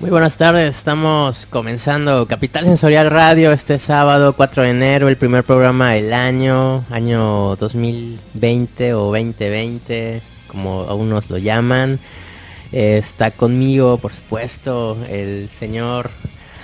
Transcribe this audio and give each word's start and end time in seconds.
Muy 0.00 0.08
buenas 0.08 0.38
tardes, 0.38 0.78
estamos 0.78 1.44
comenzando 1.44 2.26
Capital 2.26 2.64
Sensorial 2.64 3.10
Radio 3.10 3.52
este 3.52 3.78
sábado 3.78 4.32
4 4.32 4.62
de 4.62 4.70
enero, 4.70 5.08
el 5.10 5.18
primer 5.18 5.44
programa 5.44 5.92
del 5.92 6.14
año, 6.14 6.86
año 6.88 7.54
2020 7.56 8.94
o 8.94 9.12
2020, 9.12 10.22
como 10.46 10.86
algunos 10.88 11.28
lo 11.28 11.36
llaman. 11.36 11.98
Eh, 12.72 12.96
está 12.96 13.30
conmigo, 13.30 13.98
por 13.98 14.14
supuesto, 14.14 14.96
el 15.10 15.50
señor 15.50 16.08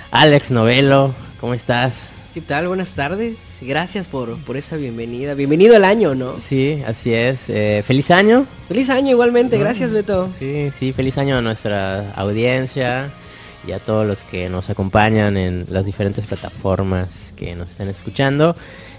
Alex 0.09 0.49
Novelo. 0.49 1.13
¿Cómo 1.39 1.53
estás? 1.53 2.13
¿Qué 2.33 2.41
tal? 2.41 2.67
Buenas 2.67 2.93
tardes. 2.93 3.37
Gracias 3.61 4.07
por, 4.07 4.35
por 4.45 4.57
esa 4.57 4.77
bienvenida. 4.77 5.35
Bienvenido 5.35 5.75
al 5.75 5.85
año, 5.85 6.15
¿no? 6.15 6.39
Sí, 6.39 6.81
así 6.87 7.13
es. 7.13 7.49
Eh, 7.49 7.83
feliz 7.85 8.09
año. 8.09 8.47
Feliz 8.67 8.89
año 8.89 9.11
igualmente. 9.11 9.59
Gracias, 9.59 9.93
Beto. 9.93 10.27
Sí, 10.39 10.71
sí, 10.75 10.91
feliz 10.91 11.19
año 11.19 11.37
a 11.37 11.41
nuestra 11.43 12.13
audiencia 12.13 13.11
y 13.67 13.73
a 13.73 13.79
todos 13.79 14.07
los 14.07 14.23
que 14.23 14.49
nos 14.49 14.69
acompañan 14.69 15.35
en 15.35 15.65
las 15.69 15.85
diferentes 15.85 16.25
plataformas 16.25 17.33
que 17.35 17.55
nos 17.55 17.69
están 17.69 17.89
escuchando. 17.89 18.55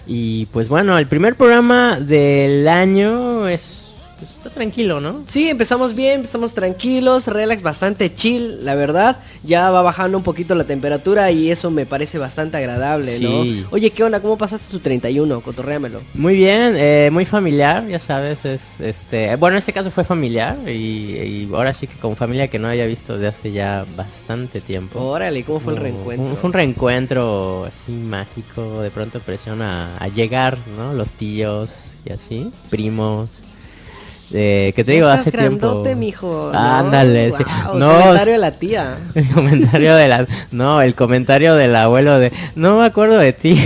Y 0.06 0.46
pues 0.46 0.68
bueno, 0.68 0.98
el 0.98 1.06
primer 1.06 1.36
programa 1.36 1.98
del 2.00 2.68
año 2.68 3.48
es 3.48 3.77
pues 4.18 4.30
está 4.30 4.50
tranquilo, 4.50 5.00
¿no? 5.00 5.24
Sí, 5.27 5.48
empezamos 5.48 5.95
bien, 5.95 6.16
empezamos 6.16 6.52
tranquilos, 6.52 7.26
relax, 7.26 7.62
bastante 7.62 8.14
chill, 8.14 8.64
la 8.64 8.74
verdad. 8.74 9.18
Ya 9.45 9.70
va 9.70 9.82
bajando 9.82 10.18
un 10.18 10.24
poquito 10.24 10.54
la 10.54 10.64
temperatura 10.64 11.30
y 11.30 11.50
eso 11.50 11.70
me 11.70 11.86
parece 11.86 12.18
bastante 12.18 12.56
agradable, 12.56 13.20
¿no? 13.20 13.68
Oye, 13.70 13.90
¿qué 13.90 14.04
onda? 14.04 14.20
¿Cómo 14.20 14.36
pasaste 14.36 14.70
tu 14.70 14.80
31? 14.80 15.40
Cotorréamelo. 15.40 16.00
Muy 16.14 16.34
bien, 16.34 16.74
eh, 16.76 17.10
muy 17.12 17.24
familiar, 17.24 17.86
ya 17.86 17.98
sabes, 17.98 18.45
es 18.45 18.80
este, 18.80 19.36
bueno, 19.36 19.56
en 19.56 19.59
este 19.59 19.73
caso 19.73 19.90
fue 19.90 20.04
familiar 20.04 20.56
y, 20.68 21.48
ahora 21.52 21.73
sí 21.73 21.87
que 21.87 21.96
con 21.96 22.16
familia 22.16 22.48
que 22.48 22.59
no 22.59 22.68
había 22.68 22.87
visto 22.87 23.14
desde 23.14 23.28
hace 23.28 23.52
ya 23.52 23.84
bastante 23.96 24.60
tiempo. 24.60 25.00
Órale, 25.00 25.45
¿cómo 25.45 25.60
fue 25.60 25.74
el 25.74 25.80
reencuentro? 25.80 26.37
Fue 26.37 26.48
un 26.48 26.52
reencuentro 26.52 27.64
así 27.64 27.92
mágico, 27.92 28.82
de 28.82 28.90
pronto 28.90 29.21
presiona 29.21 29.96
a 29.98 30.09
llegar, 30.09 30.59
¿no? 30.76 30.95
Los 30.95 31.12
tíos 31.12 31.71
y 32.04 32.12
así, 32.12 32.50
primos 32.71 33.43
eh, 34.32 34.73
que 34.76 34.84
te 34.84 34.93
digo, 34.93 35.09
hace 35.09 35.32
tiempo. 35.32 35.84
mijo. 35.96 36.51
Ándale, 36.52 37.32
sí. 37.32 37.43
no, 37.74 37.96
el 37.96 38.02
comentario 38.02 38.32
de 38.32 38.38
la 38.38 38.51
tía. 38.52 38.98
El 39.15 39.29
comentario 39.30 39.95
de 39.96 40.09
la 40.09 40.26
no, 40.52 40.82
el 40.82 40.95
comentario 40.95 41.54
del 41.54 41.74
abuelo 41.74 42.18
de 42.18 42.32
no 42.54 42.79
me 42.79 42.84
acuerdo 42.84 43.18
de 43.18 43.32
ti. 43.32 43.59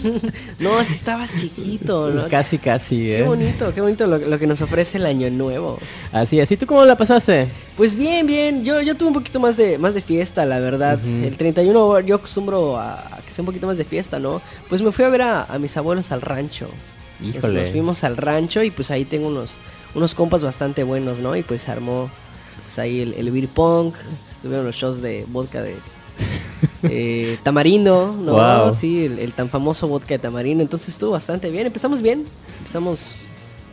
no, 0.58 0.82
si 0.84 0.94
estabas 0.94 1.34
chiquito, 1.40 2.10
¿no? 2.10 2.28
Casi 2.28 2.58
casi, 2.58 3.12
¿eh? 3.12 3.18
Qué 3.18 3.22
bonito, 3.22 3.72
qué 3.74 3.80
bonito 3.80 4.06
lo, 4.06 4.38
que 4.38 4.46
nos 4.46 4.60
ofrece 4.62 4.98
el 4.98 5.06
año 5.06 5.30
nuevo. 5.30 5.78
Así, 6.12 6.40
así 6.40 6.56
tú 6.56 6.66
cómo 6.66 6.84
la 6.84 6.96
pasaste? 6.96 7.46
Pues 7.76 7.94
bien, 7.94 8.26
bien. 8.26 8.64
Yo 8.64 8.80
yo 8.82 8.96
tuve 8.96 9.08
un 9.08 9.14
poquito 9.14 9.40
más 9.40 9.56
de 9.56 9.78
más 9.78 9.94
de 9.94 10.00
fiesta, 10.00 10.44
la 10.44 10.58
verdad. 10.58 10.98
El 11.04 11.36
31 11.36 12.00
yo 12.00 12.16
acostumbro 12.16 12.76
a, 12.78 13.02
que 13.24 13.32
sea 13.32 13.42
un 13.42 13.46
poquito 13.46 13.66
más 13.66 13.76
de 13.76 13.84
fiesta, 13.84 14.18
¿no? 14.18 14.42
Pues 14.68 14.82
me 14.82 14.92
fui 14.92 15.04
a 15.04 15.08
ver 15.08 15.22
a, 15.22 15.46
mis 15.60 15.76
abuelos 15.76 16.10
al 16.10 16.20
rancho. 16.20 16.68
Híjole. 17.22 17.62
Nos 17.62 17.70
fuimos 17.70 18.04
al 18.04 18.16
rancho 18.16 18.62
y 18.62 18.70
pues 18.70 18.90
ahí 18.90 19.04
tengo 19.04 19.28
unos 19.28 19.56
unos 19.94 20.14
compas 20.14 20.42
bastante 20.42 20.84
buenos, 20.84 21.18
¿no? 21.18 21.36
Y 21.36 21.42
pues 21.42 21.62
se 21.62 21.70
armó 21.70 22.10
pues 22.64 22.78
ahí 22.78 23.00
el, 23.00 23.14
el 23.14 23.30
beer 23.30 23.48
punk, 23.48 23.94
estuvieron 24.34 24.66
los 24.66 24.74
shows 24.74 25.00
de 25.00 25.24
vodka 25.28 25.62
de 25.62 25.76
eh, 26.82 27.38
tamarindo, 27.42 28.14
¿no? 28.20 28.74
Sí, 28.74 29.06
el, 29.06 29.32
tan 29.32 29.48
famoso 29.48 29.88
vodka 29.88 30.14
de 30.14 30.18
tamarindo. 30.18 30.62
Entonces 30.62 30.90
estuvo 30.90 31.12
bastante 31.12 31.50
bien. 31.50 31.66
Empezamos 31.66 32.02
bien. 32.02 32.24
Empezamos, 32.58 33.22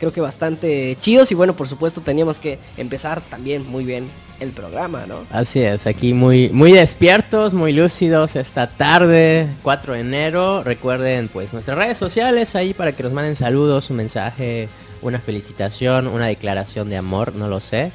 creo 0.00 0.12
que 0.12 0.20
bastante 0.20 0.96
chidos. 1.00 1.30
Y 1.30 1.34
bueno, 1.34 1.54
por 1.54 1.68
supuesto, 1.68 2.00
teníamos 2.00 2.38
que 2.38 2.58
empezar 2.76 3.20
también 3.20 3.68
muy 3.68 3.84
bien 3.84 4.06
el 4.40 4.50
programa, 4.50 5.04
¿no? 5.06 5.20
Así 5.30 5.60
es, 5.62 5.86
aquí 5.86 6.14
muy, 6.14 6.50
muy 6.50 6.72
despiertos, 6.72 7.54
muy 7.54 7.72
lúcidos 7.72 8.34
esta 8.34 8.66
tarde, 8.66 9.46
4 9.62 9.94
de 9.94 10.00
enero. 10.00 10.64
Recuerden, 10.64 11.28
pues, 11.28 11.52
nuestras 11.52 11.78
redes 11.78 11.98
sociales 11.98 12.56
ahí 12.56 12.74
para 12.74 12.92
que 12.92 13.04
nos 13.04 13.12
manden 13.12 13.36
saludos, 13.36 13.90
un 13.90 13.98
mensaje 13.98 14.68
una 15.02 15.18
felicitación, 15.18 16.06
una 16.06 16.26
declaración 16.26 16.88
de 16.88 16.96
amor, 16.96 17.34
no 17.34 17.48
lo 17.48 17.60
sé. 17.60 17.92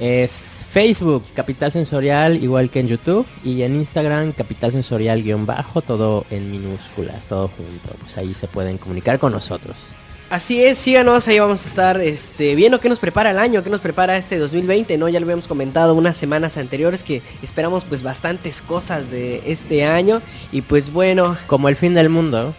Es 0.00 0.64
Facebook, 0.72 1.24
Capital 1.34 1.72
Sensorial, 1.72 2.42
igual 2.42 2.70
que 2.70 2.80
en 2.80 2.88
YouTube, 2.88 3.26
y 3.44 3.62
en 3.62 3.76
Instagram, 3.76 4.32
Capital 4.32 4.72
Sensorial 4.72 5.22
guion 5.22 5.46
bajo, 5.46 5.82
todo 5.82 6.26
en 6.30 6.50
minúsculas, 6.50 7.26
todo 7.26 7.48
junto. 7.48 7.96
Pues 8.00 8.16
ahí 8.18 8.34
se 8.34 8.46
pueden 8.46 8.78
comunicar 8.78 9.18
con 9.18 9.32
nosotros. 9.32 9.76
Así 10.30 10.62
es, 10.62 10.76
síganos, 10.76 11.26
ahí 11.26 11.38
vamos 11.38 11.64
a 11.64 11.68
estar 11.68 12.00
este, 12.02 12.54
viendo 12.54 12.80
qué 12.80 12.90
nos 12.90 13.00
prepara 13.00 13.30
el 13.30 13.38
año, 13.38 13.64
qué 13.64 13.70
nos 13.70 13.80
prepara 13.80 14.18
este 14.18 14.36
2020, 14.36 14.98
¿no? 14.98 15.08
Ya 15.08 15.20
lo 15.20 15.24
habíamos 15.24 15.48
comentado 15.48 15.94
unas 15.94 16.18
semanas 16.18 16.58
anteriores 16.58 17.02
que 17.02 17.22
esperamos 17.42 17.84
pues 17.84 18.02
bastantes 18.02 18.60
cosas 18.60 19.10
de 19.10 19.42
este 19.46 19.86
año 19.86 20.20
y 20.52 20.60
pues 20.60 20.92
bueno. 20.92 21.38
Como 21.46 21.70
el 21.70 21.76
fin 21.76 21.94
del 21.94 22.10
mundo 22.10 22.54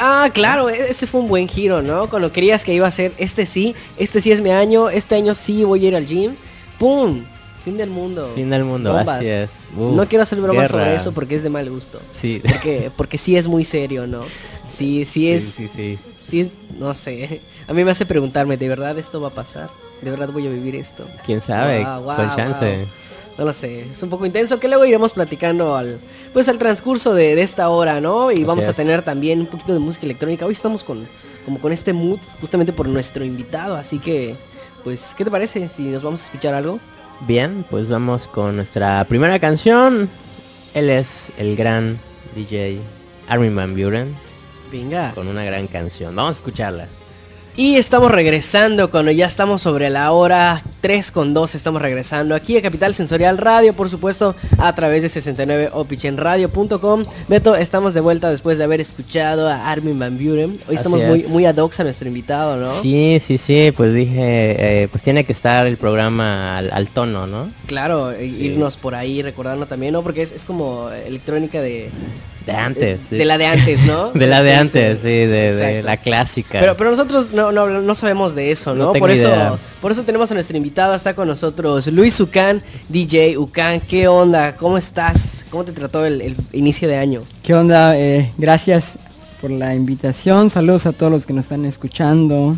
ah, 0.00 0.30
claro, 0.32 0.68
e-, 0.68 0.90
ese 0.90 1.06
fue 1.06 1.20
un 1.20 1.28
buen 1.28 1.48
giro, 1.48 1.82
¿no? 1.82 2.08
Cuando 2.08 2.32
querías 2.32 2.64
que 2.64 2.74
iba 2.74 2.86
a 2.86 2.90
ser, 2.90 3.12
este 3.18 3.46
sí, 3.46 3.74
este 3.96 4.20
sí 4.20 4.32
es 4.32 4.40
mi 4.40 4.50
año, 4.50 4.90
este 4.90 5.14
año 5.14 5.34
sí 5.34 5.64
voy 5.64 5.84
a 5.84 5.88
ir 5.88 5.96
al 5.96 6.06
gym. 6.06 6.34
¡Pum! 6.78 7.24
Fin 7.64 7.76
del 7.76 7.90
mundo. 7.90 8.32
Fin 8.34 8.50
del 8.50 8.64
mundo, 8.64 8.96
así 8.96 9.26
es. 9.26 9.58
no 9.76 10.08
quiero 10.08 10.22
hacer 10.22 10.40
bromas 10.40 10.70
sobre 10.70 10.94
eso 10.94 11.12
porque 11.12 11.34
es 11.34 11.42
de 11.42 11.50
mal 11.50 11.68
gusto. 11.68 12.00
Sí. 12.12 12.40
Porque, 12.42 12.90
porque 12.96 13.18
sí 13.18 13.36
es 13.36 13.46
muy 13.46 13.64
serio, 13.64 14.06
¿no? 14.06 14.22
Sí, 14.62 15.04
sí 15.04 15.30
es. 15.30 15.44
Sí, 15.44 15.68
sí, 15.68 15.98
sí. 16.16 16.40
es, 16.40 16.50
no 16.78 16.94
sé. 16.94 17.40
A 17.66 17.72
mí 17.72 17.84
me 17.84 17.90
hace 17.90 18.06
preguntarme, 18.06 18.56
¿de 18.56 18.68
verdad 18.68 18.98
esto 18.98 19.20
va 19.20 19.28
a 19.28 19.32
pasar? 19.32 19.68
¿De 20.00 20.10
verdad 20.10 20.30
voy 20.32 20.46
a 20.46 20.50
vivir 20.50 20.76
esto? 20.76 21.04
¿Quién 21.26 21.40
sabe? 21.40 21.82
Con 21.82 22.36
chance. 22.36 22.86
No 23.38 23.44
lo 23.44 23.52
sé, 23.52 23.82
es 23.82 24.02
un 24.02 24.10
poco 24.10 24.26
intenso 24.26 24.58
que 24.58 24.66
luego 24.66 24.84
iremos 24.84 25.12
platicando 25.12 25.76
al 25.76 26.00
pues 26.32 26.48
al 26.48 26.58
transcurso 26.58 27.14
de, 27.14 27.40
esta 27.40 27.68
hora, 27.68 28.00
¿no? 28.00 28.32
Y 28.32 28.42
vamos 28.42 28.66
a 28.66 28.72
tener 28.72 29.02
también 29.02 29.38
un 29.38 29.46
poquito 29.46 29.72
de 29.72 29.78
música 29.78 30.06
electrónica. 30.06 30.44
Hoy 30.44 30.52
estamos 30.52 30.82
con 30.82 31.06
como 31.44 31.60
con 31.60 31.72
este 31.72 31.92
mood 31.92 32.18
justamente 32.40 32.72
por 32.72 32.88
nuestro 32.88 33.24
invitado, 33.24 33.76
así 33.76 34.00
que 34.00 34.34
pues 34.82 35.14
¿qué 35.16 35.24
te 35.24 35.30
parece 35.30 35.68
si 35.68 35.84
nos 35.84 36.02
vamos 36.02 36.22
a 36.22 36.24
escuchar 36.24 36.52
algo? 36.52 36.80
Bien, 37.28 37.64
pues 37.70 37.88
vamos 37.88 38.26
con 38.26 38.56
nuestra 38.56 39.04
primera 39.04 39.38
canción. 39.38 40.08
Él 40.74 40.90
es 40.90 41.30
el 41.38 41.54
gran 41.54 41.96
DJ 42.34 42.80
Armin 43.28 43.54
Van 43.54 43.76
Buren. 43.76 44.14
Venga. 44.72 45.12
Con 45.14 45.28
una 45.28 45.44
gran 45.44 45.68
canción. 45.68 46.14
Vamos 46.14 46.30
a 46.30 46.38
escucharla. 46.38 46.88
Y 47.58 47.74
estamos 47.74 48.12
regresando 48.12 48.88
cuando 48.88 49.10
ya 49.10 49.26
estamos 49.26 49.62
sobre 49.62 49.90
la 49.90 50.12
hora 50.12 50.62
3 50.80 51.10
con 51.10 51.34
2. 51.34 51.56
Estamos 51.56 51.82
regresando 51.82 52.36
aquí 52.36 52.56
a 52.56 52.62
Capital 52.62 52.94
Sensorial 52.94 53.36
Radio, 53.36 53.72
por 53.72 53.88
supuesto, 53.88 54.36
a 54.58 54.72
través 54.76 55.02
de 55.02 55.08
69opichenradio.com. 55.08 57.04
Beto, 57.26 57.56
estamos 57.56 57.94
de 57.94 58.00
vuelta 58.00 58.30
después 58.30 58.58
de 58.58 58.64
haber 58.64 58.80
escuchado 58.80 59.48
a 59.48 59.72
Armin 59.72 59.98
Van 59.98 60.16
Buren. 60.16 60.60
Hoy 60.68 60.76
estamos 60.76 61.02
muy, 61.02 61.24
muy 61.24 61.46
ad 61.46 61.56
hoc 61.56 61.72
a 61.80 61.82
nuestro 61.82 62.06
invitado, 62.06 62.58
¿no? 62.58 62.68
Sí, 62.68 63.18
sí, 63.20 63.38
sí. 63.38 63.72
Pues 63.76 63.92
dije, 63.92 64.82
eh, 64.84 64.88
pues 64.92 65.02
tiene 65.02 65.24
que 65.24 65.32
estar 65.32 65.66
el 65.66 65.78
programa 65.78 66.58
al, 66.58 66.86
tono, 66.86 67.26
¿no? 67.26 67.50
Claro, 67.66 68.16
irnos 68.22 68.76
por 68.76 68.94
ahí 68.94 69.20
recordando 69.20 69.66
también, 69.66 69.94
¿no? 69.94 70.04
Porque 70.04 70.22
es, 70.22 70.30
es 70.30 70.44
como 70.44 70.90
electrónica 70.90 71.60
de 71.60 71.90
de 72.48 72.54
antes. 72.54 73.10
De, 73.10 73.24
la 73.26 73.36
de 73.36 73.46
antes, 73.46 73.80
¿no? 73.82 74.10
de 74.14 74.26
la 74.26 74.42
de 74.42 74.54
antes, 74.54 75.00
sí, 75.00 75.08
de, 75.08 75.82
la 75.84 75.98
clásica. 75.98 76.60
Pero, 76.60 76.76
pero 76.76 76.90
nosotros 76.90 77.30
no, 77.30 77.52
no, 77.52 77.68
no 77.68 77.94
sabemos 77.94 78.34
de 78.34 78.50
eso, 78.50 78.74
¿no? 78.74 78.94
por 78.94 79.10
eso 79.10 79.58
por 79.82 79.92
eso 79.92 80.02
tenemos 80.02 80.30
a 80.30 80.34
nuestro 80.34 80.56
invitado, 80.56 80.94
está 80.94 81.14
con 81.14 81.28
nosotros 81.28 81.86
Luis 81.88 82.18
Ucán, 82.20 82.62
DJ 82.88 83.36
Ucán. 83.36 83.80
¿Qué 83.80 84.08
onda? 84.08 84.56
¿Cómo 84.56 84.78
estás? 84.78 85.44
¿Cómo 85.50 85.64
te 85.64 85.72
trató 85.72 86.06
el, 86.06 86.34
inicio 86.52 86.88
de 86.88 86.96
año? 86.96 87.20
¿Qué 87.42 87.54
onda? 87.54 87.96
Eh, 87.98 88.32
gracias 88.38 88.98
por 89.42 89.50
la 89.50 89.74
invitación. 89.74 90.48
Saludos 90.48 90.86
a 90.86 90.92
todos 90.92 91.12
los 91.12 91.26
que 91.26 91.34
nos 91.34 91.44
están 91.44 91.66
escuchando, 91.66 92.56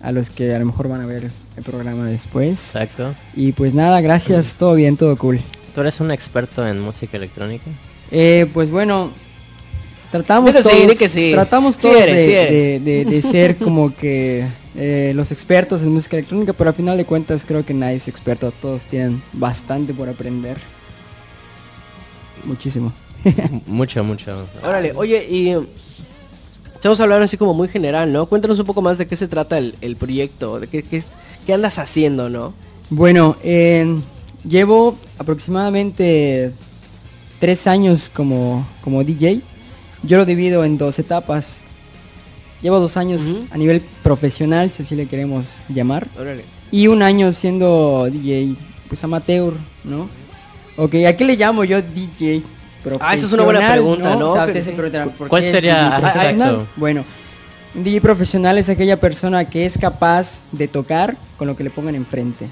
a 0.00 0.12
los 0.12 0.30
que 0.30 0.54
a 0.54 0.58
lo 0.58 0.64
mejor 0.64 0.88
van 0.88 1.02
a 1.02 1.06
ver 1.06 1.30
el 1.56 1.62
programa 1.62 2.06
después. 2.06 2.74
Exacto. 2.74 3.14
Y 3.34 3.52
pues 3.52 3.74
nada, 3.74 4.00
gracias, 4.00 4.54
todo 4.54 4.74
bien, 4.74 4.96
todo 4.96 5.14
cool. 5.16 5.40
¿Tú 5.74 5.82
eres 5.82 6.00
un 6.00 6.10
experto 6.10 6.66
en 6.66 6.80
música 6.80 7.18
electrónica? 7.18 7.66
Eh, 8.10 8.48
pues 8.52 8.70
bueno, 8.70 9.10
tratamos 10.16 10.52
todos, 10.52 11.12
tratamos 11.32 11.78
todos 11.78 11.96
de, 11.96 13.22
ser 13.22 13.56
como 13.56 13.94
que 13.94 14.46
eh, 14.76 15.12
los 15.14 15.30
expertos 15.30 15.82
en 15.82 15.88
música 15.88 16.16
electrónica, 16.16 16.52
pero 16.52 16.70
al 16.70 16.76
final 16.76 16.96
de 16.96 17.04
cuentas 17.04 17.44
creo 17.46 17.64
que 17.64 17.74
nadie 17.74 17.96
es 17.96 18.08
experto, 18.08 18.50
todos 18.50 18.84
tienen 18.84 19.22
bastante 19.32 19.94
por 19.94 20.08
aprender. 20.08 20.56
Muchísimo. 22.44 22.92
mucho, 23.66 24.04
mucho. 24.04 24.46
Órale, 24.62 24.92
oye, 24.94 25.26
y 25.28 25.54
estamos 26.74 27.00
hablando 27.00 27.24
así 27.24 27.36
como 27.36 27.54
muy 27.54 27.68
general, 27.68 28.12
¿no? 28.12 28.26
Cuéntanos 28.26 28.58
un 28.58 28.66
poco 28.66 28.82
más 28.82 28.98
de 28.98 29.06
qué 29.06 29.16
se 29.16 29.28
trata 29.28 29.58
el, 29.58 29.96
proyecto, 29.96 30.60
de 30.60 30.68
qué, 30.68 30.82
qué, 30.82 31.52
andas 31.52 31.78
haciendo, 31.78 32.28
¿no? 32.28 32.54
Bueno, 32.90 33.36
llevo 34.48 34.96
aproximadamente 35.18 36.52
tres 37.40 37.66
años 37.66 38.10
como, 38.12 38.66
como 38.82 39.02
DJ. 39.04 39.40
Yo 40.02 40.16
lo 40.18 40.24
divido 40.24 40.64
en 40.64 40.78
dos 40.78 40.98
etapas. 40.98 41.58
Llevo 42.62 42.80
dos 42.80 42.96
años 42.96 43.36
a 43.50 43.58
nivel 43.58 43.82
profesional, 44.02 44.70
si 44.70 44.82
así 44.82 44.94
le 44.96 45.06
queremos 45.06 45.44
llamar. 45.68 46.08
Y 46.70 46.88
un 46.88 47.02
año 47.02 47.32
siendo 47.32 48.08
DJ, 48.10 48.56
pues 48.88 49.02
amateur, 49.04 49.54
¿no? 49.84 50.08
Ok, 50.76 50.94
¿a 51.06 51.16
qué 51.16 51.24
le 51.24 51.36
llamo 51.36 51.64
yo 51.64 51.80
DJ? 51.82 52.42
Ah, 53.00 53.14
esa 53.14 53.26
es 53.26 53.32
una 53.32 53.42
buena 53.44 53.60
pregunta, 53.72 54.14
¿no? 54.16 54.34
¿Cuál 55.28 55.42
sería? 55.52 55.96
Bueno, 56.76 57.04
un 57.74 57.84
DJ 57.84 58.00
profesional 58.00 58.58
es 58.58 58.68
aquella 58.68 58.98
persona 58.98 59.44
que 59.44 59.66
es 59.66 59.76
capaz 59.76 60.40
de 60.52 60.68
tocar 60.68 61.16
con 61.36 61.46
lo 61.48 61.56
que 61.56 61.64
le 61.64 61.70
pongan 61.70 61.94
enfrente. 61.94 62.46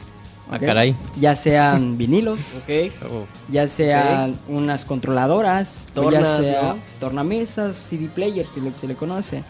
Ah, 0.50 0.58
caray. 0.58 0.94
Ya 1.18 1.34
sean 1.34 1.96
vinilos, 1.98 2.38
okay. 2.62 2.92
Oh. 3.10 3.24
ya 3.50 3.66
sean 3.66 4.38
unas 4.46 4.84
controladoras, 4.84 5.86
ya 5.94 6.40
sea 6.40 6.76
tornamesas, 7.00 7.76
CD 7.76 8.08
players, 8.08 8.50
que 8.50 8.60
es 8.60 8.66
lo 8.66 8.72
que 8.72 8.78
se 8.78 8.88
le 8.88 8.94
conoce. 8.94 9.42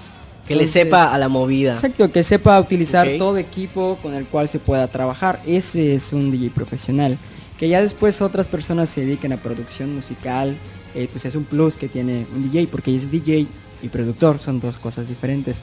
Que 0.47 0.55
le 0.55 0.67
sepa 0.67 1.15
a 1.15 1.19
la 1.19 1.29
movida. 1.29 1.73
Exacto, 1.73 2.13
que 2.13 2.23
sepa 2.23 2.61
utilizar 2.61 3.09
todo 3.19 3.39
equipo 3.39 3.99
con 4.03 4.15
el 4.15 4.27
cual 4.27 4.49
se 4.49 4.59
pueda 4.59 4.87
trabajar. 4.89 5.41
Ese 5.47 5.95
es 5.95 6.13
un 6.13 6.31
DJ 6.31 6.51
profesional. 6.51 7.17
Que 7.59 7.69
ya 7.69 7.81
después 7.81 8.21
otras 8.21 8.47
personas 8.47 8.91
se 8.91 9.01
dediquen 9.01 9.33
a 9.33 9.39
producción 9.39 9.95
musical, 9.95 10.55
eh, 10.95 11.09
pues 11.11 11.25
es 11.25 11.35
un 11.35 11.45
plus 11.45 11.79
que 11.79 11.89
tiene 11.89 12.27
un 12.37 12.51
DJ, 12.51 12.67
porque 12.67 12.95
es 12.95 13.11
DJ 13.11 13.47
y 13.83 13.89
productor, 13.89 14.39
son 14.39 14.61
dos 14.61 14.77
cosas 14.77 15.09
diferentes. 15.09 15.63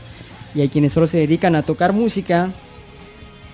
Y 0.56 0.62
hay 0.62 0.70
quienes 0.70 0.94
solo 0.94 1.06
se 1.06 1.20
dedican 1.20 1.56
a 1.56 1.62
tocar 1.62 1.94
música 1.94 2.52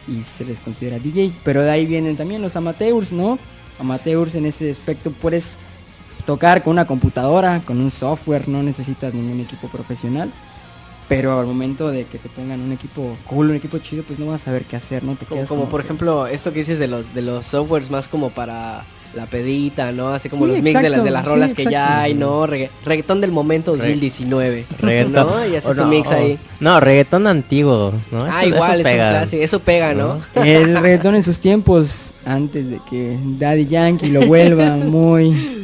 y 0.07 0.23
se 0.23 0.45
les 0.45 0.59
considera 0.59 0.99
DJ. 0.99 1.31
Pero 1.43 1.63
de 1.63 1.69
ahí 1.69 1.85
vienen 1.85 2.15
también 2.15 2.41
los 2.41 2.55
amateurs, 2.55 3.11
¿no? 3.11 3.37
Amateurs 3.79 4.35
en 4.35 4.45
ese 4.45 4.69
aspecto 4.69 5.11
puedes 5.11 5.57
tocar 6.25 6.63
con 6.63 6.71
una 6.71 6.85
computadora, 6.85 7.61
con 7.65 7.79
un 7.79 7.91
software, 7.91 8.49
no 8.49 8.63
necesitas 8.63 9.13
ningún 9.13 9.39
equipo 9.39 9.67
profesional. 9.67 10.31
Pero 11.07 11.39
al 11.39 11.45
momento 11.45 11.89
de 11.89 12.03
que 12.03 12.17
te 12.17 12.27
pongan 12.27 12.59
un 12.59 12.73
equipo 12.73 13.15
cool, 13.27 13.51
un 13.51 13.55
equipo 13.55 13.77
chido, 13.77 14.03
pues 14.03 14.19
no 14.19 14.27
vas 14.27 14.41
a 14.41 14.45
saber 14.45 14.65
qué 14.65 14.75
hacer, 14.75 15.03
¿no? 15.03 15.15
Te 15.15 15.25
como, 15.25 15.45
como, 15.45 15.69
por 15.69 15.79
ejemplo, 15.79 16.27
esto 16.27 16.51
que 16.51 16.59
dices 16.59 16.79
de 16.79 16.87
los, 16.87 17.13
de 17.13 17.21
los 17.21 17.45
softwares 17.45 17.89
más 17.89 18.09
como 18.09 18.29
para 18.29 18.83
la 19.17 19.25
pedita, 19.25 19.91
¿no? 19.91 20.13
Así 20.13 20.29
como 20.29 20.45
los 20.45 20.61
mix 20.61 20.81
de 20.81 20.89
las, 20.89 21.03
de 21.03 21.11
las 21.11 21.25
rolas 21.25 21.53
que 21.53 21.65
ya 21.65 22.01
hay, 22.01 22.13
¿no? 22.13 22.47
reggaetón 22.47 23.19
del 23.19 23.31
momento 23.31 23.75
2019. 23.75 24.65
Reggaetón. 24.79 25.27
¿no? 25.27 25.45
Y 25.45 25.55
así 25.55 25.67
tu 25.75 25.85
mix 25.85 26.09
ahí. 26.09 26.39
No, 26.59 26.79
reggaetón 26.79 27.27
antiguo, 27.27 27.93
¿no? 28.11 28.19
Ah, 28.31 28.45
igual, 28.45 28.79
eso 28.79 28.89
pega. 28.89 29.23
eso 29.23 29.59
pega, 29.59 29.93
¿no? 29.93 30.21
El 30.35 30.77
reggaetón 30.77 31.15
en 31.15 31.23
sus 31.23 31.39
tiempos, 31.39 32.13
antes 32.25 32.69
de 32.69 32.79
que 32.89 33.17
Daddy 33.39 33.65
Yankee 33.65 34.07
lo 34.07 34.25
vuelva 34.25 34.77
muy 34.77 35.57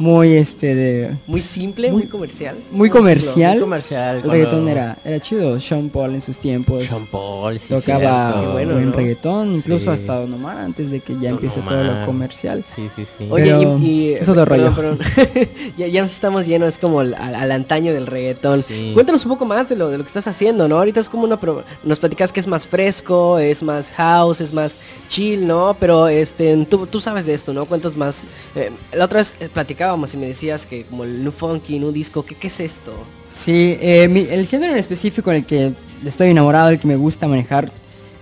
muy 0.00 0.34
este 0.34 0.74
de 0.74 1.16
muy 1.26 1.40
simple 1.42 1.92
muy, 1.92 2.06
comercial. 2.06 2.56
muy 2.72 2.90
comercial. 2.90 3.52
muy 3.52 3.60
comercial 3.60 4.16
el 4.16 4.30
reggaetón 4.30 4.68
era 4.68 4.96
era 5.04 5.20
chido. 5.20 5.60
Sean 5.60 5.88
Paul 5.88 6.14
en 6.14 6.22
sus 6.22 6.38
tiempos 6.38 6.86
Sean 6.86 7.06
Paul 7.06 7.58
sí, 7.58 7.68
tocaba 7.68 8.52
bueno, 8.52 8.74
buen 8.74 8.92
reggaetón 8.92 9.54
incluso 9.54 9.92
hasta 9.92 10.16
Don 10.16 10.34
Omar 10.34 10.58
antes 10.58 10.90
de 10.90 11.00
que 11.00 11.16
ya 11.20 11.30
empiece 11.30 11.60
todo 11.60 11.84
lo 11.84 12.06
comercial. 12.06 12.64
Sí 12.74 12.88
sí 12.96 13.04
sí. 13.18 13.28
Oye 13.30 13.50
y, 13.80 14.12
eso 14.14 14.34
de 14.34 14.44
rollo. 14.44 14.74
ya, 15.76 15.86
ya, 15.86 16.02
nos 16.02 16.12
estamos 16.12 16.46
llenos 16.46 16.70
es 16.70 16.78
como 16.78 17.00
al, 17.00 17.14
al, 17.14 17.52
antaño 17.52 17.92
del 17.92 18.06
reggaetón. 18.06 18.64
Cuéntanos 18.94 19.24
un 19.24 19.30
poco 19.30 19.44
más 19.44 19.68
de 19.68 19.76
lo 19.76 19.88
de 19.88 19.98
lo 19.98 20.04
que 20.04 20.08
estás 20.08 20.26
haciendo 20.26 20.66
no 20.66 20.78
ahorita 20.78 21.00
es 21.00 21.08
como 21.08 21.24
una 21.24 21.38
nos 21.84 21.98
platicas 21.98 22.32
que 22.32 22.40
es 22.40 22.46
más 22.46 22.66
fresco 22.66 23.38
es 23.38 23.62
más 23.62 23.90
house 23.92 24.40
es 24.40 24.52
más 24.52 24.78
chill 25.08 25.46
no 25.46 25.76
pero 25.78 26.08
este 26.08 26.66
tú, 26.66 26.86
tú 26.86 27.00
sabes 27.00 27.26
de 27.26 27.34
esto 27.34 27.52
no 27.52 27.66
cuentos 27.66 27.96
más 27.96 28.24
eh, 28.54 28.70
la 28.92 29.04
otra 29.04 29.18
vez 29.18 29.34
eh, 29.40 29.48
platicaba 29.96 30.14
y 30.14 30.16
me 30.16 30.26
decías 30.26 30.66
que 30.66 30.84
como 30.84 31.04
el 31.04 31.22
new 31.22 31.32
funky, 31.32 31.78
new 31.78 31.92
disco, 31.92 32.24
¿qué, 32.24 32.34
qué 32.34 32.46
es 32.48 32.60
esto? 32.60 32.92
Sí, 33.32 33.76
eh, 33.80 34.28
el 34.30 34.46
género 34.46 34.72
en 34.72 34.78
específico 34.78 35.30
en 35.30 35.38
el 35.38 35.44
que 35.44 35.72
estoy 36.04 36.30
enamorado, 36.30 36.70
el 36.70 36.78
que 36.78 36.88
me 36.88 36.96
gusta 36.96 37.28
manejar, 37.28 37.70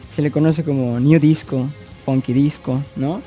se 0.07 0.23
le 0.23 0.31
conoce 0.31 0.65
como 0.65 0.99
new 1.01 1.19
disco, 1.19 1.69
funky 2.05 2.33
disco, 2.33 2.83
¿no? 2.97 3.21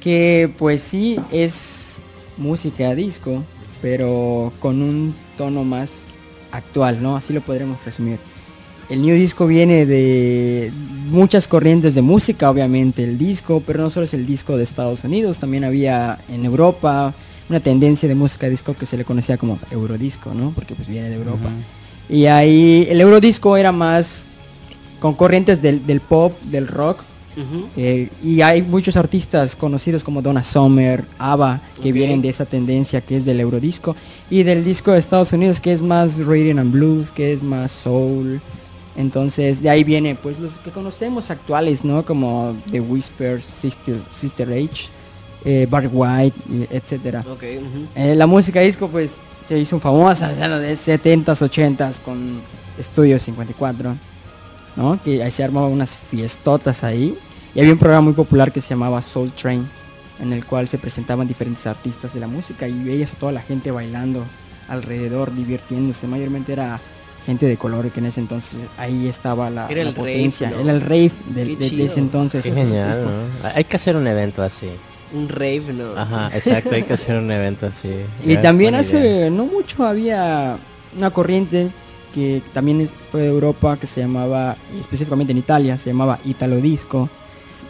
Que 0.00 0.50
pues 0.58 0.82
sí 0.82 1.18
es 1.30 2.02
música 2.36 2.94
disco, 2.94 3.42
pero 3.82 4.52
con 4.60 4.82
un 4.82 5.14
tono 5.36 5.64
más 5.64 6.04
actual, 6.52 7.02
¿no? 7.02 7.16
Así 7.16 7.32
lo 7.32 7.40
podremos 7.40 7.82
resumir. 7.84 8.18
El 8.88 9.02
New 9.02 9.14
Disco 9.14 9.46
viene 9.46 9.86
de 9.86 10.72
muchas 11.08 11.46
corrientes 11.46 11.94
de 11.94 12.02
música, 12.02 12.50
obviamente, 12.50 13.04
el 13.04 13.18
disco, 13.18 13.62
pero 13.64 13.80
no 13.82 13.88
solo 13.88 14.04
es 14.04 14.14
el 14.14 14.26
disco 14.26 14.56
de 14.56 14.64
Estados 14.64 15.04
Unidos, 15.04 15.38
también 15.38 15.62
había 15.62 16.18
en 16.28 16.44
Europa, 16.44 17.14
una 17.50 17.60
tendencia 17.60 18.08
de 18.08 18.14
música 18.14 18.48
disco 18.48 18.74
que 18.74 18.86
se 18.86 18.96
le 18.96 19.04
conocía 19.04 19.36
como 19.36 19.58
eurodisco, 19.72 20.32
¿no? 20.32 20.52
Porque 20.52 20.76
pues 20.76 20.86
viene 20.86 21.10
de 21.10 21.16
Europa. 21.16 21.50
Y 22.08 22.26
ahí 22.26 22.86
el 22.88 23.00
eurodisco 23.00 23.56
era 23.56 23.72
más 23.72 24.26
con 25.00 25.14
corrientes 25.14 25.60
del, 25.60 26.00
pop, 26.00 26.32
del 26.44 26.68
rock. 26.68 27.00
Eh, 27.76 28.08
y 28.22 28.42
hay 28.42 28.60
muchos 28.62 28.96
artistas 28.96 29.56
conocidos 29.56 30.04
como 30.04 30.20
Donna 30.22 30.44
Summer, 30.44 31.04
ABBA, 31.18 31.60
que 31.82 31.90
vienen 31.90 32.20
de 32.20 32.28
esa 32.28 32.44
tendencia 32.44 33.00
que 33.00 33.16
es 33.16 33.24
del 33.24 33.40
eurodisco. 33.40 33.96
Y 34.30 34.44
del 34.44 34.62
disco 34.64 34.92
de 34.92 35.00
Estados 35.00 35.32
Unidos 35.32 35.58
que 35.58 35.72
es 35.72 35.82
más 35.82 36.18
rhythm 36.18 36.58
and 36.58 36.70
blues, 36.70 37.10
que 37.10 37.32
es 37.32 37.42
más 37.42 37.72
soul. 37.72 38.40
Entonces 38.96 39.60
de 39.60 39.70
ahí 39.70 39.82
viene 39.82 40.14
pues 40.14 40.38
los 40.38 40.58
que 40.60 40.70
conocemos 40.70 41.30
actuales, 41.30 41.84
¿no? 41.84 42.04
Como 42.04 42.54
The 42.70 42.80
Whispers, 42.80 43.44
Sister, 43.44 43.96
Sister 44.08 44.52
Age 44.52 44.99
eh, 45.44 45.66
Barry 45.68 45.88
White, 45.88 46.36
etcétera. 46.70 47.24
Eh, 47.94 48.14
la 48.14 48.26
música 48.26 48.60
disco 48.60 48.88
pues 48.88 49.16
se 49.48 49.58
hizo 49.58 49.80
famosa 49.80 50.32
en 50.32 50.50
los 50.50 50.60
70s, 50.60 51.24
80s 51.24 52.00
con 52.00 52.40
Estudio 52.78 53.18
54, 53.18 53.94
¿no? 54.76 55.00
Que 55.02 55.22
ahí 55.22 55.30
se 55.30 55.42
armaban 55.42 55.72
unas 55.72 55.96
fiestotas 55.96 56.84
ahí. 56.84 57.16
Y 57.54 57.60
había 57.60 57.72
un 57.72 57.78
programa 57.78 58.02
muy 58.02 58.12
popular 58.12 58.52
que 58.52 58.60
se 58.60 58.70
llamaba 58.70 59.02
Soul 59.02 59.32
Train, 59.32 59.66
en 60.20 60.32
el 60.32 60.44
cual 60.44 60.68
se 60.68 60.78
presentaban 60.78 61.26
diferentes 61.26 61.66
artistas 61.66 62.14
de 62.14 62.20
la 62.20 62.26
música 62.26 62.68
y 62.68 62.84
veías 62.84 63.14
a 63.14 63.16
toda 63.16 63.32
la 63.32 63.40
gente 63.40 63.70
bailando 63.70 64.24
alrededor, 64.68 65.34
divirtiéndose. 65.34 66.06
Mayormente 66.06 66.52
era 66.52 66.78
gente 67.26 67.46
de 67.46 67.56
color 67.56 67.90
que 67.90 68.00
en 68.00 68.06
ese 68.06 68.20
entonces 68.20 68.60
ahí 68.78 69.08
estaba 69.08 69.50
la, 69.50 69.68
era 69.68 69.90
potencia. 69.92 70.50
Era 70.50 70.72
el 70.72 70.80
rave 70.80 71.12
de, 71.34 71.84
ese 71.84 71.98
entonces. 71.98 72.44
genial, 72.44 73.06
Hay 73.54 73.64
que 73.64 73.76
hacer 73.76 73.96
un 73.96 74.06
evento 74.06 74.42
así 74.42 74.68
un 75.12 75.28
rave, 75.28 75.72
¿no? 75.72 75.96
Ajá, 75.96 76.30
exacto, 76.34 76.74
hay 76.74 76.82
que 76.82 76.92
hacer 76.94 77.18
un 77.18 77.30
evento 77.30 77.66
así. 77.66 77.92
y 78.24 78.36
también 78.38 78.74
hace 78.74 79.30
no 79.30 79.46
mucho 79.46 79.84
había 79.84 80.56
una 80.96 81.10
corriente 81.10 81.68
que 82.14 82.42
también 82.52 82.88
fue 83.10 83.22
de 83.22 83.28
Europa 83.28 83.76
que 83.76 83.86
se 83.86 84.00
llamaba, 84.00 84.56
específicamente 84.80 85.32
en 85.32 85.38
Italia, 85.38 85.78
se 85.78 85.90
llamaba 85.90 86.18
Italo 86.24 86.56
Disco, 86.56 87.08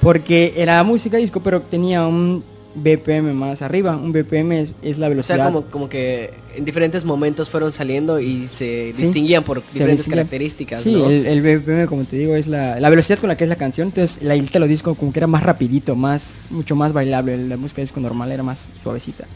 porque 0.00 0.54
era 0.56 0.82
música 0.82 1.18
disco, 1.18 1.40
pero 1.40 1.60
tenía 1.62 2.06
un 2.06 2.42
BPM 2.74 3.34
más 3.34 3.62
arriba. 3.62 3.96
Un 3.96 4.12
BPM 4.12 4.52
es, 4.82 4.98
la 4.98 5.08
velocidad. 5.08 5.38
O 5.38 5.42
sea, 5.42 5.46
como, 5.46 5.62
como 5.70 5.88
que 5.88 6.32
en 6.54 6.64
diferentes 6.64 7.04
momentos 7.04 7.50
fueron 7.50 7.72
saliendo 7.72 8.20
y 8.20 8.46
se 8.46 8.92
distinguían 8.96 9.44
por 9.44 9.62
diferentes 9.72 10.06
características. 10.06 10.82
Sí, 10.82 10.94
el, 10.94 11.40
BPM, 11.40 11.86
como 11.86 12.04
te 12.04 12.16
digo, 12.16 12.34
es 12.34 12.46
la, 12.46 12.76
velocidad 12.88 13.18
con 13.18 13.28
la 13.28 13.36
que 13.36 13.44
es 13.44 13.50
la 13.50 13.56
canción. 13.56 13.88
Entonces, 13.88 14.22
la 14.22 14.36
lo 14.36 14.66
disco 14.66 14.94
como 14.94 15.12
que 15.12 15.18
era 15.18 15.26
más 15.26 15.42
rapidito, 15.42 15.96
más 15.96 16.46
mucho 16.50 16.76
más 16.76 16.92
bailable. 16.92 17.36
La 17.48 17.56
música 17.56 17.80
disco 17.80 18.00
normal 18.00 18.30
era 18.30 18.42
más 18.42 18.70
suavecita. 18.82 19.26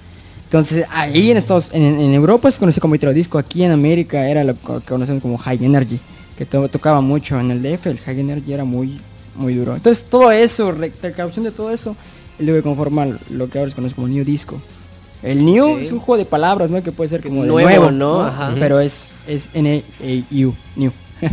Entonces, 0.44 0.86
ahí 0.90 1.30
en 1.30 1.36
Estados 1.36 1.70
en, 1.72 1.82
en 1.82 2.14
Europa 2.14 2.50
se 2.50 2.58
conoce 2.58 2.80
como 2.80 2.94
Italo 2.94 3.12
disco. 3.12 3.38
Aquí 3.38 3.64
en 3.64 3.72
América 3.72 4.28
era 4.28 4.44
lo 4.44 4.54
que 4.54 4.84
conocemos 4.86 5.22
como 5.22 5.38
High 5.38 5.64
Energy, 5.64 5.98
que 6.38 6.46
tocaba 6.46 7.00
mucho 7.00 7.40
en 7.40 7.50
el 7.50 7.62
DF. 7.62 7.86
El 7.86 7.98
High 7.98 8.20
Energy 8.20 8.52
era 8.52 8.64
muy 8.64 9.00
muy 9.34 9.54
duro. 9.54 9.74
Entonces, 9.74 10.04
todo 10.04 10.30
eso, 10.30 10.70
recaudación 10.70 11.44
de 11.44 11.50
todo 11.50 11.72
eso 11.72 11.96
el 12.38 12.46
que 12.46 12.62
conforma 12.62 13.06
lo 13.30 13.48
que 13.48 13.58
ahora 13.58 13.70
se 13.70 13.76
conoce 13.76 13.94
como 13.94 14.08
New 14.08 14.24
Disco. 14.24 14.60
El 15.22 15.44
New 15.44 15.78
es 15.78 15.90
un 15.90 16.00
juego 16.00 16.18
de 16.18 16.26
palabras, 16.26 16.70
¿no? 16.70 16.82
Que 16.82 16.92
puede 16.92 17.08
ser 17.08 17.22
como 17.22 17.44
nuevo, 17.44 17.90
¿no? 17.90 18.30
Pero 18.58 18.78
es, 18.78 19.12
es 19.26 19.48
N-A-U, 19.54 20.54
New. 20.76 20.92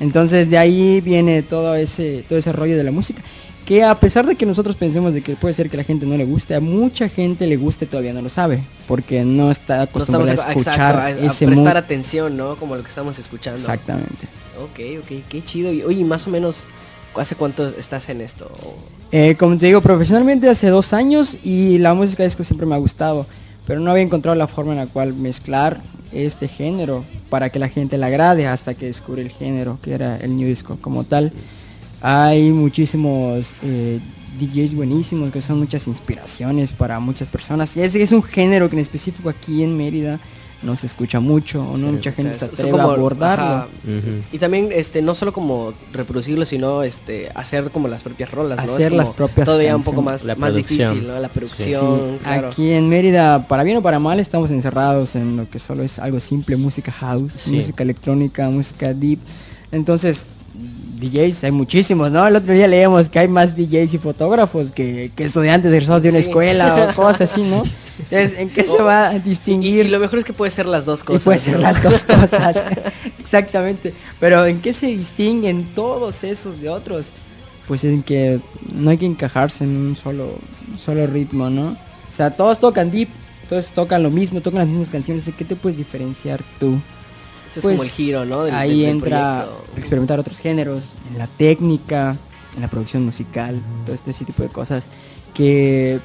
Entonces 0.00 0.48
de 0.48 0.58
ahí 0.58 1.00
viene 1.00 1.42
todo 1.42 1.74
ese, 1.74 2.24
todo 2.28 2.38
ese 2.38 2.52
rollo 2.52 2.76
de 2.76 2.84
la 2.84 2.92
música. 2.92 3.22
Que 3.66 3.84
a 3.84 3.94
pesar 3.98 4.26
de 4.26 4.34
que 4.34 4.44
nosotros 4.44 4.74
pensemos 4.74 5.14
de 5.14 5.22
que 5.22 5.36
puede 5.36 5.54
ser 5.54 5.70
que 5.70 5.76
a 5.76 5.78
la 5.78 5.84
gente 5.84 6.04
no 6.04 6.16
le 6.16 6.24
guste, 6.24 6.54
a 6.54 6.60
mucha 6.60 7.08
gente 7.08 7.46
le 7.46 7.56
guste 7.56 7.86
todavía 7.86 8.12
no 8.12 8.20
lo 8.20 8.28
sabe. 8.28 8.62
Porque 8.88 9.24
no 9.24 9.50
está 9.50 9.82
acostumbrada 9.82 10.32
a 10.32 10.52
escuchar 10.52 10.98
a, 10.98 11.10
ese 11.10 11.46
prestar 11.46 11.76
atención, 11.76 12.36
¿no? 12.36 12.56
Como 12.56 12.76
lo 12.76 12.82
que 12.82 12.88
estamos 12.88 13.18
escuchando. 13.18 13.60
Exactamente. 13.60 14.26
Ok, 14.60 15.02
ok, 15.02 15.22
qué 15.28 15.44
chido. 15.44 15.72
Y 15.72 15.82
oye, 15.82 16.04
más 16.04 16.26
o 16.26 16.30
menos 16.30 16.66
¿Hace 17.14 17.34
cuánto 17.34 17.68
estás 17.68 18.08
en 18.08 18.20
esto? 18.20 18.50
Eh, 19.10 19.36
como 19.38 19.58
te 19.58 19.66
digo, 19.66 19.80
profesionalmente 19.82 20.48
hace 20.48 20.68
dos 20.68 20.92
años 20.92 21.36
y 21.44 21.78
la 21.78 21.94
música 21.94 22.24
disco 22.24 22.42
siempre 22.44 22.66
me 22.66 22.74
ha 22.74 22.78
gustado, 22.78 23.26
pero 23.66 23.80
no 23.80 23.90
había 23.90 24.02
encontrado 24.02 24.34
la 24.34 24.46
forma 24.46 24.72
en 24.72 24.78
la 24.78 24.86
cual 24.86 25.14
mezclar 25.14 25.80
este 26.12 26.48
género 26.48 27.04
para 27.28 27.50
que 27.50 27.58
la 27.58 27.68
gente 27.68 27.98
le 27.98 28.06
agrade 28.06 28.46
hasta 28.46 28.74
que 28.74 28.86
descubrí 28.86 29.22
el 29.22 29.30
género, 29.30 29.78
que 29.82 29.94
era 29.94 30.16
el 30.16 30.36
new 30.36 30.48
disco 30.48 30.78
como 30.80 31.04
tal. 31.04 31.32
Hay 32.00 32.50
muchísimos 32.50 33.56
eh, 33.62 34.00
DJs 34.40 34.74
buenísimos 34.74 35.30
que 35.30 35.40
son 35.40 35.58
muchas 35.58 35.86
inspiraciones 35.86 36.72
para 36.72 36.98
muchas 36.98 37.28
personas. 37.28 37.76
Y 37.76 37.82
es 37.82 38.12
un 38.12 38.22
género 38.22 38.68
que 38.68 38.76
en 38.76 38.82
específico 38.82 39.28
aquí 39.28 39.62
en 39.62 39.76
Mérida 39.76 40.18
no 40.62 40.76
se 40.76 40.86
escucha 40.86 41.20
mucho 41.20 41.62
o 41.62 41.76
no 41.76 41.92
mucha 41.92 42.12
gente 42.12 42.34
se 42.34 42.44
atreve 42.44 42.78
a 42.78 42.84
abordarlo. 42.84 43.68
Y 44.32 44.38
también 44.38 44.70
este 44.72 45.02
no 45.02 45.14
solo 45.14 45.32
como 45.32 45.72
reproducirlo, 45.92 46.44
sino 46.44 46.82
este 46.82 47.30
hacer 47.34 47.70
como 47.70 47.88
las 47.88 48.02
propias 48.02 48.30
rolas, 48.30 48.58
hacer 48.58 48.92
las 48.92 49.10
propias 49.10 49.46
todavía 49.46 49.76
un 49.76 49.84
poco 49.84 50.02
más, 50.02 50.24
más 50.36 50.54
difícil, 50.54 51.06
¿no? 51.06 51.18
La 51.18 51.28
producción. 51.28 52.18
Aquí 52.24 52.70
en 52.70 52.88
Mérida, 52.88 53.46
para 53.46 53.62
bien 53.62 53.78
o 53.78 53.82
para 53.82 53.98
mal, 53.98 54.20
estamos 54.20 54.50
encerrados 54.50 55.16
en 55.16 55.36
lo 55.36 55.48
que 55.48 55.58
solo 55.58 55.82
es 55.82 55.98
algo 55.98 56.20
simple, 56.20 56.56
música 56.56 56.92
house, 56.92 57.46
música 57.46 57.82
electrónica, 57.82 58.48
música 58.48 58.92
deep. 58.92 59.18
Entonces, 59.70 60.26
DJs, 61.02 61.44
hay 61.44 61.50
muchísimos, 61.50 62.10
¿no? 62.10 62.26
El 62.26 62.36
otro 62.36 62.52
día 62.52 62.68
leíamos 62.68 63.08
que 63.08 63.18
hay 63.18 63.28
más 63.28 63.56
DJs 63.56 63.94
y 63.94 63.98
fotógrafos 63.98 64.70
que, 64.70 65.10
estudiantes 65.16 65.72
egresados 65.72 66.02
de 66.02 66.10
una 66.10 66.18
escuela 66.18 66.88
o 66.90 66.94
cosas 66.94 67.32
así, 67.32 67.42
¿no? 67.42 67.64
Entonces, 68.10 68.38
¿en 68.38 68.50
qué 68.50 68.64
se 68.64 68.80
va 68.80 69.08
a 69.08 69.18
distinguir? 69.18 69.86
Y, 69.86 69.88
lo 69.88 69.98
mejor 69.98 70.18
es 70.18 70.24
que 70.24 70.32
puede 70.32 70.50
ser 70.50 70.66
las 70.66 70.84
dos 70.84 71.02
cosas. 71.02 71.24
puede 71.24 71.38
ser 71.38 71.58
las 71.58 71.82
dos 71.82 72.04
cosas, 72.04 72.62
exactamente. 73.18 73.94
Pero 74.20 74.44
¿en 74.46 74.60
qué 74.60 74.72
se 74.72 74.86
distinguen 74.86 75.64
todos 75.74 76.24
esos 76.24 76.60
de 76.60 76.68
otros? 76.68 77.08
Pues 77.66 77.84
en 77.84 78.02
que 78.02 78.40
no 78.74 78.90
hay 78.90 78.98
que 78.98 79.06
encajarse 79.06 79.64
en 79.64 79.76
un 79.76 79.96
solo, 79.96 80.34
solo 80.76 81.06
ritmo, 81.06 81.48
¿no? 81.48 81.68
O 81.68 82.14
sea, 82.14 82.30
todos 82.30 82.58
tocan 82.58 82.90
deep, 82.90 83.08
todos 83.48 83.70
tocan 83.70 84.02
lo 84.02 84.10
mismo, 84.10 84.40
tocan 84.40 84.60
las 84.60 84.68
mismas 84.68 84.90
canciones. 84.90 85.26
¿En 85.28 85.34
qué 85.34 85.44
te 85.44 85.56
puedes 85.56 85.78
diferenciar 85.78 86.40
tú? 86.58 86.78
es 87.58 87.62
como 87.62 87.72
el 87.72 87.78
pues, 87.78 87.92
giro, 87.92 88.24
¿no? 88.24 88.42
ahí 88.42 88.84
entra 88.84 89.46
experimentar 89.76 90.18
otros 90.18 90.38
géneros, 90.38 90.90
en 91.10 91.18
la 91.18 91.26
técnica, 91.26 92.16
en 92.54 92.62
la 92.62 92.68
producción 92.68 93.04
musical, 93.04 93.60
todo 93.84 93.94
este 93.94 94.12
tipo 94.24 94.42
de 94.42 94.48
cosas 94.48 94.88
que 95.34 96.00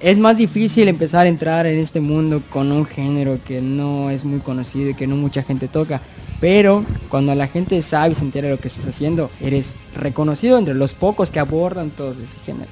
es 0.00 0.18
más 0.18 0.36
difícil 0.36 0.88
empezar 0.88 1.26
a 1.26 1.28
entrar 1.28 1.66
en 1.66 1.78
este 1.78 2.00
mundo 2.00 2.42
con 2.50 2.70
un 2.72 2.84
género 2.84 3.38
que 3.46 3.60
no 3.60 4.10
es 4.10 4.24
muy 4.24 4.40
conocido 4.40 4.90
y 4.90 4.94
que 4.94 5.06
no 5.06 5.16
mucha 5.16 5.42
gente 5.42 5.68
toca. 5.68 6.00
Pero 6.40 6.84
cuando 7.08 7.34
la 7.34 7.46
gente 7.46 7.80
sabe 7.80 8.12
y 8.12 8.14
se 8.14 8.24
entera 8.24 8.48
de 8.48 8.54
lo 8.54 8.60
que 8.60 8.68
estás 8.68 8.86
haciendo, 8.86 9.30
eres 9.40 9.76
reconocido 9.94 10.58
entre 10.58 10.74
los 10.74 10.92
pocos 10.92 11.30
que 11.30 11.38
abordan 11.38 11.90
todos 11.90 12.18
esos 12.18 12.42
géneros. 12.44 12.68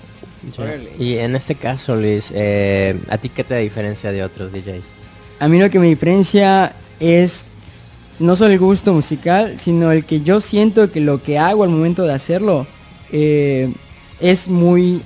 Y 0.99 1.19
en 1.19 1.37
este 1.37 1.55
caso, 1.55 1.95
Luis, 1.97 2.33
eh, 2.35 2.99
¿a 3.09 3.19
ti 3.19 3.29
qué 3.29 3.45
te 3.45 3.57
diferencia 3.59 4.11
de 4.11 4.25
otros 4.25 4.53
DJs? 4.53 4.83
A 5.39 5.49
mí 5.49 5.59
lo 5.59 5.71
que 5.71 5.79
me 5.79 5.87
diferencia 5.87 6.75
es 7.01 7.49
no 8.19 8.37
solo 8.37 8.53
el 8.53 8.59
gusto 8.59 8.93
musical, 8.93 9.59
sino 9.59 9.93
el 9.93 10.05
que 10.05 10.21
yo 10.21 10.41
siento 10.41 10.91
que 10.91 11.01
lo 11.01 11.23
que 11.23 11.39
hago 11.39 11.65
al 11.65 11.71
momento 11.71 12.05
de 12.05 12.13
hacerlo 12.13 12.67
eh, 13.13 13.73
es 14.21 14.49
muy 14.49 15.03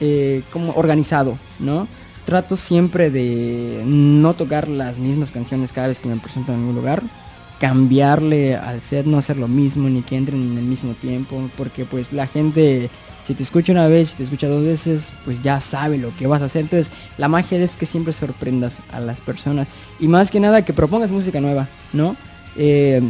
eh, 0.00 0.42
como 0.52 0.72
organizado, 0.72 1.38
¿no? 1.58 1.86
Trato 2.24 2.56
siempre 2.56 3.10
de 3.10 3.82
no 3.84 4.34
tocar 4.34 4.68
las 4.68 4.98
mismas 4.98 5.32
canciones 5.32 5.72
cada 5.72 5.88
vez 5.88 6.00
que 6.00 6.08
me 6.08 6.16
presento 6.16 6.52
en 6.52 6.60
algún 6.60 6.74
lugar, 6.74 7.02
cambiarle 7.58 8.56
al 8.56 8.80
ser, 8.80 9.06
no 9.06 9.18
hacer 9.18 9.36
lo 9.36 9.48
mismo, 9.48 9.88
ni 9.88 10.02
que 10.02 10.16
entren 10.16 10.42
en 10.42 10.56
el 10.56 10.64
mismo 10.64 10.94
tiempo, 10.94 11.42
porque 11.58 11.84
pues 11.84 12.12
la 12.12 12.26
gente, 12.26 12.88
si 13.22 13.34
te 13.34 13.42
escucha 13.42 13.72
una 13.72 13.88
vez, 13.88 14.10
si 14.10 14.16
te 14.16 14.22
escucha 14.22 14.48
dos 14.48 14.64
veces, 14.64 15.12
pues 15.24 15.42
ya 15.42 15.60
sabe 15.60 15.98
lo 15.98 16.16
que 16.16 16.26
vas 16.26 16.40
a 16.40 16.46
hacer. 16.46 16.62
Entonces, 16.62 16.90
la 17.18 17.28
magia 17.28 17.58
es 17.58 17.76
que 17.76 17.84
siempre 17.84 18.14
sorprendas 18.14 18.80
a 18.92 19.00
las 19.00 19.20
personas. 19.20 19.68
Y 19.98 20.08
más 20.08 20.30
que 20.30 20.40
nada 20.40 20.64
que 20.64 20.72
propongas 20.72 21.10
música 21.10 21.40
nueva, 21.40 21.68
¿no? 21.92 22.16
Eh, 22.56 23.02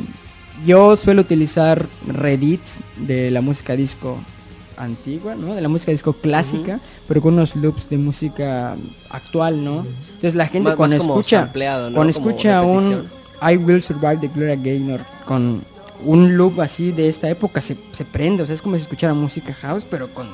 yo 0.66 0.96
suelo 0.96 1.22
utilizar 1.22 1.86
Reddits 2.06 2.80
de 2.96 3.30
la 3.30 3.40
música 3.40 3.76
disco 3.76 4.18
antigua, 4.82 5.34
¿no? 5.34 5.54
De 5.54 5.60
la 5.60 5.68
música 5.68 5.92
disco 5.92 6.12
clásica, 6.12 6.80
pero 7.06 7.20
con 7.20 7.34
unos 7.34 7.54
loops 7.56 7.88
de 7.88 7.98
música 7.98 8.76
actual, 9.10 9.64
¿no? 9.64 9.84
Entonces 9.84 10.34
la 10.34 10.46
gente 10.46 10.74
cuando 10.74 10.96
escucha, 10.96 11.50
cuando 11.52 12.08
escucha 12.08 12.62
un 12.62 13.04
I 13.42 13.56
Will 13.56 13.82
Survive 13.82 14.16
de 14.16 14.28
Gloria 14.28 14.56
Gaynor 14.56 15.00
con 15.24 15.62
un 16.04 16.36
loop 16.36 16.60
así 16.60 16.92
de 16.92 17.08
esta 17.08 17.28
época 17.28 17.60
se, 17.60 17.76
se 17.92 18.04
prende, 18.04 18.42
o 18.42 18.46
sea, 18.46 18.54
es 18.54 18.62
como 18.62 18.76
si 18.76 18.82
escuchara 18.82 19.12
música 19.14 19.52
house, 19.52 19.84
pero 19.88 20.08
con 20.08 20.28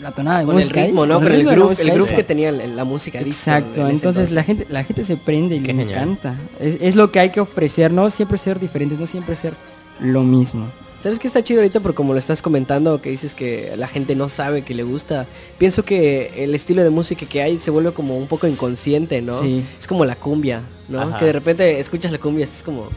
la 0.00 0.12
tonada 0.12 0.40
de 0.40 0.46
con 0.46 0.54
música. 0.54 0.80
El 0.80 0.86
ritmo, 0.86 1.06
¿no? 1.06 1.14
Con 1.20 1.32
el, 1.32 1.44
groove, 1.44 1.76
el 1.80 1.90
groove 1.90 2.14
que 2.14 2.24
tenía 2.24 2.52
la 2.52 2.84
música. 2.84 3.20
Exacto, 3.20 3.88
entonces, 3.88 4.32
la 4.32 4.44
gente 4.44 4.66
la 4.68 4.84
gente 4.84 5.04
se 5.04 5.16
prende 5.16 5.56
y 5.56 5.60
le 5.60 5.82
encanta. 5.82 6.34
Es, 6.60 6.78
es, 6.80 6.96
lo 6.96 7.10
que 7.10 7.18
hay 7.18 7.30
que 7.30 7.40
ofrecer, 7.40 7.92
no 7.92 8.08
siempre 8.10 8.38
ser 8.38 8.60
diferentes, 8.60 8.98
no 8.98 9.06
siempre 9.06 9.34
ser 9.34 9.54
lo 10.00 10.22
mismo. 10.22 10.68
¿Sabes 11.00 11.20
qué 11.20 11.28
está 11.28 11.42
chido 11.44 11.60
ahorita? 11.60 11.78
Por 11.78 11.94
como 11.94 12.12
lo 12.12 12.18
estás 12.18 12.42
comentando, 12.42 13.00
que 13.00 13.10
dices 13.10 13.32
que 13.32 13.72
la 13.76 13.86
gente 13.86 14.16
no 14.16 14.28
sabe 14.28 14.62
que 14.62 14.74
le 14.74 14.82
gusta. 14.82 15.26
Pienso 15.56 15.84
que 15.84 16.32
el 16.42 16.54
estilo 16.56 16.82
de 16.82 16.90
música 16.90 17.24
que 17.24 17.40
hay 17.40 17.60
se 17.60 17.70
vuelve 17.70 17.92
como 17.92 18.18
un 18.18 18.26
poco 18.26 18.48
inconsciente, 18.48 19.22
¿no? 19.22 19.40
Sí. 19.40 19.62
Es 19.78 19.86
como 19.86 20.04
la 20.04 20.16
cumbia, 20.16 20.60
¿no? 20.88 21.16
Que 21.18 21.26
de 21.26 21.32
repente 21.32 21.78
escuchas 21.78 22.10
la 22.10 22.18
cumbia 22.18 22.44
es 22.44 22.62
como, 22.64 22.88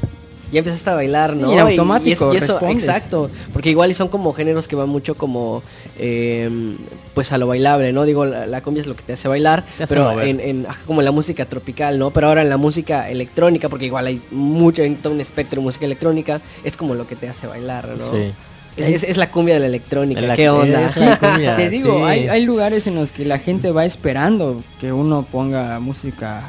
ya 0.52 0.60
empezaste 0.60 0.90
a 0.90 0.94
bailar, 0.94 1.36
¿no? 1.36 1.54
y 1.54 1.58
automático, 1.58 2.34
y, 2.34 2.38
eso, 2.38 2.60
exacto, 2.68 3.30
porque 3.54 3.70
igual 3.70 3.94
son 3.96 4.10
como 4.10 4.34
géneros 4.34 4.68
que 4.68 4.76
van 4.76 4.90
mucho 4.90 5.16
como, 5.16 5.64
em, 5.98 6.78
pues 7.14 7.32
a 7.32 7.38
lo 7.38 7.48
bailable, 7.48 7.94
¿no? 7.94 8.04
Digo, 8.04 8.26
la, 8.26 8.62
cumbia 8.62 8.82
es 8.82 8.88
lo 8.88 8.96
que 8.96 9.04
te 9.04 9.14
hace 9.14 9.28
bailar, 9.28 9.66
pero 9.88 10.22
en, 10.22 10.66
como 10.86 11.02
la 11.02 11.12
música 11.12 11.46
tropical, 11.46 11.98
¿no? 11.98 12.12
Pero 12.12 12.28
ahora 12.28 12.42
en 12.42 12.50
la 12.50 12.58
música 12.58 13.10
electrónica, 13.10 13.70
porque 13.70 13.86
igual 13.86 14.08
hay 14.08 14.22
mucho, 14.32 14.82
en 14.84 14.98
todo 14.98 15.14
un 15.14 15.22
espectro 15.22 15.62
de 15.62 15.66
música 15.66 15.86
electrónica, 15.86 16.42
es 16.64 16.76
como 16.76 16.96
lo 16.96 17.08
que 17.08 17.16
te 17.16 17.30
hace 17.30 17.48
bailar, 17.48 17.88
¿no? 17.98 18.12
Sí. 18.12 18.34
Es, 18.78 19.18
la 19.18 19.30
cumbia 19.30 19.56
de 19.56 19.60
la 19.60 19.68
electrónica, 19.68 20.36
¿qué 20.36 20.50
onda? 20.50 20.92
te 21.58 21.70
digo, 21.70 22.06
hay, 22.06 22.30
hay 22.30 22.46
lugares 22.46 22.88
en 22.88 22.96
los 22.96 23.12
que 23.12 23.26
la 23.26 23.38
gente 23.38 23.72
va 23.72 23.86
esperando 23.86 24.64
que 24.80 24.94
uno 24.94 25.26
ponga 25.30 25.80
música 25.80 26.44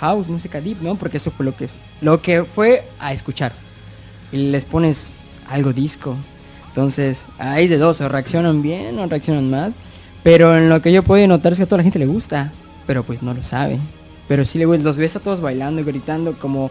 house, 0.00 0.28
música 0.28 0.60
deep, 0.60 0.82
¿no? 0.82 0.96
Porque 0.96 1.16
eso 1.18 1.30
fue 1.30 1.44
lo 1.44 1.56
que 1.56 1.68
lo 2.00 2.20
que 2.20 2.44
fue 2.44 2.84
a 2.98 3.12
escuchar. 3.12 3.52
Y 4.32 4.50
les 4.50 4.64
pones 4.64 5.12
algo 5.48 5.72
disco. 5.72 6.16
Entonces, 6.68 7.26
hay 7.38 7.66
de 7.68 7.78
dos, 7.78 8.00
o 8.00 8.08
reaccionan 8.08 8.62
bien 8.62 8.98
o 8.98 9.06
reaccionan 9.06 9.50
más. 9.50 9.74
Pero 10.22 10.56
en 10.56 10.68
lo 10.68 10.82
que 10.82 10.92
yo 10.92 11.02
puedo 11.02 11.26
notar 11.26 11.52
es 11.52 11.58
que 11.58 11.64
a 11.64 11.66
toda 11.66 11.78
la 11.78 11.82
gente 11.84 11.98
le 11.98 12.06
gusta, 12.06 12.52
pero 12.86 13.02
pues 13.02 13.22
no 13.22 13.34
lo 13.34 13.42
sabe. 13.42 13.78
Pero 14.26 14.44
sí 14.44 14.58
los 14.58 14.96
ves 14.96 15.16
a 15.16 15.20
todos 15.20 15.40
bailando 15.40 15.80
y 15.80 15.84
gritando 15.84 16.34
como 16.34 16.70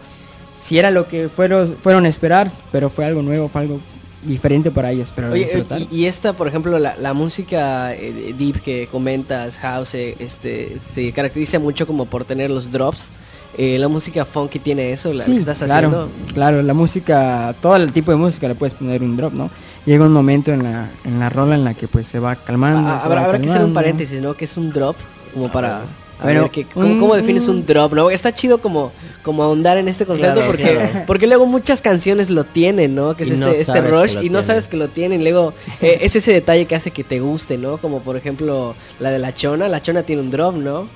si 0.60 0.78
era 0.78 0.90
lo 0.90 1.08
que 1.08 1.28
fueron, 1.28 1.76
fueron 1.76 2.04
a 2.04 2.08
esperar, 2.08 2.50
pero 2.70 2.90
fue 2.90 3.04
algo 3.04 3.22
nuevo, 3.22 3.48
fue 3.48 3.62
algo 3.62 3.80
diferente 4.24 4.70
para 4.70 4.90
ellos. 4.90 5.12
Pero 5.14 5.32
Oye, 5.32 5.64
y, 5.90 6.06
esta, 6.06 6.32
por 6.32 6.48
ejemplo, 6.48 6.78
la, 6.78 7.14
música 7.14 7.94
eh, 7.94 8.34
deep 8.36 8.60
que 8.62 8.88
comentas, 8.90 9.56
house, 9.58 9.94
eh, 9.94 10.16
este, 10.18 10.78
se 10.78 11.12
caracteriza 11.12 11.58
mucho 11.58 11.86
como 11.86 12.06
por 12.06 12.24
tener 12.24 12.50
los 12.50 12.70
drops. 12.70 13.10
Eh, 13.56 13.78
la 13.78 13.88
música 13.88 14.24
funky 14.24 14.58
tiene 14.58 14.92
eso, 14.92 15.12
la 15.12 15.24
que 15.24 15.36
estás 15.36 15.58
claro, 15.58 15.88
haciendo. 15.88 16.08
Claro, 16.34 16.62
la 16.62 16.74
música, 16.74 17.54
todo 17.60 17.76
el 17.76 17.92
tipo 17.92 18.10
de 18.10 18.16
música 18.16 18.46
le 18.46 18.54
puedes 18.54 18.74
poner 18.74 19.02
un 19.02 19.16
drop, 19.16 19.32
¿no? 19.32 19.50
Llega 19.86 20.04
un 20.04 20.12
momento 20.12 20.52
en 20.52 20.62
la, 20.62 20.90
en 21.04 21.18
la 21.18 21.30
rola 21.30 21.54
en 21.54 21.64
la 21.64 21.74
que 21.74 21.88
pues 21.88 22.06
se 22.06 22.18
va 22.18 22.36
calmando. 22.36 22.88
Ah, 22.88 23.00
habrá, 23.02 23.38
que 23.38 23.48
hacer 23.48 23.64
un 23.64 23.72
paréntesis, 23.72 24.20
¿no? 24.20 24.34
Que 24.34 24.44
es 24.44 24.56
un 24.56 24.70
drop, 24.70 24.96
como 25.32 25.46
ah, 25.46 25.52
para... 25.52 25.82
Bueno, 26.22 26.50
¿cómo, 26.74 27.14
defines 27.14 27.46
un 27.46 27.64
drop? 27.64 27.92
¿no? 27.92 28.10
Está 28.10 28.34
chido 28.34 28.58
como, 28.58 28.90
como 29.22 29.44
ahondar 29.44 29.78
en 29.78 29.86
este 29.86 30.04
concepto 30.04 30.40
porque, 30.46 31.04
porque 31.06 31.26
luego 31.28 31.46
muchas 31.46 31.80
canciones 31.80 32.28
lo 32.28 32.44
tienen, 32.44 32.94
¿no? 32.96 33.16
Que 33.16 33.22
es 33.22 33.30
este, 33.30 33.60
este 33.60 33.80
rush 33.82 34.16
y 34.20 34.28
no 34.28 34.42
sabes 34.42 34.66
que 34.66 34.76
lo 34.76 34.88
tienen. 34.88 35.22
Luego 35.22 35.54
eh, 35.80 35.98
es 36.02 36.16
ese 36.16 36.32
detalle 36.32 36.66
que 36.66 36.74
hace 36.74 36.90
que 36.90 37.04
te 37.04 37.20
guste, 37.20 37.56
¿no? 37.56 37.78
Como 37.78 38.00
por 38.00 38.16
ejemplo 38.16 38.74
la 38.98 39.10
de 39.10 39.20
la 39.20 39.32
chona. 39.32 39.68
La 39.68 39.80
chona 39.80 40.02
tiene 40.02 40.22
un 40.22 40.30
drop, 40.32 40.56
¿no? 40.56 40.88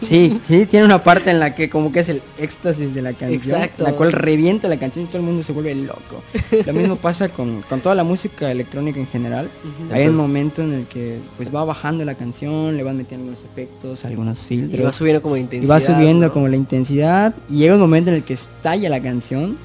Sí, 0.00 0.38
sí, 0.44 0.66
tiene 0.66 0.84
una 0.84 1.02
parte 1.02 1.30
en 1.30 1.40
la 1.40 1.54
que 1.54 1.70
como 1.70 1.92
que 1.92 2.00
es 2.00 2.08
el 2.08 2.22
éxtasis 2.38 2.94
de 2.94 3.02
la 3.02 3.12
canción, 3.12 3.60
Exacto. 3.60 3.84
la 3.84 3.92
cual 3.92 4.12
revienta 4.12 4.68
la 4.68 4.76
canción 4.76 5.04
y 5.04 5.08
todo 5.08 5.18
el 5.18 5.24
mundo 5.24 5.42
se 5.42 5.52
vuelve 5.52 5.74
loco. 5.74 6.22
Lo 6.64 6.72
mismo 6.72 6.96
pasa 7.06 7.28
con, 7.28 7.62
toda 7.82 7.94
la 7.94 8.04
música 8.04 8.50
electrónica 8.50 9.00
en 9.00 9.06
general. 9.06 9.48
Hay 9.90 10.06
un 10.06 10.16
momento 10.16 10.62
en 10.62 10.72
el 10.72 10.86
que 10.86 11.18
pues 11.36 11.54
va 11.54 11.64
bajando 11.64 12.04
la 12.04 12.14
canción, 12.14 12.76
le 12.76 12.82
van 12.82 12.96
metiendo 12.96 13.24
algunos 13.24 13.44
efectos, 13.44 14.04
algunos 14.04 14.46
filtros. 14.46 14.80
Y 14.80 14.82
va 14.82 14.92
subiendo 14.92 15.22
como 15.22 15.36
intensidad. 15.36 15.66
Y 15.66 15.68
va 15.68 15.80
subiendo 15.80 16.32
como 16.32 16.48
la 16.48 16.56
intensidad. 16.56 17.34
Y 17.48 17.58
llega 17.58 17.74
un 17.74 17.80
momento 17.80 18.10
en 18.10 18.16
el 18.16 18.24
que 18.24 18.34
estalla 18.34 18.88
la 18.88 19.02
canción 19.02 19.56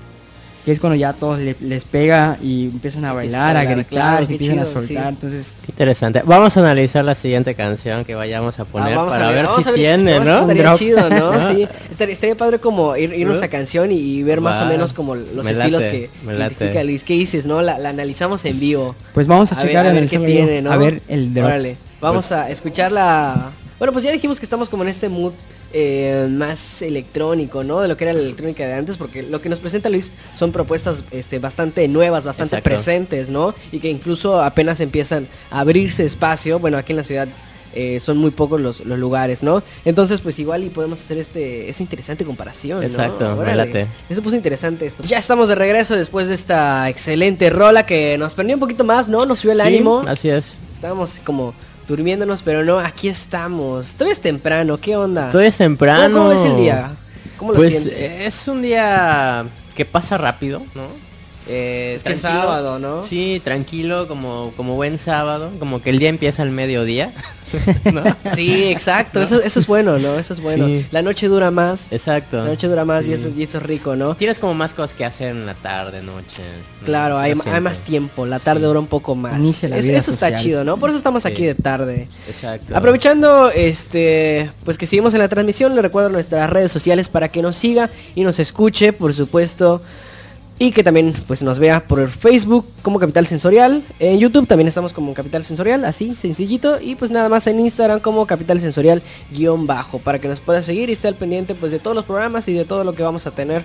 que 0.64 0.72
es 0.72 0.80
cuando 0.80 0.96
ya 0.96 1.14
todos 1.14 1.40
les 1.40 1.86
pega 1.86 2.38
y 2.42 2.66
empiezan 2.66 3.06
a 3.06 3.14
bailar, 3.14 3.58
a, 3.58 3.64
gritar, 3.66 4.26
se 4.26 4.34
empiezan 4.34 4.60
a 4.60 4.66
soltar, 4.66 5.10
entonces... 5.10 5.56
Qué 5.66 5.72
interesante. 5.72 6.22
Vamos 6.24 6.56
a 6.56 6.60
analizar 6.60 7.04
la 7.04 7.16
siguiente 7.16 7.56
canción 7.56 8.06
que 8.06 8.14
vayamos 8.14 8.60
a 8.60 8.66
poner 8.66 8.98
ah, 8.98 9.08
para 9.10 9.32
ver, 9.32 9.48
si 9.48 9.72
tiene, 9.72 10.20
¿no? 10.20 10.42
Estaría 10.42 10.74
chido, 10.76 11.10
¿no? 11.10 11.48
sí, 11.54 11.68
estaría, 11.90 12.36
padre 12.36 12.60
como 12.60 12.96
ir, 12.96 13.14
irnos 13.14 13.42
a 13.42 13.48
canción 13.48 13.92
y, 13.92 14.22
ver 14.24 14.42
más 14.42 14.60
o 14.60 14.66
menos 14.66 14.94
como 14.94 15.16
los 15.16 15.48
estilos 15.48 15.84
que 15.84 16.10
identifica 16.24 16.84
Luis. 16.84 17.04
¿Qué 17.04 17.14
dices, 17.14 17.46
no? 17.46 17.62
La, 17.62 17.76
analizamos 17.76 18.46
en 18.46 18.60
vivo. 18.60 18.96
Pues 19.14 19.28
vamos 19.28 19.52
a, 19.52 19.62
checar 19.62 19.88
a 19.88 19.94
ver, 19.94 20.08
qué 20.08 20.20
tiene, 20.20 20.62
¿no? 20.62 20.72
A 20.72 20.78
ver 20.78 21.02
el 21.08 21.34
drop. 21.34 21.50
Vamos 22.00 22.28
pues 22.28 22.32
a 22.32 22.50
escuchar 22.50 22.92
la... 22.92 23.52
Bueno, 23.78 23.94
pues 23.94 24.04
ya 24.04 24.12
dijimos 24.12 24.40
que 24.40 24.46
estamos 24.46 24.70
como 24.70 24.84
en 24.84 24.90
este 24.90 25.10
mood 25.10 25.34
eh, 25.74 26.28
más 26.30 26.82
electrónico, 26.82 27.64
¿no? 27.64 27.82
De 27.82 27.88
lo 27.88 27.98
que 27.98 28.04
era 28.04 28.14
la 28.14 28.20
electrónica 28.20 28.66
de 28.66 28.74
antes, 28.74 28.98
porque 28.98 29.24
lo 29.24 29.42
que 29.42 29.50
nos 29.50 29.60
presenta 29.60 29.90
Luis 29.90 30.12
son 30.36 30.52
propuestas 30.52 31.04
este, 31.12 31.40
bastante 31.40 31.88
nuevas, 31.88 32.26
bastante 32.26 32.62
presentes, 32.62 33.30
¿no? 33.30 33.56
Y 33.72 33.80
que 33.80 33.90
incluso 33.90 34.42
apenas 34.42 34.80
empiezan 34.80 35.28
a 35.50 35.62
abrirse 35.62 36.06
espacio, 36.06 36.60
bueno, 36.60 36.78
aquí 36.78 36.94
en 36.94 36.98
la 36.98 37.04
ciudad 37.04 37.28
eh, 37.74 38.02
son 38.02 38.18
muy 38.18 38.32
pocos 38.32 38.60
los, 38.60 38.86
lugares, 38.86 39.44
¿no? 39.44 39.64
Entonces, 39.86 40.20
pues 40.20 40.38
igual 40.40 40.64
y 40.64 40.70
podemos 40.70 41.00
hacer 41.00 41.18
este 41.18 41.70
esa 41.70 41.82
interesante 41.82 42.26
comparación. 42.26 42.84
Exacto, 42.84 43.36
¿no? 43.36 43.44
Eso 44.10 44.22
puso 44.22 44.36
interesante 44.36 44.86
esto. 44.86 45.04
Ya 45.04 45.18
estamos 45.18 45.48
de 45.48 45.56
regreso 45.56 45.96
después 45.96 46.28
de 46.28 46.34
esta 46.34 46.90
excelente 46.90 47.50
rola 47.50 47.86
que 47.86 48.18
nos 48.18 48.34
prendió 48.34 48.58
un 48.58 48.60
poquito 48.60 48.84
más, 48.84 49.08
¿no? 49.08 49.26
Nos 49.26 49.40
subió 49.40 49.54
el 49.54 49.62
ánimo. 49.62 50.04
Así 50.06 50.30
es. 50.30 50.56
Estábamos 50.76 51.16
como 51.24 51.54
durmiéndonos, 51.88 52.42
pero 52.42 52.64
no, 52.64 52.80
aquí 52.80 53.08
estamos. 53.08 53.94
Todavía 53.94 54.14
es 54.14 54.22
temprano, 54.22 54.78
¿qué 54.80 54.96
onda? 54.96 55.30
Todavía 55.30 55.50
es 55.50 55.58
temprano. 55.58 56.18
¿Cómo, 56.18 56.32
es 56.32 56.44
el 56.44 56.58
día? 56.58 56.92
¿Cómo 57.38 57.52
lo 57.52 57.58
pues 57.58 57.86
es 57.86 58.48
un 58.48 58.62
día 58.62 59.46
que 59.76 59.86
pasa 59.86 60.18
rápido, 60.18 60.62
¿no? 60.76 61.11
Eh, 61.48 61.94
es 61.98 62.04
que 62.04 62.16
sábado, 62.16 62.80
¿no? 62.80 63.04
Sí, 63.04 63.42
tranquilo, 63.44 64.08
como, 64.08 64.54
como 64.56 64.76
buen 64.76 64.98
sábado, 64.98 65.52
como 65.60 65.82
que 65.82 65.90
el 65.90 66.00
día 66.00 66.10
empieza 66.10 66.44
al 66.44 66.52
mediodía. 66.52 67.12
Sí, 68.34 68.64
exacto, 68.66 69.22
eso, 69.22 69.42
eso 69.42 69.60
es 69.60 69.68
bueno, 69.68 70.00
¿no? 70.00 70.18
Eso 70.18 70.34
es 70.34 70.42
bueno. 70.42 70.68
La 70.92 71.02
noche 71.02 71.28
dura 71.28 71.52
más. 71.52 71.92
Exacto. 71.92 72.38
La 72.38 72.46
noche 72.46 72.68
dura 72.68 72.86
más 72.86 73.08
y, 73.08 73.14
eso, 73.14 73.30
y 73.36 73.44
eso 73.44 73.58
es 73.58 73.64
rico, 73.64 73.96
¿no? 73.96 74.16
Tienes 74.16 74.40
como 74.40 74.54
más 74.54 74.74
cosas 74.74 74.96
que 74.96 75.04
hacer 75.04 75.32
en 75.32 75.46
la 75.46 75.54
tarde, 75.54 76.02
noche. 76.02 76.44
Claro, 76.86 77.18
hay, 77.18 77.34
hay, 77.46 77.62
más 77.62 77.80
tiempo, 77.80 78.26
la 78.26 78.40
tarde 78.40 78.66
dura 78.66 78.80
un 78.80 78.88
poco 78.88 79.16
más. 79.16 79.38
eso 79.64 80.12
está 80.12 80.36
chido, 80.36 80.64
¿no? 80.64 80.78
Por 80.78 80.90
eso 80.90 80.98
estamos 80.98 81.26
aquí 81.26 81.46
de 81.46 81.56
tarde. 81.56 82.08
Exacto. 82.28 82.76
Aprovechando, 82.76 83.52
este, 83.52 84.50
pues 84.64 84.78
que 84.78 84.86
seguimos 84.86 85.14
en 85.14 85.20
la 85.20 85.28
transmisión, 85.28 85.76
le 85.76 85.82
recuerdo 85.82 86.10
nuestras 86.10 86.50
redes 86.50 86.72
sociales 86.72 87.10
para 87.10 87.30
que 87.30 87.42
nos 87.42 87.56
siga 87.56 87.90
y 88.16 88.24
nos 88.24 88.40
escuche, 88.40 88.94
por 88.94 89.14
supuesto 89.14 89.82
y 90.62 90.72
que 90.72 90.84
también 90.84 91.16
pues 91.26 91.42
nos 91.42 91.58
vea 91.58 91.88
por 91.88 92.08
Facebook 92.08 92.68
como 92.84 93.00
Capital 93.00 93.26
Sensorial. 93.26 93.82
En 93.98 94.20
YouTube 94.20 94.46
también 94.46 94.68
estamos 94.68 94.94
como 94.94 95.16
Capital 95.16 95.44
Sensorial, 95.44 95.84
así 95.86 96.16
sencillito. 96.16 96.80
Y 96.80 96.94
pues 96.94 97.10
nada 97.10 97.30
más 97.30 97.48
en 97.48 97.60
Instagram 97.60 98.00
como 98.00 98.28
Capital 98.28 98.62
Sensorial 98.62 99.02
guion 99.32 99.66
bajo 99.66 99.98
para 99.98 100.20
que 100.20 100.28
nos 100.28 100.40
pueda 100.40 100.62
seguir 100.62 100.90
y 100.90 100.92
esté 100.92 101.08
al 101.08 101.16
pendiente 101.16 101.56
pues 101.56 101.72
de 101.72 101.80
todos 101.80 101.96
los 101.96 102.06
programas 102.06 102.48
y 102.48 102.54
de 102.54 102.64
todo 102.64 102.84
lo 102.84 102.94
que 102.94 103.02
vamos 103.02 103.26
a 103.26 103.32
tener 103.32 103.64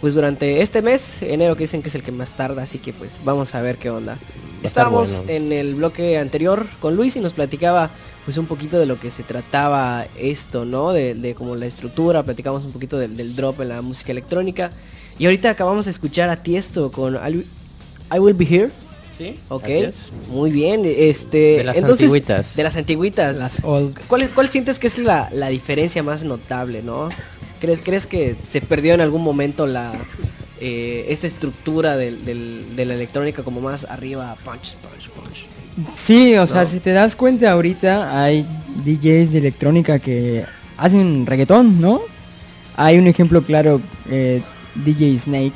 pues 0.00 0.14
durante 0.14 0.62
este 0.62 0.80
mes, 0.80 1.20
enero 1.20 1.56
que 1.56 1.64
dicen 1.64 1.82
que 1.82 1.90
es 1.90 1.94
el 1.94 2.02
que 2.02 2.10
más 2.10 2.32
tarda, 2.32 2.62
así 2.62 2.78
que 2.78 2.94
pues 2.94 3.18
vamos 3.22 3.54
a 3.54 3.60
ver 3.60 3.76
qué 3.76 3.90
onda. 3.90 4.16
Estábamos 4.62 5.22
en 5.28 5.52
el 5.52 5.74
bloque 5.74 6.16
anterior 6.16 6.64
con 6.80 6.96
Luis 6.96 7.16
y 7.16 7.20
nos 7.20 7.34
platicaba 7.34 7.90
pues 8.24 8.38
un 8.38 8.46
poquito 8.46 8.78
de 8.78 8.86
lo 8.86 8.98
que 8.98 9.10
se 9.10 9.24
trataba 9.24 10.06
esto, 10.16 10.64
¿no? 10.64 10.94
De, 10.94 11.12
de 11.12 11.34
como 11.34 11.54
la 11.54 11.66
estructura, 11.66 12.22
platicamos 12.22 12.64
un 12.64 12.72
poquito 12.72 12.96
del, 12.96 13.14
del 13.14 13.36
drop 13.36 13.60
en 13.60 13.68
la 13.68 13.82
música 13.82 14.12
electrónica. 14.12 14.70
Y 15.20 15.26
ahorita 15.26 15.50
acabamos 15.50 15.84
de 15.84 15.90
escuchar 15.90 16.30
a 16.30 16.42
Tiesto 16.42 16.90
con 16.90 17.14
I 17.14 18.18
Will 18.18 18.34
Be 18.34 18.46
Here. 18.46 18.70
Sí. 19.18 19.38
Ok. 19.50 19.68
Muy 20.30 20.50
bien. 20.50 20.80
Este, 20.86 21.58
de 21.58 21.64
las 21.64 21.76
antiguitas. 21.76 22.56
De 22.56 22.62
las 22.62 22.74
antiguitas. 22.74 23.36
Las 23.36 23.62
old. 23.62 23.98
¿Cuál, 24.08 24.30
¿Cuál, 24.30 24.48
sientes 24.48 24.78
que 24.78 24.86
es 24.86 24.96
la, 24.96 25.28
la, 25.30 25.50
diferencia 25.50 26.02
más 26.02 26.24
notable, 26.24 26.82
no? 26.82 27.10
¿Crees, 27.60 27.80
¿Crees 27.84 28.06
que 28.06 28.34
se 28.48 28.62
perdió 28.62 28.94
en 28.94 29.02
algún 29.02 29.22
momento 29.22 29.66
la 29.66 29.92
eh, 30.58 31.04
esta 31.10 31.26
estructura 31.26 31.98
del, 31.98 32.24
del, 32.24 32.74
de 32.74 32.86
la 32.86 32.94
electrónica 32.94 33.42
como 33.42 33.60
más 33.60 33.84
arriba, 33.84 34.34
punch, 34.42 34.74
punch, 34.76 35.10
punch? 35.10 35.94
Sí, 35.94 36.34
o 36.36 36.46
sea, 36.46 36.64
si 36.64 36.80
te 36.80 36.92
das 36.92 37.14
cuenta 37.14 37.52
ahorita 37.52 38.22
hay 38.22 38.46
DJs 38.86 39.32
de 39.32 39.38
electrónica 39.38 39.98
que 39.98 40.46
hacen 40.78 41.26
reggaetón, 41.26 41.78
¿no? 41.78 42.00
Hay 42.74 42.96
un 42.96 43.06
ejemplo 43.06 43.42
claro, 43.42 43.82
eh, 44.10 44.40
DJ 44.74 45.18
Snake. 45.18 45.52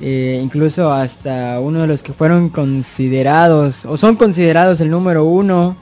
Eh, 0.00 0.40
incluso 0.42 0.92
hasta 0.92 1.58
uno 1.60 1.80
de 1.80 1.88
los 1.88 2.02
que 2.02 2.12
fueron 2.12 2.50
considerados, 2.50 3.84
o 3.84 3.96
son 3.96 4.14
considerados 4.14 4.80
el 4.80 4.90
número 4.90 5.24
uno 5.24 5.76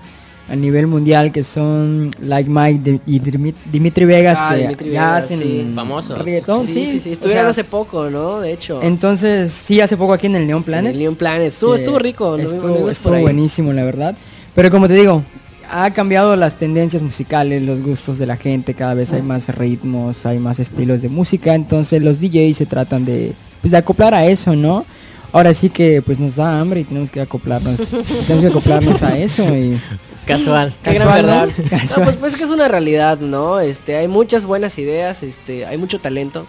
a 0.48 0.54
nivel 0.54 0.86
mundial, 0.86 1.32
que 1.32 1.42
son 1.42 2.10
Like 2.20 2.48
Mike 2.48 3.00
y 3.06 3.18
Dimitri 3.18 4.04
Vegas, 4.04 4.38
ah, 4.40 4.56
que 4.78 4.90
ya 4.90 5.16
hacen 5.16 5.74
famosos. 5.74 6.24
Sí, 6.66 7.00
sí, 7.00 7.12
estuvieron 7.12 7.46
hace 7.46 7.64
poco, 7.64 8.08
¿no? 8.08 8.40
De 8.40 8.52
hecho. 8.52 8.80
Entonces, 8.82 9.52
sí, 9.52 9.80
hace 9.80 9.96
poco 9.96 10.12
aquí 10.12 10.26
en 10.26 10.36
el 10.36 10.46
Neon 10.46 10.62
Planet. 10.62 10.92
el 10.92 10.98
Neon 10.98 11.16
Planet, 11.16 11.48
estuvo, 11.48 11.74
estuvo 11.74 11.98
rico. 11.98 12.36
Estuvo, 12.36 12.88
estuvo 12.88 13.18
buenísimo, 13.18 13.72
la 13.72 13.84
verdad. 13.84 14.16
Pero 14.54 14.70
como 14.70 14.88
te 14.88 14.94
digo, 14.94 15.22
ha 15.70 15.90
cambiado 15.90 16.36
las 16.36 16.56
tendencias 16.56 17.02
musicales, 17.02 17.62
los 17.62 17.82
gustos 17.82 18.18
de 18.18 18.26
la 18.26 18.36
gente, 18.36 18.74
cada 18.74 18.94
vez 18.94 19.12
hay 19.12 19.22
más 19.22 19.48
ritmos, 19.54 20.26
hay 20.26 20.38
más 20.38 20.60
estilos 20.60 21.02
de 21.02 21.08
música, 21.08 21.54
entonces 21.54 22.02
los 22.02 22.20
DJs 22.20 22.56
se 22.56 22.66
tratan 22.66 23.04
de, 23.04 23.32
pues, 23.60 23.70
de 23.70 23.76
acoplar 23.76 24.14
a 24.14 24.26
eso, 24.26 24.54
¿no? 24.54 24.84
Ahora 25.32 25.52
sí 25.52 25.68
que 25.68 26.00
pues 26.02 26.18
nos 26.18 26.36
da 26.36 26.60
hambre 26.60 26.80
y 26.80 26.84
tenemos 26.84 27.10
que 27.10 27.20
acoplarnos, 27.20 27.80
tenemos 28.26 28.40
que 28.40 28.46
acoplarnos 28.46 29.02
a 29.02 29.18
eso 29.18 29.42
y 29.54 29.78
casual, 30.24 30.74
casual, 30.82 31.22
¿verdad? 31.22 31.48
No, 31.58 32.04
pues, 32.04 32.16
pues 32.16 32.36
que 32.36 32.44
es 32.44 32.50
una 32.50 32.68
realidad, 32.68 33.18
¿no? 33.18 33.60
Este, 33.60 33.96
hay 33.96 34.08
muchas 34.08 34.46
buenas 34.46 34.78
ideas, 34.78 35.22
este, 35.22 35.66
hay 35.66 35.76
mucho 35.76 35.98
talento 35.98 36.46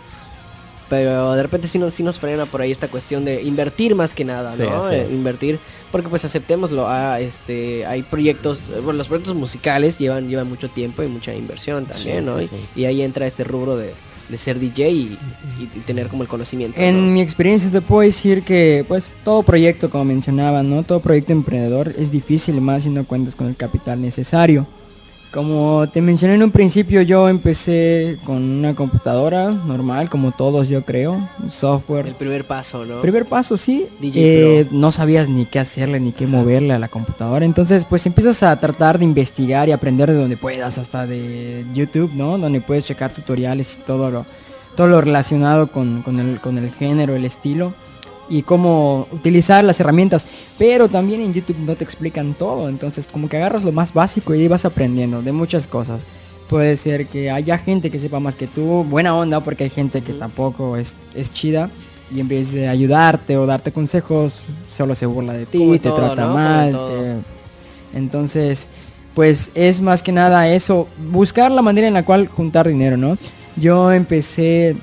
pero 0.89 1.33
de 1.33 1.43
repente 1.43 1.67
sí 1.67 1.79
nos, 1.79 1.93
sí 1.93 2.03
nos 2.03 2.19
frena 2.19 2.45
por 2.45 2.61
ahí 2.61 2.71
esta 2.71 2.87
cuestión 2.87 3.25
de 3.25 3.41
invertir 3.41 3.95
más 3.95 4.13
que 4.13 4.23
nada, 4.23 4.55
¿no? 4.55 4.89
Eh, 4.89 5.07
invertir, 5.11 5.59
porque 5.91 6.09
pues 6.09 6.23
aceptémoslo, 6.25 6.87
ah, 6.87 7.19
este, 7.19 7.85
hay 7.85 8.03
proyectos, 8.03 8.69
eh, 8.69 8.79
bueno, 8.81 8.97
los 8.97 9.07
proyectos 9.07 9.35
musicales 9.35 9.97
llevan, 9.97 10.29
llevan 10.29 10.47
mucho 10.47 10.69
tiempo 10.69 11.03
y 11.03 11.07
mucha 11.07 11.33
inversión 11.33 11.85
también, 11.85 12.25
¿no? 12.25 12.37
Y, 12.75 12.85
ahí 12.85 13.01
entra 13.01 13.27
este 13.27 13.43
rubro 13.43 13.75
de, 13.75 13.93
ser 14.37 14.59
DJ 14.59 14.91
y, 14.91 15.17
tener 15.85 16.07
como 16.07 16.23
el 16.23 16.29
conocimiento. 16.29 16.79
En 16.79 17.13
mi 17.13 17.21
experiencia 17.21 17.69
te 17.69 17.81
puedo 17.81 18.01
decir 18.01 18.43
que 18.43 18.85
pues 18.87 19.09
todo 19.23 19.43
proyecto, 19.43 19.89
como 19.89 20.05
mencionaba, 20.05 20.63
¿no? 20.63 20.83
Todo 20.83 21.01
proyecto 21.01 21.33
emprendedor 21.33 21.93
es 21.97 22.11
difícil 22.11 22.61
más 22.61 22.83
si 22.83 22.89
no 22.89 23.05
cuentas 23.05 23.35
con 23.35 23.47
el 23.47 23.55
capital 23.55 24.01
necesario. 24.01 24.67
Como 25.31 25.87
te 25.91 26.01
mencioné 26.01 26.35
en 26.35 26.43
un 26.43 26.51
principio, 26.51 27.01
yo 27.01 27.27
empecé 27.27 28.17
con 28.23 28.41
una 28.41 28.73
computadora 28.73 29.51
normal, 29.51 30.09
como 30.09 30.31
todos 30.31 30.69
yo 30.69 30.83
creo, 30.83 31.27
software. 31.49 32.07
El 32.07 32.15
primer 32.15 32.45
paso, 32.45 32.85
¿no? 32.85 33.01
Primer 33.01 33.25
paso, 33.25 33.57
sí. 33.57 33.87
Eh, 34.01 34.67
no 34.71 34.91
sabías 34.91 35.27
ni 35.27 35.45
qué 35.45 35.59
hacerle, 35.59 35.99
ni 35.99 36.13
qué 36.13 36.27
moverle 36.27 36.73
a 36.73 36.79
la 36.79 36.87
computadora. 36.87 37.45
Entonces, 37.45 37.83
pues 37.83 38.05
empiezas 38.05 38.41
a 38.43 38.57
tratar 38.57 38.99
de 38.99 39.05
investigar 39.05 39.67
y 39.67 39.73
aprender 39.73 40.09
de 40.11 40.17
donde 40.17 40.37
puedas, 40.37 40.77
hasta 40.77 41.05
de 41.05 41.65
YouTube, 41.73 42.11
¿no? 42.13 42.37
Donde 42.37 42.61
puedes 42.61 42.85
checar 42.85 43.11
tutoriales 43.11 43.75
y 43.75 43.85
todo 43.85 44.09
lo, 44.09 44.25
todo 44.77 44.87
lo 44.87 45.01
relacionado 45.01 45.67
con, 45.67 46.03
el, 46.19 46.39
con 46.39 46.57
el 46.57 46.71
género, 46.71 47.15
el 47.15 47.25
estilo 47.25 47.73
y 48.29 48.43
cómo 48.43 49.07
utilizar 49.11 49.63
las 49.63 49.79
herramientas. 49.79 50.27
Pero 50.57 50.87
también 50.87 51.21
en 51.21 51.33
YouTube 51.33 51.57
no 51.59 51.75
te 51.75 51.83
explican 51.83 52.33
todo. 52.33 52.69
Entonces 52.69 53.07
como 53.07 53.29
que 53.29 53.37
agarras 53.37 53.63
lo 53.63 53.71
más 53.71 53.93
básico 53.93 54.33
y 54.33 54.41
ahí 54.41 54.47
vas 54.47 54.65
aprendiendo 54.65 55.21
de 55.21 55.31
muchas 55.31 55.67
cosas. 55.67 56.03
Puede 56.49 56.77
ser 56.77 57.07
que 57.07 57.29
haya 57.29 57.57
gente 57.57 57.91
que 57.91 57.99
sepa 57.99 58.19
más 58.19 58.35
que 58.35 58.47
tú. 58.47 58.85
Buena 58.85 59.15
onda 59.15 59.41
porque 59.41 59.65
hay 59.65 59.69
gente 59.69 60.01
que 60.01 60.13
tampoco 60.13 60.77
es, 60.77 60.95
es 61.13 61.31
chida. 61.31 61.69
Y 62.09 62.21
en 62.21 62.27
vez 62.29 62.53
de 62.53 62.69
ayudarte 62.69 63.35
o 63.35 63.45
darte 63.45 63.73
consejos, 63.73 64.39
solo 64.69 64.95
se 64.95 65.05
burla 65.05 65.33
de 65.33 65.45
ti, 65.45 65.77
te 65.79 65.91
trata 65.91 66.27
mal. 66.27 67.21
Entonces, 67.93 68.67
pues 69.13 69.51
es 69.55 69.81
más 69.81 70.03
que 70.03 70.13
nada 70.13 70.47
eso. 70.47 70.87
Buscar 71.11 71.51
la 71.51 71.61
manera 71.61 71.87
en 71.87 71.95
la 71.95 72.05
cual 72.05 72.27
juntar 72.27 72.67
dinero, 72.67 72.95
¿no? 72.95 73.17
Yo 73.57 73.91
empecé 73.91 74.77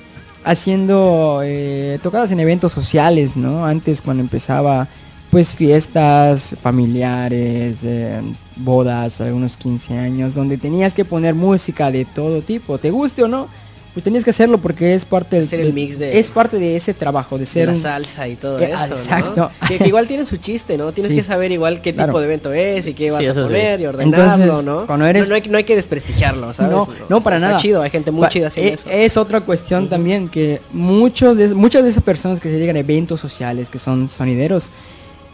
haciendo 0.44 1.40
eh, 1.42 1.98
tocadas 2.02 2.30
en 2.30 2.40
eventos 2.40 2.72
sociales, 2.72 3.36
¿no? 3.36 3.66
Antes 3.66 4.00
cuando 4.00 4.22
empezaba 4.22 4.86
pues 5.30 5.52
fiestas 5.52 6.54
familiares, 6.62 7.80
eh, 7.82 8.20
bodas, 8.54 9.20
algunos 9.20 9.56
15 9.56 9.98
años, 9.98 10.34
donde 10.34 10.58
tenías 10.58 10.94
que 10.94 11.04
poner 11.04 11.34
música 11.34 11.90
de 11.90 12.04
todo 12.04 12.40
tipo, 12.40 12.78
te 12.78 12.92
guste 12.92 13.24
o 13.24 13.28
no, 13.28 13.48
pues 13.94 14.02
tenías 14.02 14.24
que 14.24 14.30
hacerlo 14.30 14.58
porque 14.58 14.94
es 14.94 15.04
parte 15.04 15.40
del 15.40 15.60
el 15.60 15.72
mix 15.72 15.98
de 15.98 16.18
es 16.18 16.28
parte 16.28 16.58
de 16.58 16.74
ese 16.74 16.92
trabajo 16.92 17.38
de 17.38 17.46
ser 17.46 17.68
la 17.68 17.76
salsa 17.76 18.26
y 18.26 18.34
todo 18.34 18.58
eh, 18.58 18.72
eso 18.72 18.94
exacto. 18.94 19.50
Que, 19.68 19.86
igual 19.86 20.08
tiene 20.08 20.26
su 20.26 20.36
chiste 20.36 20.76
no 20.76 20.92
tienes 20.92 21.14
que 21.14 21.22
saber 21.22 21.52
igual 21.52 21.80
qué 21.80 21.92
tipo 21.92 22.18
de 22.18 22.26
evento 22.26 22.52
es 22.52 22.88
y 22.88 22.94
qué 22.94 23.12
vas 23.12 23.26
a 23.26 23.32
poner 23.34 23.80
y 23.80 23.86
ordenarlo 23.86 24.62
no 24.62 24.86
cuando 24.86 25.06
eres... 25.06 25.28
no, 25.28 25.36
hay, 25.36 25.42
no, 25.48 25.56
hay, 25.56 25.64
que 25.64 25.76
desprestigiarlo 25.76 26.52
sabes 26.52 26.72
no, 26.72 26.88
no 27.08 27.20
para 27.20 27.36
está 27.36 27.48
nada. 27.48 27.60
chido 27.60 27.82
hay 27.82 27.90
gente 27.90 28.10
muy 28.10 28.28
chida 28.28 28.48
haciendo 28.48 28.74
es, 28.74 28.80
eso. 28.80 28.90
es 28.90 29.16
otra 29.16 29.40
cuestión 29.42 29.88
también 29.88 30.28
que 30.28 30.60
muchos 30.72 31.36
de 31.36 31.54
muchas 31.54 31.84
de 31.84 31.90
esas 31.90 32.02
personas 32.02 32.40
que 32.40 32.50
se 32.50 32.58
llegan 32.58 32.74
a 32.74 32.80
eventos 32.80 33.20
sociales 33.20 33.70
que 33.70 33.78
son 33.78 34.08
sonideros 34.08 34.70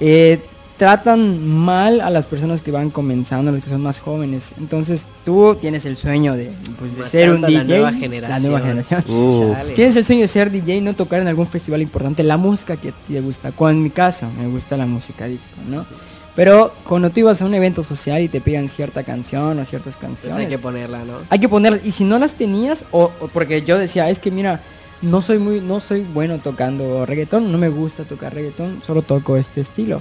eh, 0.00 0.38
tratan 0.80 1.46
mal 1.46 2.00
a 2.00 2.08
las 2.08 2.26
personas 2.26 2.62
que 2.62 2.70
van 2.70 2.88
comenzando, 2.88 3.52
los 3.52 3.62
que 3.62 3.68
son 3.68 3.82
más 3.82 4.00
jóvenes. 4.00 4.52
Entonces 4.58 5.06
tú 5.26 5.54
tienes 5.60 5.84
el 5.84 5.94
sueño 5.94 6.32
de, 6.32 6.50
pues, 6.78 6.96
de 6.96 7.04
ser 7.04 7.32
un 7.32 7.42
DJ. 7.42 7.66
La 8.22 8.38
nueva 8.38 8.60
generación. 8.60 9.04
Uh. 9.06 9.54
Tienes 9.76 9.94
el 9.96 10.06
sueño 10.06 10.22
de 10.22 10.28
ser 10.28 10.50
DJ 10.50 10.76
y 10.76 10.80
no 10.80 10.94
tocar 10.94 11.20
en 11.20 11.28
algún 11.28 11.46
festival 11.46 11.82
importante 11.82 12.22
la 12.22 12.38
música 12.38 12.78
que 12.78 12.94
te 13.06 13.20
gusta. 13.20 13.52
Con 13.52 13.72
en 13.72 13.82
mi 13.82 13.90
caso, 13.90 14.26
me 14.40 14.48
gusta 14.48 14.78
la 14.78 14.86
música 14.86 15.26
disco, 15.26 15.50
¿no? 15.68 15.84
Pero 16.34 16.72
cuando 16.88 17.10
tú 17.10 17.20
ibas 17.20 17.42
a 17.42 17.44
un 17.44 17.52
evento 17.52 17.84
social 17.84 18.22
y 18.22 18.28
te 18.28 18.40
pidan 18.40 18.66
cierta 18.66 19.02
canción 19.04 19.58
o 19.58 19.64
ciertas 19.66 19.96
canciones. 19.96 20.32
Pues 20.32 20.46
hay 20.46 20.46
que 20.46 20.58
ponerla, 20.58 21.04
¿no? 21.04 21.18
Hay 21.28 21.40
que 21.40 21.48
ponerla. 21.50 21.80
Y 21.84 21.92
si 21.92 22.04
no 22.04 22.18
las 22.18 22.32
tenías, 22.32 22.86
o, 22.90 23.12
o 23.20 23.28
porque 23.28 23.60
yo 23.60 23.76
decía, 23.76 24.08
es 24.08 24.18
que 24.18 24.30
mira, 24.30 24.62
no 25.02 25.20
soy 25.20 25.40
muy, 25.40 25.60
no 25.60 25.78
soy 25.78 26.06
bueno 26.14 26.38
tocando 26.38 27.04
reggaetón, 27.04 27.52
no 27.52 27.58
me 27.58 27.68
gusta 27.68 28.04
tocar 28.04 28.32
reggaetón, 28.32 28.80
solo 28.86 29.02
toco 29.02 29.36
este 29.36 29.60
estilo. 29.60 30.00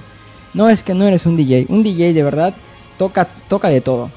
No 0.54 0.68
es 0.68 0.82
que 0.82 0.94
no 0.94 1.06
eres 1.06 1.26
un 1.26 1.36
DJ. 1.36 1.66
Un 1.68 1.82
DJ 1.82 2.12
de 2.12 2.22
verdad 2.22 2.54
toca, 2.98 3.26
toca 3.48 3.68
de 3.68 3.80
todo. 3.80 4.10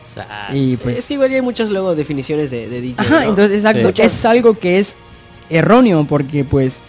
Y 0.52 0.78
pues... 0.78 1.00
Es 1.00 1.12
igual 1.12 1.32
hay 1.32 1.42
muchas 1.42 1.70
luego 1.70 1.96
definiciones 1.96 2.52
de, 2.52 2.68
DJ. 2.68 2.96
Ajá, 3.02 3.26
entonces 3.26 3.64
es 4.00 4.26
algo 4.26 4.54
que 4.58 4.80
es 4.80 4.96
erróneo 5.50 6.06
porque 6.06 6.44
pues 6.44 6.82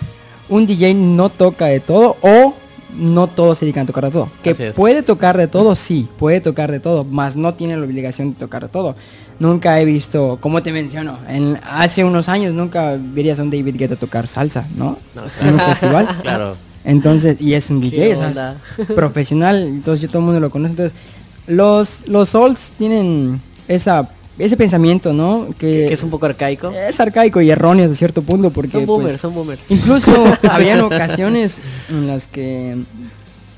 un 0.49 0.67
DJ 0.67 0.95
no 0.95 1.29
toca 1.29 1.67
de 1.67 1.81
todo 1.81 2.17
o 2.21 2.55
no 2.97 3.27
todos 3.27 3.59
se 3.59 3.65
dedican 3.65 3.85
a 3.85 3.87
tocar 3.87 4.05
de 4.05 4.11
todo. 4.11 4.29
Que 4.43 4.55
puede 4.55 5.03
tocar 5.03 5.37
de 5.37 5.49
todo, 5.49 5.75
sí, 5.77 6.09
puede 6.19 6.41
tocar 6.41 6.71
de 6.71 6.81
todo, 6.81 7.05
más 7.05 7.37
no 7.37 7.55
tiene 7.55 7.77
la 7.77 7.85
obligación 7.85 8.33
de 8.33 8.37
tocar 8.39 8.63
de 8.63 8.69
todo. 8.69 8.95
Nunca 9.39 9.81
he 9.81 9.85
visto, 9.85 10.39
como 10.41 10.63
te 10.63 10.73
menciono, 10.73 11.19
en, 11.29 11.59
hace 11.69 12.05
unos 12.05 12.29
años 12.29 12.55
nunca 12.55 12.97
verías 12.99 13.41
a 13.41 13.43
un 13.43 13.51
David 13.51 13.75
Guetta 13.77 13.97
tocar 13.97 14.29
salsa, 14.29 14.67
¿no? 14.77 14.97
En 15.43 15.55
un 15.55 15.61
festival. 15.61 16.09
Claro. 16.23 16.57
Entonces, 16.85 17.41
y 17.41 17.55
es 17.55 17.71
un 17.71 17.81
DJ, 17.81 18.17
profesional, 18.95 19.63
entonces 19.63 20.03
yo 20.03 20.09
todo 20.09 20.19
el 20.19 20.25
mundo 20.27 20.41
lo 20.41 20.51
conoce. 20.51 20.73
Entonces, 20.73 20.99
los, 21.47 22.07
los 22.07 22.35
Olds 22.35 22.73
tienen 22.77 23.41
esa 23.69 24.09
ese 24.39 24.57
pensamiento, 24.57 25.13
¿no? 25.13 25.49
Que, 25.59 25.93
es 25.93 26.03
un 26.03 26.11
poco 26.11 26.27
arcaico. 26.27 26.71
Es 26.71 26.99
arcaico 26.99 27.41
y 27.41 27.51
erróneo 27.51 27.89
de 27.89 27.95
cierto 27.95 28.23
punto 28.23 28.51
porque... 28.51 28.73
Son 28.73 28.87
boomers, 28.87 29.13
pues, 29.13 29.21
son 29.21 29.35
boomers. 29.35 29.71
Incluso 29.71 30.13
habían 30.51 30.81
ocasiones 30.81 31.59
en 31.89 32.09
las 32.09 32.27
que 32.27 32.77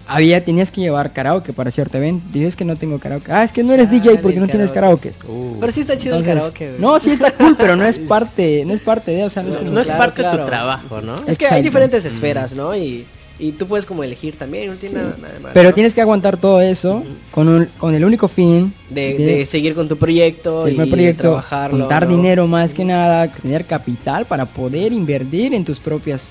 había, 0.06 0.44
tenías 0.44 0.70
que 0.70 0.82
llevar 0.82 1.12
karaoke 1.12 1.52
para 1.52 1.70
cierto 1.70 1.96
evento. 1.96 2.26
Dices 2.30 2.56
que 2.56 2.64
no 2.64 2.76
tengo 2.76 2.98
karaoke. 2.98 3.32
Ah, 3.32 3.42
es 3.42 3.52
que 3.52 3.64
no 3.64 3.72
eres 3.72 3.90
DJ 3.90 4.18
porque 4.18 4.38
no 4.38 4.48
tienes 4.48 4.70
karaoke. 4.70 5.12
Uh. 5.26 5.56
Pero 5.58 5.72
sí 5.72 5.80
está 5.80 5.96
chido 5.96 6.16
el 6.18 6.24
karaoke. 6.24 6.74
No, 6.78 6.98
sí 6.98 7.10
está 7.10 7.32
cool, 7.32 7.56
pero 7.56 7.74
no 7.76 7.86
es 7.86 7.98
parte, 7.98 8.64
no 8.66 8.74
es 8.74 8.80
parte 8.80 9.12
de, 9.12 9.24
o 9.24 9.30
sea, 9.30 9.42
no, 9.42 9.80
es, 9.80 9.88
parte 9.88 10.22
de 10.22 10.30
tu 10.30 10.44
trabajo, 10.44 11.00
¿no? 11.00 11.16
Es 11.26 11.38
que 11.38 11.46
hay 11.46 11.62
diferentes 11.62 12.04
esferas, 12.04 12.54
¿no? 12.54 12.76
Y 12.76 13.06
y 13.38 13.52
tú 13.52 13.66
puedes 13.66 13.84
como 13.84 14.02
elegir 14.02 14.36
también, 14.36 14.68
no 14.70 14.76
tiene 14.76 14.94
nada, 14.96 15.32
de 15.32 15.40
malo. 15.40 15.54
Pero 15.54 15.74
tienes 15.74 15.94
que 15.94 16.00
aguantar 16.00 16.36
todo 16.38 16.60
eso 16.60 17.04
con, 17.30 17.48
un, 17.48 17.68
con 17.78 17.94
el 17.94 18.04
único 18.04 18.28
fin 18.28 18.72
de, 18.88 19.44
seguir 19.46 19.74
con 19.74 19.88
tu 19.88 19.96
proyecto 19.96 20.66
y 20.68 20.74
proyecto, 20.74 21.22
trabajarlo. 21.22 21.86
Dar 21.88 22.08
dinero 22.08 22.46
más 22.46 22.72
que 22.72 22.84
nada, 22.84 23.28
tener 23.28 23.64
capital 23.64 24.24
para 24.24 24.46
poder 24.46 24.92
invertir 24.92 25.52
en 25.54 25.64
tus 25.64 25.78
propias, 25.78 26.30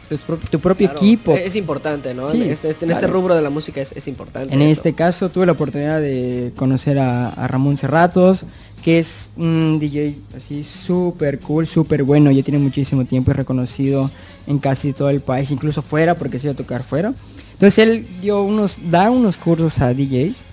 tu 0.50 0.60
propio 0.60 0.90
equipo. 0.90 1.34
Es 1.34 1.56
importante, 1.56 2.14
¿no? 2.14 2.32
en 2.32 2.44
este, 2.44 2.72
este, 2.72 2.92
este 2.92 3.08
rubro 3.08 3.36
de 3.36 3.42
la 3.42 3.50
música 3.50 3.82
es, 3.82 4.08
importante. 4.08 4.54
En 4.54 4.62
este 4.62 4.94
caso 4.94 5.30
tuve 5.30 5.46
la 5.46 5.52
oportunidad 5.54 6.00
de 6.00 6.52
conocer 6.56 7.00
a, 7.00 7.30
a 7.30 7.48
Ramón 7.48 7.78
Cerratos 7.78 8.46
que 8.86 9.00
es 9.00 9.32
un 9.36 9.80
DJ 9.80 10.16
así 10.38 10.64
súper 10.64 11.40
cool, 11.40 11.68
súper 11.68 12.04
bueno, 12.04 12.30
ya 12.30 12.44
tiene 12.44 12.60
muchísimo 12.60 13.04
tiempo 13.04 13.32
y 13.32 13.34
reconocido 13.34 14.12
en 14.46 14.60
casi 14.60 14.94
todo 14.94 15.10
el 15.10 15.22
país, 15.22 15.50
incluso 15.50 15.82
fuera, 15.82 16.14
porque 16.14 16.38
se 16.38 16.46
iba 16.46 16.54
a 16.54 16.56
tocar 16.56 16.84
fuera. 16.84 17.12
Entonces 17.54 17.80
él 17.80 18.08
dio 18.22 18.44
unos, 18.44 18.78
da 18.92 19.10
unos 19.10 19.38
cursos 19.38 19.80
a 19.82 19.92
DJs 19.92 20.44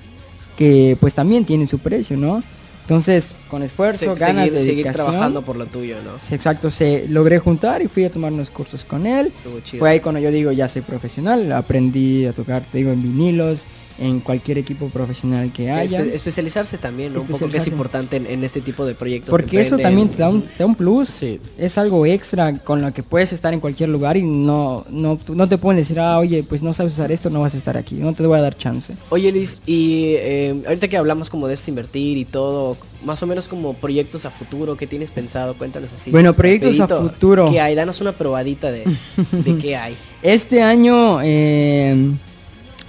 que 0.57 0.97
pues 0.99 1.13
también 1.13 1.45
tienen 1.45 1.67
su 1.67 1.79
precio, 1.79 2.17
¿no? 2.17 2.43
Entonces, 2.81 3.35
con 3.51 3.63
esfuerzo, 3.63 4.15
ganas 4.17 4.51
de 4.51 4.63
seguir 4.63 4.91
trabajando 4.91 5.43
por 5.43 5.57
lo 5.57 5.67
tuyo, 5.67 5.97
¿no? 6.03 6.13
Exacto, 6.35 6.71
se 6.71 7.07
logré 7.09 7.39
juntar 7.39 7.83
y 7.83 7.87
fui 7.87 8.07
a 8.07 8.11
tomar 8.11 8.33
unos 8.33 8.49
cursos 8.49 8.83
con 8.83 9.07
él. 9.07 9.31
Fue 9.79 9.91
ahí 9.91 10.01
cuando 10.01 10.23
yo 10.23 10.31
digo, 10.31 10.53
ya 10.53 10.71
soy 10.71 10.81
profesional, 10.81 11.53
aprendí 11.53 12.25
a 12.25 12.33
tocar, 12.33 12.63
te 12.73 12.79
digo, 12.79 12.93
en 12.93 13.03
vinilos, 13.03 13.67
en 13.99 14.21
cualquier 14.21 14.59
equipo 14.59 14.89
profesional 14.89 15.53
que 15.53 15.71
haya. 15.71 16.01
especializarse 16.01 16.79
también, 16.79 17.17
Un 17.17 17.27
poco 17.27 17.49
que 17.49 17.59
es 17.59 17.67
importante 17.67 18.17
en, 18.17 18.45
este 18.45 18.61
tipo 18.61 18.85
de 18.85 18.95
proyectos. 18.95 19.31
Porque 19.31 19.61
eso 19.61 19.79
también 19.79 20.09
te 20.09 20.19
da 20.19 20.29
un, 20.29 20.43
te 20.43 20.59
da 20.59 20.67
un 20.67 20.75
plus, 20.75 21.23
es 21.59 21.79
algo 21.79 22.05
extra 22.07 22.59
con 22.59 22.83
lo 22.83 22.93
que 22.93 23.03
puedes 23.03 23.33
estar 23.33 23.53
en 23.55 23.61
cualquier 23.61 23.89
lugar 23.89 24.17
y 24.17 24.23
no, 24.23 24.85
no, 24.91 25.19
no 25.29 25.49
te 25.49 25.59
pueden 25.59 25.79
decir, 25.79 26.01
ah, 26.01 26.19
oye, 26.19 26.43
pues 26.43 26.63
no 26.63 26.73
sabes 26.73 26.95
usar 26.95 27.13
esto, 27.13 27.31
no 27.31 27.41
vas 27.41 27.55
a 27.55 27.59
estar 27.59 27.77
aquí, 27.77 27.97
no 27.97 28.13
te 28.13 28.27
voy 28.27 28.39
a 28.39 28.43
dar 28.43 28.57
chance. 28.57 28.95
Oye 29.11 29.31
Luis, 29.33 29.59
y 29.67 30.15
eh, 30.17 30.63
ahorita 30.67 30.89
que 30.89 30.97
hablamos 30.97 31.31
como 31.31 31.47
de 31.47 31.55
este 31.55 31.71
invertir 31.71 32.19
y 32.19 32.25
todo, 32.25 32.77
más 33.05 33.23
o 33.23 33.27
menos 33.27 33.49
como 33.49 33.75
proyectos 33.75 34.25
a 34.27 34.31
futuro, 34.31 34.77
¿qué 34.77 34.87
tienes 34.87 35.11
pensado? 35.11 35.55
Cuéntanos 35.55 35.93
así. 35.93 36.11
Bueno, 36.11 36.33
proyectos 36.35 36.81
a 36.81 36.89
futuro. 36.89 37.51
¿Qué 37.51 37.61
hay? 37.61 37.75
Danos 37.75 38.01
una 38.01 38.13
probadita 38.13 38.71
de, 38.71 38.85
de 39.31 39.59
qué 39.59 39.77
hay. 39.77 39.97
Este 40.23 40.63
año... 40.63 41.19
Eh, 41.21 42.13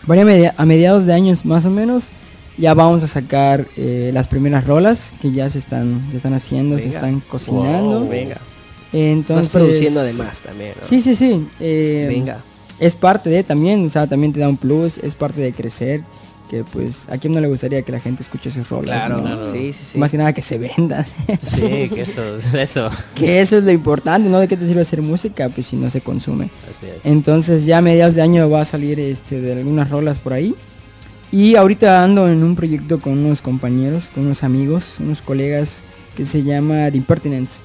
a 0.08 0.66
mediados 0.66 1.06
de 1.06 1.14
años 1.14 1.46
más 1.46 1.66
o 1.66 1.70
menos, 1.70 2.10
ya 2.58 2.74
vamos 2.74 3.04
a 3.04 3.08
sacar 3.08 3.66
eh, 3.78 4.12
las 4.14 4.28
primeras 4.28 4.66
rolas 4.66 5.14
que 5.22 5.32
ya 5.32 5.50
se 5.50 5.60
están, 5.60 6.02
están 6.14 6.34
haciendo, 6.34 6.78
se 6.80 6.90
están 6.90 7.20
cocinando. 7.22 8.08
venga. 8.08 8.38
Entonces, 8.92 9.48
Estás 9.48 9.62
produciendo 9.62 10.00
además 10.02 10.40
también. 10.40 10.74
Sí, 10.82 11.02
sí, 11.02 11.16
sí. 11.16 11.48
Eh, 11.60 12.06
venga. 12.08 12.38
Es 12.80 12.96
parte 12.96 13.30
de 13.30 13.44
también, 13.44 13.88
o 13.88 13.90
sea, 13.90 14.06
también 14.06 14.34
te 14.34 14.40
da 14.40 14.50
un 14.50 14.58
plus, 14.58 15.00
es 15.00 15.16
parte 15.16 15.42
de 15.42 15.52
crecer 15.52 16.02
que 16.54 16.64
pues 16.64 17.08
a 17.10 17.18
quién 17.18 17.34
no 17.34 17.42
le 17.42 17.48
gustaría 17.48 17.82
que 17.82 17.92
la 17.92 18.00
gente 18.00 18.22
escuche 18.22 18.52
sus 18.52 18.70
rolas. 18.70 19.08
Claro, 19.08 19.52
Sí, 19.52 19.74
sí, 19.74 19.86
sí. 19.94 19.98
Más 19.98 20.12
que 20.12 20.18
nada 20.18 20.34
que 20.34 20.44
se 20.44 20.60
vendan. 20.60 21.04
Sí, 21.42 21.90
que 21.90 22.02
eso, 22.02 22.22
eso. 22.56 22.92
que 23.16 23.42
eso 23.42 23.58
es 23.58 23.64
lo 23.64 23.72
importante, 23.72 24.30
¿no? 24.30 24.40
De 24.40 24.48
qué 24.48 24.56
te 24.56 24.68
sirve 24.68 24.82
hacer 24.82 25.02
música, 25.02 25.50
pues 25.50 25.66
si 25.66 25.78
no 25.78 25.90
se 25.90 26.02
consume. 26.02 26.50
Entonces 27.04 27.66
ya 27.66 27.80
a 27.80 27.82
mediados 27.82 28.14
de 28.14 28.22
año 28.22 28.48
va 28.52 28.62
a 28.62 28.66
salir 28.66 29.00
este 29.00 29.42
de 29.42 29.54
algunas 29.54 29.90
rolas 29.90 30.20
por 30.20 30.34
ahí. 30.34 30.54
Y 31.32 31.56
ahorita 31.56 32.04
ando 32.04 32.30
en 32.30 32.44
un 32.44 32.56
proyecto 32.56 33.00
con 33.00 33.18
unos 33.18 33.42
compañeros, 33.42 34.12
con 34.14 34.26
unos 34.26 34.44
amigos, 34.44 34.98
unos 35.00 35.24
colegas 35.24 35.82
que 36.16 36.26
se 36.26 36.44
llama 36.44 36.92
The 36.92 36.98
Impertinence. 36.98 37.62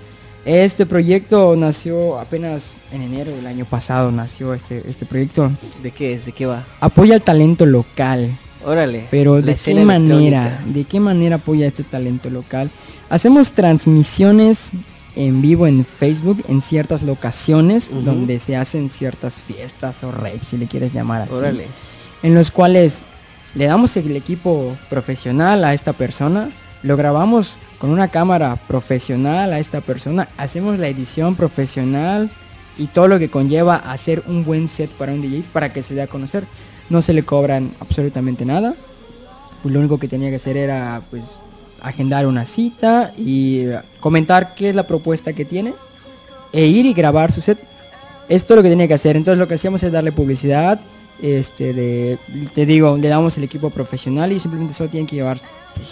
Este 0.46 0.86
proyecto 0.86 1.54
nació 1.56 2.18
apenas 2.18 2.78
en 2.90 3.02
enero 3.02 3.32
del 3.32 3.46
año 3.46 3.66
pasado, 3.66 4.10
nació 4.10 4.54
este, 4.54 4.82
este 4.88 5.04
proyecto. 5.04 5.52
¿De 5.82 5.90
qué 5.90 6.14
es? 6.14 6.24
¿De 6.24 6.32
qué 6.32 6.46
va? 6.46 6.64
Apoya 6.80 7.16
el 7.16 7.22
talento 7.22 7.66
local. 7.66 8.38
Órale. 8.64 9.06
Pero 9.10 9.40
¿de 9.40 9.54
qué 9.54 9.84
manera? 9.84 10.60
¿De 10.66 10.84
qué 10.84 11.00
manera 11.00 11.36
apoya 11.36 11.66
este 11.66 11.84
talento 11.84 12.30
local? 12.30 12.70
Hacemos 13.08 13.52
transmisiones 13.52 14.72
en 15.16 15.42
vivo 15.42 15.66
en 15.66 15.84
Facebook 15.84 16.44
en 16.48 16.60
ciertas 16.60 17.02
locaciones 17.02 17.90
donde 18.04 18.38
se 18.38 18.56
hacen 18.56 18.88
ciertas 18.88 19.42
fiestas 19.42 20.04
o 20.04 20.12
rapes, 20.12 20.48
si 20.48 20.56
le 20.56 20.66
quieres 20.66 20.92
llamar 20.92 21.22
así. 21.22 21.34
Órale. 21.34 21.66
En 22.22 22.34
los 22.34 22.50
cuales 22.50 23.02
le 23.54 23.66
damos 23.66 23.96
el 23.96 24.14
equipo 24.14 24.76
profesional 24.90 25.64
a 25.64 25.74
esta 25.74 25.92
persona, 25.92 26.50
lo 26.82 26.96
grabamos 26.96 27.56
con 27.78 27.90
una 27.90 28.08
cámara 28.08 28.56
profesional 28.68 29.52
a 29.52 29.58
esta 29.58 29.80
persona, 29.80 30.28
hacemos 30.36 30.78
la 30.78 30.88
edición 30.88 31.34
profesional 31.34 32.30
y 32.76 32.86
todo 32.86 33.08
lo 33.08 33.18
que 33.18 33.30
conlleva 33.30 33.76
hacer 33.76 34.22
un 34.26 34.44
buen 34.44 34.68
set 34.68 34.90
para 34.90 35.12
un 35.12 35.22
DJ 35.22 35.42
para 35.52 35.72
que 35.72 35.82
se 35.82 35.94
dé 35.94 36.02
a 36.02 36.06
conocer 36.06 36.44
no 36.90 37.02
se 37.02 37.12
le 37.12 37.22
cobran 37.22 37.70
absolutamente 37.80 38.44
nada. 38.44 38.74
Pues 39.62 39.72
lo 39.72 39.80
único 39.80 39.98
que 39.98 40.08
tenía 40.08 40.30
que 40.30 40.36
hacer 40.36 40.56
era 40.56 41.00
pues 41.10 41.24
agendar 41.80 42.26
una 42.26 42.46
cita 42.46 43.12
y 43.16 43.66
comentar 44.00 44.54
qué 44.54 44.70
es 44.70 44.74
la 44.74 44.86
propuesta 44.86 45.32
que 45.32 45.44
tiene 45.44 45.74
e 46.52 46.66
ir 46.66 46.86
y 46.86 46.94
grabar 46.94 47.32
su 47.32 47.40
set. 47.40 47.58
Esto 48.28 48.54
es 48.54 48.56
lo 48.56 48.62
que 48.62 48.70
tenía 48.70 48.88
que 48.88 48.94
hacer. 48.94 49.16
Entonces 49.16 49.38
lo 49.38 49.48
que 49.48 49.54
hacíamos 49.54 49.82
es 49.82 49.92
darle 49.92 50.12
publicidad. 50.12 50.80
Este 51.20 51.72
de, 51.72 52.18
te 52.54 52.64
digo, 52.64 52.96
le 52.96 53.08
damos 53.08 53.36
el 53.36 53.44
equipo 53.44 53.70
profesional 53.70 54.30
y 54.30 54.38
simplemente 54.38 54.74
solo 54.74 54.88
tienen 54.88 55.06
que 55.06 55.16
llevar 55.16 55.40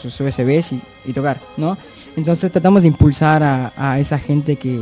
sus 0.01 0.21
USBs 0.21 0.75
y, 1.05 1.13
tocar, 1.13 1.41
¿no? 1.57 1.77
Entonces 2.17 2.51
tratamos 2.53 2.83
de 2.83 2.89
impulsar 2.89 3.43
a, 3.43 3.73
a 3.77 3.99
esa 3.99 4.19
gente 4.19 4.57
que, 4.57 4.79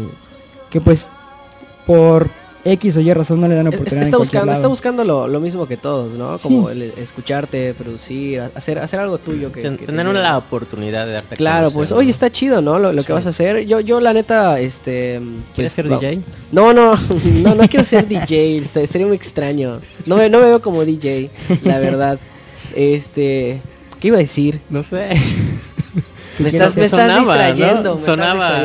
que 0.70 0.80
pues 0.80 1.08
por 1.86 2.28
X 2.64 2.96
o 2.96 3.00
Y 3.00 3.12
razón 3.12 3.40
no 3.40 3.48
le 3.48 3.54
dan 3.54 3.66
oportunidad. 3.66 4.02
Está, 4.02 4.16
buscando, 4.16 4.52
está 4.52 4.68
buscando 4.68 5.04
lo, 5.04 5.40
mismo 5.40 5.66
que 5.66 5.76
todos, 5.76 6.12
¿no? 6.12 6.38
Como 6.38 6.70
escucharte, 6.70 7.74
producir, 7.74 8.40
hacer, 8.54 8.78
hacer 8.78 9.00
algo 9.00 9.18
tuyo. 9.18 9.52
Que, 9.52 9.62
tener 9.62 10.06
una 10.06 10.38
oportunidad 10.38 11.06
de 11.06 11.12
darte 11.12 11.36
Claro, 11.36 11.70
pues, 11.70 11.92
oye, 11.92 12.10
está 12.10 12.30
chido, 12.30 12.62
¿no? 12.62 12.78
Lo, 12.78 13.04
que 13.04 13.12
vas 13.12 13.26
a 13.26 13.30
hacer. 13.30 13.66
Yo, 13.66 13.80
yo 13.80 14.00
la 14.00 14.12
neta, 14.12 14.58
este... 14.60 15.20
¿Quieres 15.54 15.72
pues, 15.74 15.88
ser 15.88 15.88
DJ? 15.88 16.20
No, 16.52 16.72
no, 16.72 16.94
no, 17.42 17.54
no 17.54 17.68
quiero 17.68 17.84
ser 17.84 18.08
DJ, 18.08 18.64
sería 18.64 19.06
muy 19.06 19.16
extraño. 19.16 19.80
No 20.06 20.16
me, 20.16 20.30
no 20.30 20.38
me 20.38 20.46
veo 20.46 20.62
como 20.62 20.84
DJ, 20.84 21.30
la 21.64 21.78
verdad. 21.78 22.18
Este... 22.74 23.60
¿Qué 24.00 24.08
iba 24.08 24.16
a 24.16 24.20
decir? 24.20 24.60
No 24.68 24.82
sé. 24.82 25.16
Me 26.38 26.48
estás, 26.48 26.76
me 26.76 26.84
estás 26.84 27.18
distrayendo. 27.18 27.94
¿no? 27.94 27.98
Sonaba. 27.98 28.64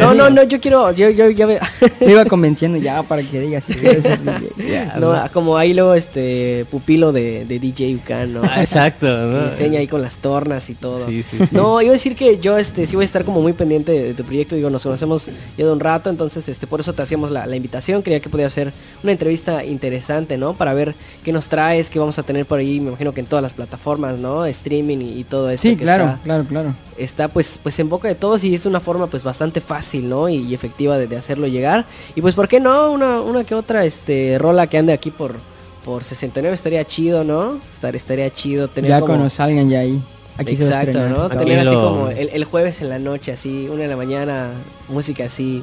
no, 0.00 0.14
no, 0.14 0.30
no, 0.30 0.42
yo 0.42 0.60
quiero, 0.60 0.92
yo, 0.92 1.10
yo, 1.10 1.30
ya 1.30 1.46
me... 1.46 1.58
iba 2.00 2.24
convenciendo 2.24 2.78
ya 2.78 3.02
para 3.02 3.22
que 3.22 3.40
digas 3.40 3.64
si 3.64 3.74
no, 5.00 5.14
como 5.32 5.56
ahí 5.56 5.74
luego 5.74 5.94
este 5.94 6.66
pupilo 6.70 7.12
de, 7.12 7.44
de 7.44 7.58
DJ 7.58 7.96
Ucan, 7.96 8.34
¿no? 8.34 8.42
Ah, 8.44 8.60
exacto, 8.60 9.06
¿no? 9.06 9.44
enseña 9.46 9.80
ahí 9.80 9.86
con 9.86 10.02
las 10.02 10.16
tornas 10.18 10.68
y 10.70 10.74
todo. 10.74 11.06
Sí, 11.06 11.24
sí, 11.30 11.38
No, 11.50 11.80
iba 11.80 11.90
a 11.90 11.92
decir 11.92 12.16
que 12.16 12.38
yo 12.38 12.58
este 12.58 12.86
sí 12.86 12.96
voy 12.96 13.04
a 13.04 13.06
estar 13.06 13.24
como 13.24 13.40
muy 13.40 13.52
pendiente 13.52 13.92
de, 13.92 14.14
tu 14.14 14.24
proyecto, 14.24 14.54
digo, 14.56 14.70
nos 14.70 14.82
conocemos 14.82 15.26
ya 15.56 15.64
de 15.64 15.72
un 15.72 15.80
rato, 15.80 16.10
entonces 16.10 16.48
este 16.48 16.66
por 16.66 16.80
eso 16.80 16.92
te 16.92 17.02
hacíamos 17.02 17.30
la, 17.30 17.46
la 17.46 17.56
invitación, 17.56 18.02
creía 18.02 18.20
que 18.20 18.28
podía 18.28 18.48
ser 18.50 18.72
una 19.02 19.12
entrevista 19.12 19.64
interesante, 19.64 20.36
¿no? 20.36 20.54
Para 20.54 20.74
ver 20.74 20.94
qué 21.22 21.32
nos 21.32 21.48
traes, 21.48 21.90
qué 21.90 21.98
vamos 21.98 22.18
a 22.18 22.22
tener 22.22 22.46
por 22.46 22.58
ahí, 22.58 22.80
me 22.80 22.88
imagino 22.88 23.12
que 23.12 23.20
en 23.20 23.26
todas 23.26 23.42
las 23.42 23.54
plataformas, 23.54 24.18
¿no? 24.18 24.44
Streaming 24.46 24.98
y, 24.98 25.24
todo 25.24 25.50
eso. 25.50 25.62
Sí, 25.62 25.76
claro, 25.76 26.18
claro, 26.22 26.44
claro 26.44 26.73
está 26.96 27.28
pues, 27.28 27.58
pues 27.62 27.78
en 27.78 27.88
boca 27.88 28.08
de 28.08 28.14
todos 28.14 28.44
y 28.44 28.54
es 28.54 28.66
una 28.66 28.80
forma 28.80 29.06
pues 29.06 29.22
bastante 29.22 29.60
fácil, 29.60 30.08
¿no? 30.08 30.28
Y, 30.28 30.54
efectiva 30.54 30.98
de, 30.98 31.16
hacerlo 31.16 31.46
llegar. 31.46 31.84
Y 32.14 32.20
pues, 32.20 32.34
¿por 32.34 32.48
qué 32.48 32.60
no? 32.60 32.90
Una, 32.92 33.20
una 33.20 33.44
que 33.44 33.54
otra 33.54 33.84
este, 33.84 34.38
rola 34.38 34.66
que 34.66 34.78
ande 34.78 34.92
aquí 34.92 35.10
por, 35.10 35.36
por 35.84 36.04
69 36.04 36.54
estaría 36.54 36.84
chido, 36.84 37.24
¿no? 37.24 37.60
estaría 37.92 38.30
chido 38.30 38.68
tener 38.68 38.88
Ya 38.88 39.00
como... 39.00 39.12
cuando 39.12 39.30
salgan 39.30 39.68
ya 39.68 39.80
ahí. 39.80 40.02
Aquí 40.36 40.52
Exacto, 40.52 40.92
se 40.92 40.98
va 40.98 41.04
a 41.04 41.08
¿no? 41.08 41.28
Tener 41.28 41.60
así 41.60 41.74
como 41.74 42.08
el, 42.08 42.44
jueves 42.44 42.80
en 42.80 42.88
la 42.88 42.98
noche, 42.98 43.32
así, 43.32 43.68
una 43.70 43.82
de 43.82 43.88
la 43.88 43.96
mañana, 43.96 44.50
música 44.88 45.26
así, 45.26 45.62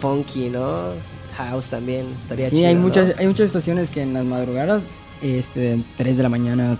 funky, 0.00 0.48
¿no? 0.48 0.90
House 1.36 1.68
también, 1.68 2.06
estaría 2.22 2.50
sí, 2.50 2.64
hay 2.64 2.74
muchas, 2.74 3.16
hay 3.16 3.28
muchas 3.28 3.46
estaciones 3.46 3.90
que 3.90 4.02
en 4.02 4.14
las 4.14 4.24
madrugadas, 4.24 4.82
este, 5.22 5.78
3 5.96 6.16
de 6.16 6.22
la 6.24 6.28
mañana, 6.28 6.78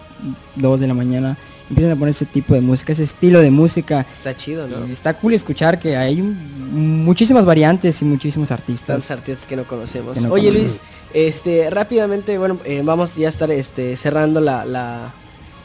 2 0.57 0.81
de 0.81 0.87
la 0.89 0.95
mañana, 0.95 1.37
empiezan 1.69 1.93
a 1.93 1.97
poner 1.97 2.11
ese 2.11 2.27
tipo 2.27 2.55
de 2.55 2.61
música, 2.61 2.93
ese 2.93 3.05
estilo 3.05 3.41
de 3.41 3.51
música. 3.51 4.07
Está 4.13 4.35
chido, 4.35 4.67
¿no? 4.67 4.87
Y 4.87 4.93
está 4.93 5.15
cool 5.15 5.35
escuchar 5.35 5.79
que 5.79 5.97
hay 5.97 6.23
muchísimas 6.23 7.45
variantes 7.45 8.01
y 8.03 8.05
muchísimos 8.05 8.51
artistas. 8.51 9.11
artistas 9.11 9.47
que 9.47 9.57
no 9.57 9.65
conocemos. 9.65 10.25
Oye 10.25 10.53
Luis, 10.53 10.81
este, 11.15 11.71
rápidamente, 11.71 12.39
bueno, 12.39 12.59
eh, 12.65 12.83
vamos 12.85 13.17
ya 13.17 13.27
a 13.27 13.31
estar 13.31 13.51
este, 13.51 13.97
cerrando 13.97 14.41
la, 14.41 14.65
la, 14.65 15.13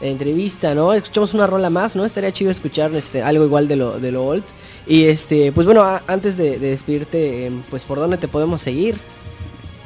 entrevista, 0.00 0.74
¿no? 0.74 0.92
Escuchamos 0.92 1.32
una 1.34 1.46
rola 1.46 1.70
más, 1.70 1.96
¿no? 1.96 2.04
Estaría 2.04 2.32
chido 2.32 2.50
escuchar 2.50 2.94
este, 2.94 3.22
algo 3.22 3.44
igual 3.44 3.68
de 3.68 3.76
lo, 3.76 3.98
de 3.98 4.12
lo 4.12 4.26
old. 4.26 4.42
Y 4.86 5.04
este, 5.04 5.50
pues 5.52 5.66
bueno, 5.66 5.82
antes 6.06 6.36
de, 6.36 6.58
despedirte, 6.58 7.46
em, 7.46 7.62
pues 7.70 7.84
por 7.84 7.98
dónde 7.98 8.18
te 8.18 8.28
podemos 8.28 8.60
seguir. 8.60 8.96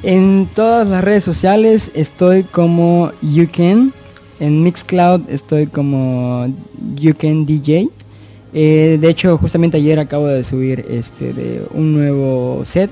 En 0.03 0.47
todas 0.53 0.87
las 0.87 1.03
redes 1.03 1.23
sociales 1.23 1.91
estoy 1.93 2.43
como 2.43 3.11
You 3.21 3.47
Can. 3.51 3.93
En 4.39 4.63
Mixcloud 4.63 5.29
estoy 5.29 5.67
como 5.67 6.47
You 6.95 7.13
Can 7.15 7.45
DJ. 7.45 7.89
Eh, 8.53 8.97
de 8.99 9.09
hecho, 9.09 9.37
justamente 9.37 9.77
ayer 9.77 9.99
acabo 9.99 10.27
de 10.27 10.43
subir 10.43 10.85
este 10.89 11.33
de 11.33 11.67
un 11.73 11.93
nuevo 11.93 12.63
set 12.63 12.89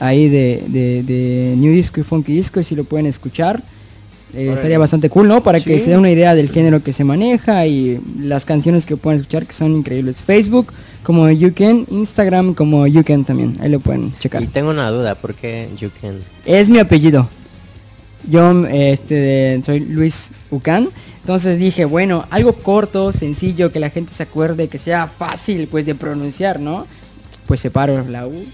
ahí 0.00 0.28
de, 0.28 0.62
de, 0.68 1.54
New 1.56 1.72
Disco 1.72 2.00
y 2.00 2.04
Funky 2.04 2.32
Disco, 2.32 2.60
y 2.60 2.64
si 2.64 2.74
lo 2.74 2.84
pueden 2.84 3.06
escuchar. 3.06 3.62
Eh, 4.34 4.54
sería 4.58 4.78
bastante 4.78 5.08
cool, 5.08 5.26
¿no? 5.26 5.42
Para 5.42 5.58
que 5.58 5.80
se 5.80 5.90
den 5.90 6.00
una 6.00 6.10
idea 6.10 6.34
del 6.34 6.50
género 6.50 6.82
que 6.82 6.92
se 6.92 7.02
maneja 7.02 7.66
y 7.66 7.98
las 8.20 8.44
canciones 8.44 8.84
que 8.84 8.98
pueden 8.98 9.20
escuchar 9.20 9.46
que 9.46 9.54
son 9.54 9.72
increíbles. 9.72 10.20
Facebook 10.20 10.72
como 11.02 11.30
You 11.30 11.54
Can, 11.54 11.86
Instagram 11.90 12.52
como 12.52 12.86
You 12.86 13.04
Can 13.04 13.24
también, 13.24 13.54
ahí 13.60 13.70
lo 13.70 13.80
pueden 13.80 14.12
checar. 14.18 14.42
Y 14.42 14.46
tengo 14.46 14.68
una 14.68 14.90
duda, 14.90 15.14
¿por 15.14 15.34
qué 15.34 15.68
You 15.80 15.88
Can? 16.02 16.18
Es 16.44 16.68
mi 16.68 16.78
apellido. 16.78 17.26
Yo 18.28 18.66
este, 18.66 19.60
soy 19.64 19.80
Luis 19.80 20.32
Ucan. 20.50 20.88
Entonces 21.20 21.58
dije, 21.58 21.84
bueno, 21.84 22.26
algo 22.30 22.54
corto, 22.54 23.12
sencillo, 23.12 23.70
que 23.70 23.80
la 23.80 23.90
gente 23.90 24.12
se 24.12 24.22
acuerde, 24.22 24.68
que 24.68 24.78
sea 24.78 25.08
fácil 25.08 25.68
pues 25.68 25.84
de 25.84 25.94
pronunciar, 25.94 26.58
¿no? 26.58 26.86
Pues 27.46 27.60
separo 27.60 28.02
la 28.08 28.26
U 28.26 28.44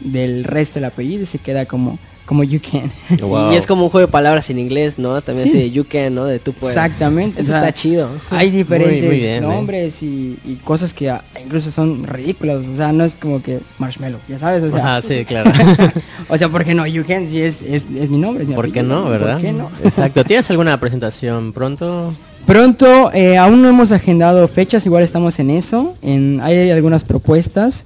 del 0.00 0.44
resto 0.44 0.74
del 0.74 0.86
apellido 0.86 1.22
y 1.22 1.26
se 1.26 1.38
queda 1.38 1.66
como 1.66 1.98
como 2.26 2.44
you 2.44 2.60
can. 2.60 2.90
Y 3.52 3.56
es 3.56 3.66
como 3.66 3.84
un 3.84 3.90
juego 3.90 4.06
de 4.06 4.12
palabras 4.12 4.48
en 4.50 4.58
inglés, 4.58 4.98
¿no? 4.98 5.20
También 5.22 5.48
sí. 5.48 5.70
you 5.70 5.84
can, 5.84 6.14
¿no? 6.14 6.24
De 6.24 6.38
tú 6.38 6.52
puedes. 6.52 6.76
Exactamente. 6.76 7.40
Eso 7.40 7.54
está 7.54 7.72
chido. 7.72 8.08
Hay 8.30 8.50
diferentes 8.50 9.22
¿eh? 9.22 9.40
nombres 9.40 10.02
y, 10.02 10.38
cosas 10.64 10.94
que 10.94 11.12
incluso 11.44 11.70
son 11.70 12.04
ridículas. 12.04 12.64
O 12.66 12.76
sea, 12.76 12.92
no 12.92 13.04
es 13.04 13.16
como 13.16 13.42
que 13.42 13.60
marshmallow, 13.78 14.20
ya 14.28 14.38
sabes. 14.38 14.62
O 14.62 14.70
sea, 14.70 14.96
ah, 14.96 15.02
sí, 15.02 15.24
claro. 15.24 15.52
o 16.28 16.38
sea, 16.38 16.48
¿por 16.48 16.64
qué 16.64 16.74
no? 16.74 16.86
You 16.86 17.04
can, 17.04 17.28
si 17.28 17.40
es, 17.40 17.62
es, 17.62 17.88
mi 17.88 18.18
nombre. 18.18 18.44
¿Por 18.46 18.70
qué 18.72 18.82
no, 18.82 19.08
verdad? 19.08 19.34
¿Por 19.34 19.42
qué 19.42 19.52
no? 19.52 19.70
Exacto. 19.84 20.24
¿Tienes 20.24 20.48
alguna 20.50 20.78
presentación 20.78 21.52
pronto? 21.52 22.14
Pronto, 22.46 23.12
eh, 23.12 23.36
aún 23.36 23.62
no 23.62 23.68
hemos 23.68 23.92
agendado 23.92 24.46
fechas, 24.48 24.84
igual 24.84 25.04
estamos 25.04 25.38
en 25.38 25.50
eso. 25.50 25.94
En, 26.02 26.40
hay 26.40 26.70
algunas 26.70 27.04
propuestas 27.04 27.84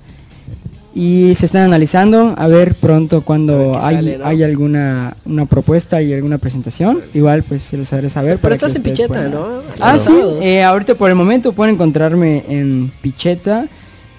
y 0.96 1.34
se 1.34 1.44
están 1.44 1.60
analizando 1.60 2.34
a 2.38 2.48
ver 2.48 2.74
pronto 2.74 3.20
cuando 3.20 3.78
hay, 3.78 4.18
hay 4.24 4.42
alguna 4.42 5.14
una 5.26 5.44
propuesta 5.44 6.00
y 6.00 6.14
alguna 6.14 6.38
presentación. 6.38 7.02
Igual 7.12 7.42
pues 7.42 7.62
se 7.64 7.76
les 7.76 7.92
haré 7.92 8.08
saber 8.08 8.38
pero 8.40 8.54
estás 8.54 8.74
en 8.76 8.82
Picheta 8.82 9.28
¿no? 9.28 9.60
ah 9.78 9.98
sí 9.98 10.18
eh, 10.40 10.62
ahorita 10.62 10.94
por 10.94 11.10
el 11.10 11.14
momento 11.14 11.52
pueden 11.52 11.74
encontrarme 11.74 12.44
en 12.48 12.90
Picheta 13.02 13.66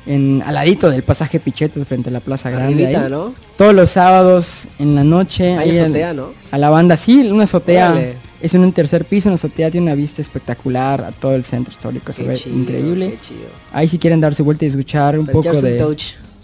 en 0.05 0.43
al 0.45 0.53
ladito 0.53 0.91
del 0.91 1.01
pasaje 1.01 1.39
Picheta 1.39 1.83
frente 1.83 2.09
a 2.09 2.13
la 2.13 2.19
Plaza 2.19 2.51
Grande 2.51 2.95
¿no? 3.09 3.33
todos 3.57 3.73
los 3.73 3.89
sábados 3.89 4.67
en 4.77 4.93
la 4.93 5.03
noche 5.03 5.57
hay 5.57 5.71
azotea 5.71 6.13
¿no? 6.13 6.27
a 6.51 6.57
la 6.59 6.69
banda. 6.69 6.95
Sí 6.95 7.27
una 7.27 7.45
azotea. 7.45 8.13
Es 8.39 8.53
en 8.53 8.61
un 8.61 8.71
tercer 8.71 9.03
piso, 9.05 9.29
una 9.29 9.33
azotea 9.33 9.71
tiene 9.71 9.87
una 9.87 9.95
vista 9.95 10.21
espectacular 10.21 11.01
a 11.01 11.11
todo 11.11 11.33
el 11.33 11.43
centro 11.43 11.71
histórico, 11.71 12.13
se 12.13 12.21
ve 12.21 12.39
increíble. 12.45 13.17
Ahí 13.73 13.87
si 13.87 13.97
quieren 13.97 14.21
darse 14.21 14.43
vuelta 14.43 14.63
y 14.63 14.67
escuchar 14.67 15.17
un 15.17 15.25
poco 15.25 15.59
de 15.59 15.79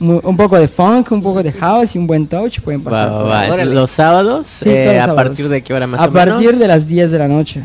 un 0.03 0.37
poco 0.37 0.59
de 0.59 0.67
funk, 0.67 1.11
un 1.11 1.23
poco 1.23 1.41
de 1.41 1.51
house 1.53 1.95
y 1.95 1.99
un 1.99 2.07
buen 2.07 2.27
touch 2.27 2.59
pueden 2.59 2.81
pasar. 2.83 3.65
¿Los 3.65 3.91
sábados? 3.91 4.65
Eh, 4.65 4.99
¿A 4.99 5.15
partir 5.15 5.47
de 5.47 5.63
qué 5.63 5.73
hora 5.73 5.87
más 5.87 6.01
a 6.01 6.09
partir 6.09 6.57
de 6.57 6.67
las 6.67 6.87
10 6.87 7.11
de 7.11 7.19
la 7.19 7.27
noche. 7.27 7.63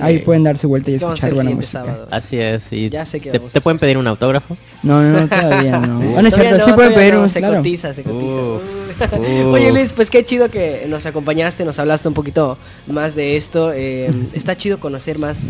Ahí 0.00 0.18
pueden 0.20 0.44
darse 0.44 0.66
vuelta 0.66 0.90
y 0.90 0.94
escuchar 0.94 1.34
buena 1.34 1.50
música. 1.50 2.06
Así 2.10 2.38
es. 2.38 2.72
Y 2.72 2.88
ya 2.88 3.06
sé 3.06 3.20
que 3.20 3.30
te, 3.30 3.60
pueden 3.60 3.78
pedir 3.78 3.98
un 3.98 4.06
autógrafo? 4.06 4.56
No, 4.82 5.02
no, 5.02 5.28
todavía 5.28 5.78
no. 5.78 6.00
bueno, 6.12 6.28
es 6.28 6.34
cierto, 6.34 6.64
sí 6.64 6.72
pueden 6.72 6.94
pedir 6.94 7.16
un 7.16 7.28
se 7.28 7.40
cotiza, 7.40 7.94
se 7.94 8.02
cotiza. 8.02 8.80
Oye 9.52 9.72
Luis, 9.72 9.92
pues 9.92 10.10
qué 10.10 10.24
chido 10.24 10.50
que 10.50 10.84
nos 10.88 11.06
acompañaste, 11.06 11.64
nos 11.64 11.78
hablaste 11.78 12.08
un 12.08 12.14
poquito 12.14 12.58
más 12.86 13.14
de 13.14 13.36
esto. 13.36 13.72
Eh, 13.72 14.10
está 14.32 14.56
chido 14.56 14.80
conocer 14.80 15.18
más. 15.18 15.40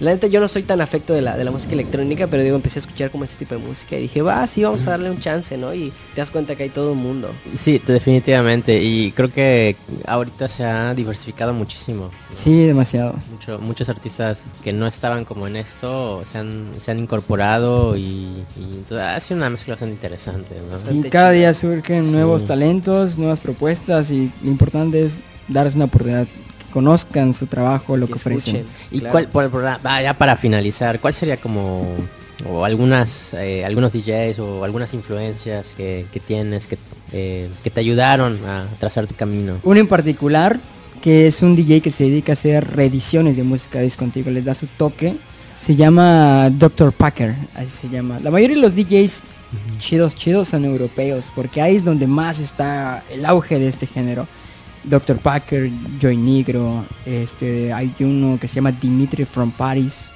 La 0.00 0.12
neta 0.12 0.26
yo 0.26 0.40
no 0.40 0.48
soy 0.48 0.62
tan 0.62 0.80
afecto 0.80 1.12
de 1.12 1.22
la, 1.22 1.36
de 1.36 1.44
la 1.44 1.50
música 1.50 1.72
electrónica, 1.72 2.26
pero 2.26 2.42
digo, 2.42 2.56
empecé 2.56 2.78
a 2.78 2.82
escuchar 2.82 3.10
como 3.10 3.24
ese 3.24 3.36
tipo 3.36 3.54
de 3.54 3.60
música 3.60 3.96
y 3.96 4.02
dije, 4.02 4.22
va, 4.22 4.46
sí, 4.46 4.62
vamos 4.62 4.86
a 4.86 4.90
darle 4.90 5.10
un 5.10 5.20
chance, 5.20 5.56
¿no? 5.56 5.74
Y 5.74 5.92
te 6.14 6.20
das 6.20 6.30
cuenta 6.30 6.54
que 6.54 6.64
hay 6.64 6.68
todo 6.68 6.92
un 6.92 6.98
mundo. 6.98 7.30
Sí, 7.56 7.80
definitivamente. 7.84 8.80
Y 8.82 9.12
creo 9.12 9.32
que 9.32 9.76
ahorita 10.06 10.48
se 10.48 10.64
ha 10.64 10.94
diversificado 10.94 11.52
muchísimo. 11.52 12.10
Sí, 12.34 12.66
demasiado. 12.66 13.14
Mucho, 13.32 13.58
muchos 13.58 13.87
artistas 13.88 14.54
que 14.62 14.72
no 14.72 14.86
estaban 14.86 15.24
como 15.24 15.46
en 15.46 15.56
esto 15.56 16.22
se 16.30 16.38
han, 16.38 16.66
se 16.80 16.90
han 16.90 16.98
incorporado 16.98 17.96
y, 17.96 18.44
ha 18.98 19.20
sido 19.20 19.38
una 19.38 19.50
mezcla 19.50 19.74
bastante 19.74 19.94
interesante. 19.94 20.56
¿no? 20.60 21.10
cada 21.10 21.30
día 21.30 21.54
surgen 21.54 22.12
nuevos 22.12 22.44
talentos, 22.44 23.18
nuevas 23.18 23.40
propuestas 23.40 24.10
y 24.10 24.32
lo 24.42 24.50
importante 24.50 25.04
es 25.04 25.20
darles 25.48 25.76
una 25.76 25.86
oportunidad 25.86 26.26
que 26.26 26.72
conozcan 26.72 27.34
su 27.34 27.46
trabajo, 27.46 27.96
lo 27.96 28.06
que, 28.06 28.14
ofrecen. 28.14 28.66
Y 28.90 29.00
cuál, 29.00 29.28
ya 30.02 30.14
para 30.14 30.36
finalizar, 30.36 31.00
¿cuál 31.00 31.14
sería 31.14 31.36
como 31.36 31.86
o 32.48 32.64
algunas 32.64 33.34
eh, 33.34 33.64
algunos 33.64 33.92
DJs 33.92 34.38
o 34.38 34.64
algunas 34.64 34.94
influencias 34.94 35.74
que, 35.76 36.06
tienes 36.26 36.68
que, 36.68 36.78
eh, 37.12 37.48
que 37.64 37.70
te 37.70 37.80
ayudaron 37.80 38.38
a 38.46 38.66
trazar 38.78 39.06
tu 39.06 39.14
camino? 39.14 39.58
Uno 39.62 39.80
en 39.80 39.88
particular 39.88 40.58
que 40.98 41.26
es 41.26 41.42
un 41.42 41.56
DJ 41.56 41.80
que 41.80 41.90
se 41.90 42.04
dedica 42.04 42.32
a 42.32 42.34
hacer 42.34 42.76
reediciones 42.76 43.36
de 43.36 43.42
música 43.42 43.80
disco 43.80 44.00
contigo, 44.00 44.30
les 44.30 44.44
da 44.44 44.54
su 44.54 44.66
toque. 44.66 45.16
Se 45.60 45.74
llama 45.74 46.50
Dr. 46.50 46.92
Packer, 46.92 47.34
así 47.54 47.68
se 47.68 47.88
llama. 47.88 48.18
La 48.20 48.30
mayoría 48.30 48.56
de 48.56 48.62
los 48.62 48.74
DJs 48.74 49.22
chidos, 49.78 50.14
chidos 50.14 50.48
son 50.48 50.64
europeos, 50.64 51.32
porque 51.34 51.60
ahí 51.60 51.76
es 51.76 51.84
donde 51.84 52.06
más 52.06 52.38
está 52.38 53.02
el 53.10 53.24
auge 53.26 53.58
de 53.58 53.68
este 53.68 53.86
género. 53.86 54.26
Dr. 54.84 55.18
Packer, 55.18 55.70
Joy 56.00 56.16
Negro, 56.16 56.84
este, 57.04 57.72
hay 57.72 57.92
uno 58.00 58.38
que 58.40 58.46
se 58.46 58.56
llama 58.56 58.72
Dimitri 58.72 59.24
from 59.24 59.50
Paris, 59.50 60.10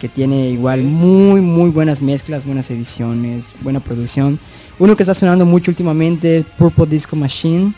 que 0.00 0.08
tiene 0.08 0.50
igual 0.50 0.82
muy, 0.82 1.40
muy 1.40 1.70
buenas 1.70 2.00
mezclas, 2.00 2.46
buenas 2.46 2.70
ediciones, 2.70 3.52
buena 3.60 3.80
producción. 3.80 4.38
Uno 4.78 4.96
que 4.96 5.02
está 5.02 5.14
sonando 5.14 5.44
mucho 5.44 5.70
últimamente, 5.70 6.44
Purple 6.56 6.86
Disco 6.86 7.16
Machine 7.16 7.74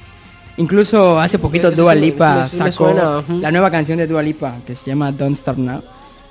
Incluso 0.61 1.18
hace 1.18 1.38
poquito 1.38 1.70
Dua 1.70 1.94
Lipa 1.94 2.46
sacó 2.46 2.92
la 3.40 3.51
nueva 3.51 3.70
canción 3.70 3.96
de 3.96 4.07
Dua 4.07 4.23
Lipa 4.23 4.57
que 4.66 4.75
se 4.75 4.90
llama 4.90 5.11
Don't 5.11 5.35
Start 5.35 5.57
Now, 5.57 5.83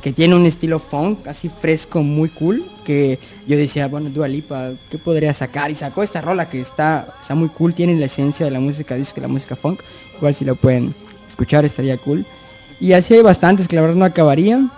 que 0.04 0.14
tiene 0.14 0.36
un 0.36 0.46
estilo 0.46 0.78
funk 0.78 1.26
así 1.28 1.50
fresco, 1.50 2.04
muy 2.04 2.30
cool, 2.30 2.64
que 2.86 3.18
yo 3.48 3.58
decía, 3.58 3.88
bueno, 3.88 4.12
Dua 4.12 4.28
Lipa, 4.28 4.70
¿qué 4.92 5.00
podría 5.00 5.34
sacar? 5.34 5.72
Y 5.72 5.76
sacó 5.76 6.04
esta 6.04 6.22
rola 6.22 6.48
que 6.48 6.62
está, 6.62 7.16
está 7.20 7.34
muy 7.34 7.50
cool, 7.50 7.74
tiene 7.74 7.96
la 7.96 8.06
esencia 8.06 8.46
de 8.46 8.52
la 8.52 8.60
música 8.60 8.94
disco 8.94 9.20
y 9.20 9.22
la 9.24 9.28
música 9.28 9.56
funk, 9.56 9.82
igual 10.16 10.36
si 10.36 10.46
lo 10.46 10.56
pueden 10.56 10.94
escuchar 11.28 11.66
estaría 11.66 11.98
cool. 11.98 12.24
Y 12.80 12.94
así 12.94 13.16
hay 13.16 13.24
bastantes 13.24 13.68
que 13.68 13.76
la 13.76 13.82
verdad 13.82 13.98
no 13.98 14.06
acabarían. 14.06 14.72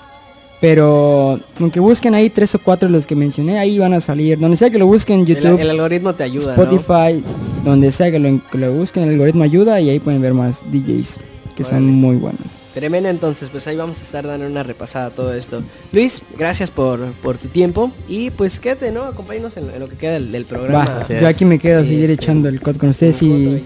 Pero 0.62 1.40
aunque 1.60 1.80
busquen 1.80 2.14
ahí 2.14 2.30
tres 2.30 2.54
o 2.54 2.60
cuatro 2.60 2.88
de 2.88 2.94
los 2.94 3.08
que 3.08 3.16
mencioné, 3.16 3.58
ahí 3.58 3.80
van 3.80 3.96
a 3.96 4.00
salir. 4.00 4.38
Donde 4.38 4.56
sea 4.56 4.70
que 4.70 4.78
lo 4.78 4.86
busquen, 4.86 5.26
YouTube. 5.26 5.60
El, 5.60 5.72
algoritmo 5.72 6.14
te 6.14 6.24
ayuda. 6.24 6.52
Spotify, 6.54 7.24
donde 7.64 7.92
sea 7.92 8.12
que 8.12 8.20
lo, 8.20 8.72
busquen, 8.74 9.04
el 9.04 9.10
algoritmo 9.10 9.44
ayuda 9.44 9.80
y 9.82 9.90
ahí 9.90 10.00
pueden 10.00 10.22
ver 10.22 10.34
más 10.34 10.64
DJs 10.72 11.20
que 11.56 11.64
son 11.64 11.86
muy 11.86 12.16
buenos. 12.16 12.60
Tremendo 12.74 13.10
entonces, 13.10 13.50
pues 13.50 13.68
ahí 13.68 13.76
vamos 13.76 14.00
a 14.00 14.04
estar 14.04 14.26
dando 14.26 14.48
una 14.48 14.64
repasada 14.64 15.08
a 15.08 15.10
todo 15.10 15.34
esto. 15.34 15.62
Luis, 15.92 16.22
gracias 16.38 16.72
por, 16.72 17.00
tu 17.42 17.50
tiempo 17.50 17.92
y 18.08 18.30
pues 18.32 18.60
quédate, 18.60 18.92
¿no? 18.92 19.04
Acompáñanos 19.04 19.58
en, 19.58 19.78
lo 19.78 19.90
que 19.90 19.98
queda 19.98 20.14
del, 20.14 20.46
programa. 20.46 21.06
yo 21.08 21.28
aquí 21.28 21.44
me 21.46 21.60
quedo 21.60 21.82
a 21.82 21.86
seguir 21.86 22.10
este, 22.10 22.24
echando 22.24 22.48
el 22.48 22.62
code 22.62 22.78
con 22.78 22.90
ustedes 22.90 23.22
y... 23.22 23.64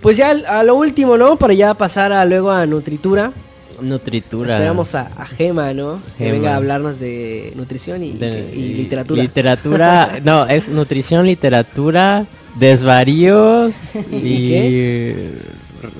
Pues 0.00 0.16
ya 0.16 0.30
a 0.30 0.62
lo 0.62 0.76
último, 0.76 1.16
¿no? 1.16 1.36
Para 1.36 1.52
ya 1.52 1.74
pasar 1.74 2.12
a, 2.12 2.24
luego 2.24 2.50
a 2.50 2.64
Nutritura. 2.66 3.32
Nutritura. 3.82 4.54
Esperamos 4.54 4.94
a, 4.94 5.10
Gema, 5.26 5.72
¿no? 5.74 6.00
Que 6.18 6.32
venga 6.32 6.52
a 6.52 6.56
hablarnos 6.56 6.98
de 7.00 7.52
nutrición 7.56 8.02
y, 8.02 8.12
literatura. 8.12 9.22
Literatura, 9.22 10.20
no, 10.24 10.46
es 10.46 10.68
nutrición, 10.68 11.26
literatura, 11.26 12.26
desvaríos 12.56 13.74
y... 14.12 15.04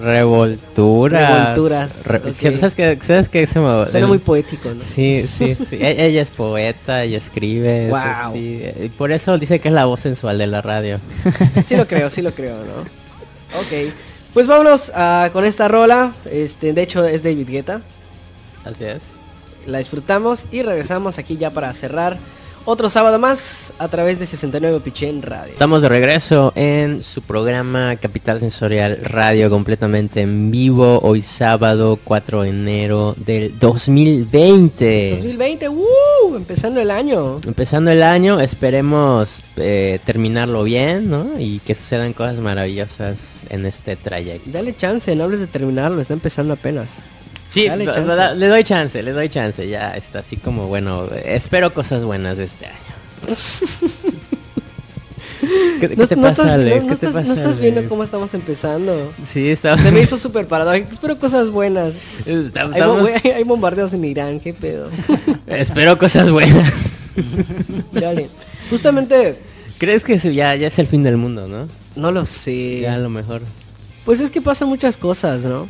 Revolturas. 0.03 1.41
Revolturas. 1.47 1.93
¿Sabes 2.03 2.75
qué? 2.75 2.99
¿Sabes 3.03 3.29
qué? 3.29 3.47
Se 3.47 3.55
Suena 3.55 4.07
muy 4.07 4.19
poético, 4.19 4.75
¿no? 4.75 4.83
Sí, 4.83 5.27
sí, 5.27 5.55
sí. 5.71 5.77
E-, 5.77 6.07
ella 6.07 6.21
es 6.21 6.31
poeta, 6.31 7.07
y 7.07 7.15
escribe. 7.15 7.89
Wow. 7.89 8.37
Y 8.37 8.91
por 8.99 9.11
eso 9.11 9.39
dice 9.39 9.59
que 9.59 9.69
es 9.69 9.75
la 9.75 9.87
voz 9.87 10.01
sensual 10.01 10.37
de 10.37 10.47
la 10.47 10.61
radio. 10.61 11.01
sí 11.65 11.77
lo 11.77 11.87
creo, 11.87 12.11
sí 12.11 12.21
lo 12.21 12.33
creo, 12.33 12.57
¿no? 12.57 12.81
Ok. 13.59 13.93
Pues 14.35 14.47
vámonos 14.47 14.91
uh, 14.91 15.31
con 15.33 15.45
esta 15.45 15.67
rola. 15.69 16.13
Este, 16.31 16.73
de 16.73 16.83
hecho 16.83 17.07
es 17.07 17.23
David 17.23 17.49
Guetta. 17.49 17.81
Así 18.65 18.85
es. 18.85 19.03
La 19.67 19.79
disfrutamos 19.79 20.47
y 20.51 20.63
regresamos 20.63 21.19
aquí 21.19 21.37
ya 21.37 21.51
para 21.51 21.73
cerrar 21.75 22.19
otro 22.71 22.89
sábado 22.89 23.19
más 23.19 23.73
a 23.81 23.89
través 23.89 24.21
de 24.21 24.27
69 24.27 24.79
Pichén 24.79 25.23
Radio. 25.23 25.53
Estamos 25.53 25.83
de 25.83 25.89
regreso 25.89 26.53
en 26.55 27.03
su 27.03 27.21
programa 27.21 27.97
Capital 27.97 28.39
Sensorial 28.39 28.99
Radio 29.03 29.51
completamente 29.51 30.21
en 30.21 30.53
vivo 30.53 31.01
hoy 31.03 31.21
sábado 31.21 31.99
4 32.05 32.43
de 32.43 32.49
enero 32.51 33.15
del 33.19 33.59
2020. 33.59 35.11
2020, 35.17 35.69
¡uh! 35.69 35.85
Empezando 36.37 36.81
el 36.81 36.93
año. 36.93 37.41
Empezando 37.45 37.91
el 37.91 38.05
año, 38.05 38.39
esperemos 38.39 39.43
eh, 39.57 39.99
terminarlo 40.07 40.63
bien, 40.63 41.11
¿no? 41.11 41.41
Y 41.41 41.59
que 41.59 41.75
sucedan 41.75 42.13
cosas 42.13 42.39
maravillosas 42.39 43.19
en 43.49 43.67
este 43.67 43.97
trayecto. 43.97 44.49
Dale 44.49 44.77
chance, 44.77 45.15
no 45.17 45.25
hables 45.25 45.41
de 45.41 45.49
terminarlo, 45.49 46.01
está 46.01 46.15
empezando 46.15 46.55
apenas. 46.55 47.01
Sí, 47.51 47.69
le 47.69 48.47
doy 48.47 48.63
chance, 48.63 49.03
le 49.03 49.11
doy 49.11 49.29
chance. 49.29 49.69
Ya 49.69 49.97
está 49.97 50.21
así 50.21 50.37
como, 50.37 50.69
bueno, 50.69 51.09
espero 51.25 51.75
cosas 51.75 52.05
buenas 52.05 52.37
de 52.37 52.45
este 52.45 52.67
año. 52.67 53.37
¿Qué, 55.81 55.89
te 55.89 56.17
pasa, 56.17 56.55
Alex? 56.55 56.85
¿Qué 56.85 56.97
te 56.97 57.07
pasa, 57.09 57.23
no 57.23 57.33
estás 57.33 57.59
viendo 57.59 57.89
cómo 57.89 58.05
estamos 58.05 58.33
empezando. 58.35 59.13
Sí, 59.33 59.49
está. 59.51 59.77
Se 59.79 59.91
me 59.91 60.01
hizo 60.03 60.17
súper 60.17 60.47
paradójico. 60.47 60.93
Espero 60.93 61.19
cosas 61.19 61.51
buenas. 61.51 61.97
Hay, 62.25 63.43
bombardeos 63.43 63.93
en 63.95 64.05
Irán, 64.05 64.39
qué 64.39 64.55
pedo. 64.55 64.89
Espero 65.49 65.99
cosas 65.99 66.31
buenas. 66.31 66.73
Dale. 67.93 68.29
Justamente. 68.71 69.39
¿Crees 69.79 70.05
que 70.05 70.19
ya, 70.19 70.55
ya 70.55 70.69
es 70.69 70.79
el 70.79 70.87
fin 70.87 71.03
del 71.03 71.17
mundo, 71.17 71.49
no? 71.49 71.67
No 71.97 72.13
lo 72.13 72.25
sé. 72.27 72.83
Ya 72.83 72.95
a 72.95 72.99
lo 72.99 73.09
mejor. 73.11 73.43
Pues 74.05 74.21
es 74.21 74.31
que 74.31 74.41
pasan 74.41 74.69
muchas 74.69 74.97
cosas, 74.97 75.41
¿no? 75.41 75.69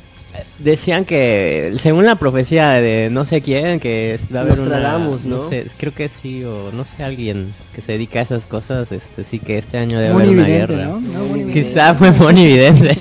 Decían 0.59 1.05
que, 1.05 1.75
según 1.79 2.07
la 2.07 2.17
profecía 2.17 2.71
de 2.73 3.09
no 3.11 3.25
sé 3.25 3.41
quién, 3.41 3.81
que 3.81 4.19
va 4.35 4.41
a 4.41 4.43
haber 4.43 4.61
una, 4.61 4.99
¿no? 4.99 5.49
sé, 5.49 5.67
creo 5.79 5.95
que 5.95 6.09
sí, 6.09 6.45
o 6.45 6.71
no 6.73 6.85
sé, 6.85 7.03
alguien 7.03 7.53
que 7.81 7.87
se 7.87 7.93
dedica 7.93 8.21
a 8.21 8.23
esas 8.23 8.47
cosas, 8.47 8.93
este 8.93 9.25
sí 9.25 9.39
que 9.39 9.59
este 9.59 9.79
año 9.79 9.99
debe 9.99 10.15
haber 10.15 10.29
una 10.29 10.47
guerra. 10.47 10.85
¿no? 10.87 11.53
Quizá 11.53 11.95
fue 11.95 12.11
muy 12.11 12.41
evidente. 12.41 12.99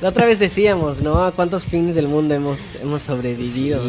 La 0.00 0.10
otra 0.10 0.26
vez 0.26 0.38
decíamos, 0.38 1.00
¿no? 1.00 1.24
¿A 1.24 1.32
cuántos 1.32 1.64
fines 1.64 1.94
del 1.94 2.06
mundo 2.06 2.34
hemos, 2.34 2.76
hemos 2.76 3.02
sobrevivido? 3.02 3.82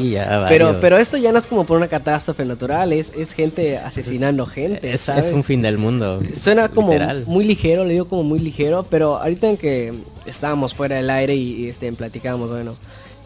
pero, 0.47 0.79
pero 0.79 0.97
esto 0.97 1.17
ya 1.17 1.31
no 1.31 1.39
es 1.39 1.47
como 1.47 1.65
por 1.65 1.77
una 1.77 1.87
catástrofe 1.87 2.45
natural, 2.45 2.93
es, 2.93 3.11
es 3.15 3.33
gente 3.33 3.77
asesinando 3.77 4.45
gente, 4.45 4.93
es, 4.93 5.09
Es 5.09 5.31
un 5.31 5.43
fin 5.43 5.61
del 5.61 5.77
mundo. 5.77 6.19
Suena 6.33 6.69
como 6.69 6.93
muy 7.27 7.43
ligero, 7.43 7.83
le 7.83 7.93
digo 7.93 8.05
como 8.05 8.23
muy 8.23 8.39
ligero, 8.39 8.85
pero 8.89 9.17
ahorita 9.17 9.49
en 9.49 9.57
que 9.57 9.93
estábamos 10.25 10.73
fuera 10.73 10.95
del 10.95 11.09
aire 11.09 11.35
y, 11.35 11.67
este, 11.67 11.91
platicábamos, 11.93 12.49
bueno, 12.49 12.75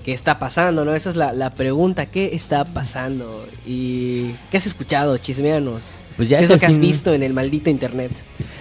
¿qué 0.04 0.14
está 0.14 0.40
pasando? 0.40 0.86
¿No? 0.86 0.96
Esa 0.96 1.10
es 1.12 1.16
la, 1.16 1.50
pregunta, 1.52 2.06
¿qué 2.06 2.36
está 2.36 2.66
pasando? 2.66 3.46
¿Y 3.66 4.32
qué 4.52 4.58
has 4.58 4.66
escuchado? 4.66 5.18
Chismeanos. 5.18 5.84
Pues 6.18 6.30
ya 6.30 6.38
¿Qué 6.38 6.44
es 6.44 6.50
lo 6.50 6.58
que 6.58 6.66
has 6.66 6.78
visto 6.78 7.14
en 7.14 7.24
el 7.24 7.34
maldito 7.34 7.70
internet? 7.70 8.12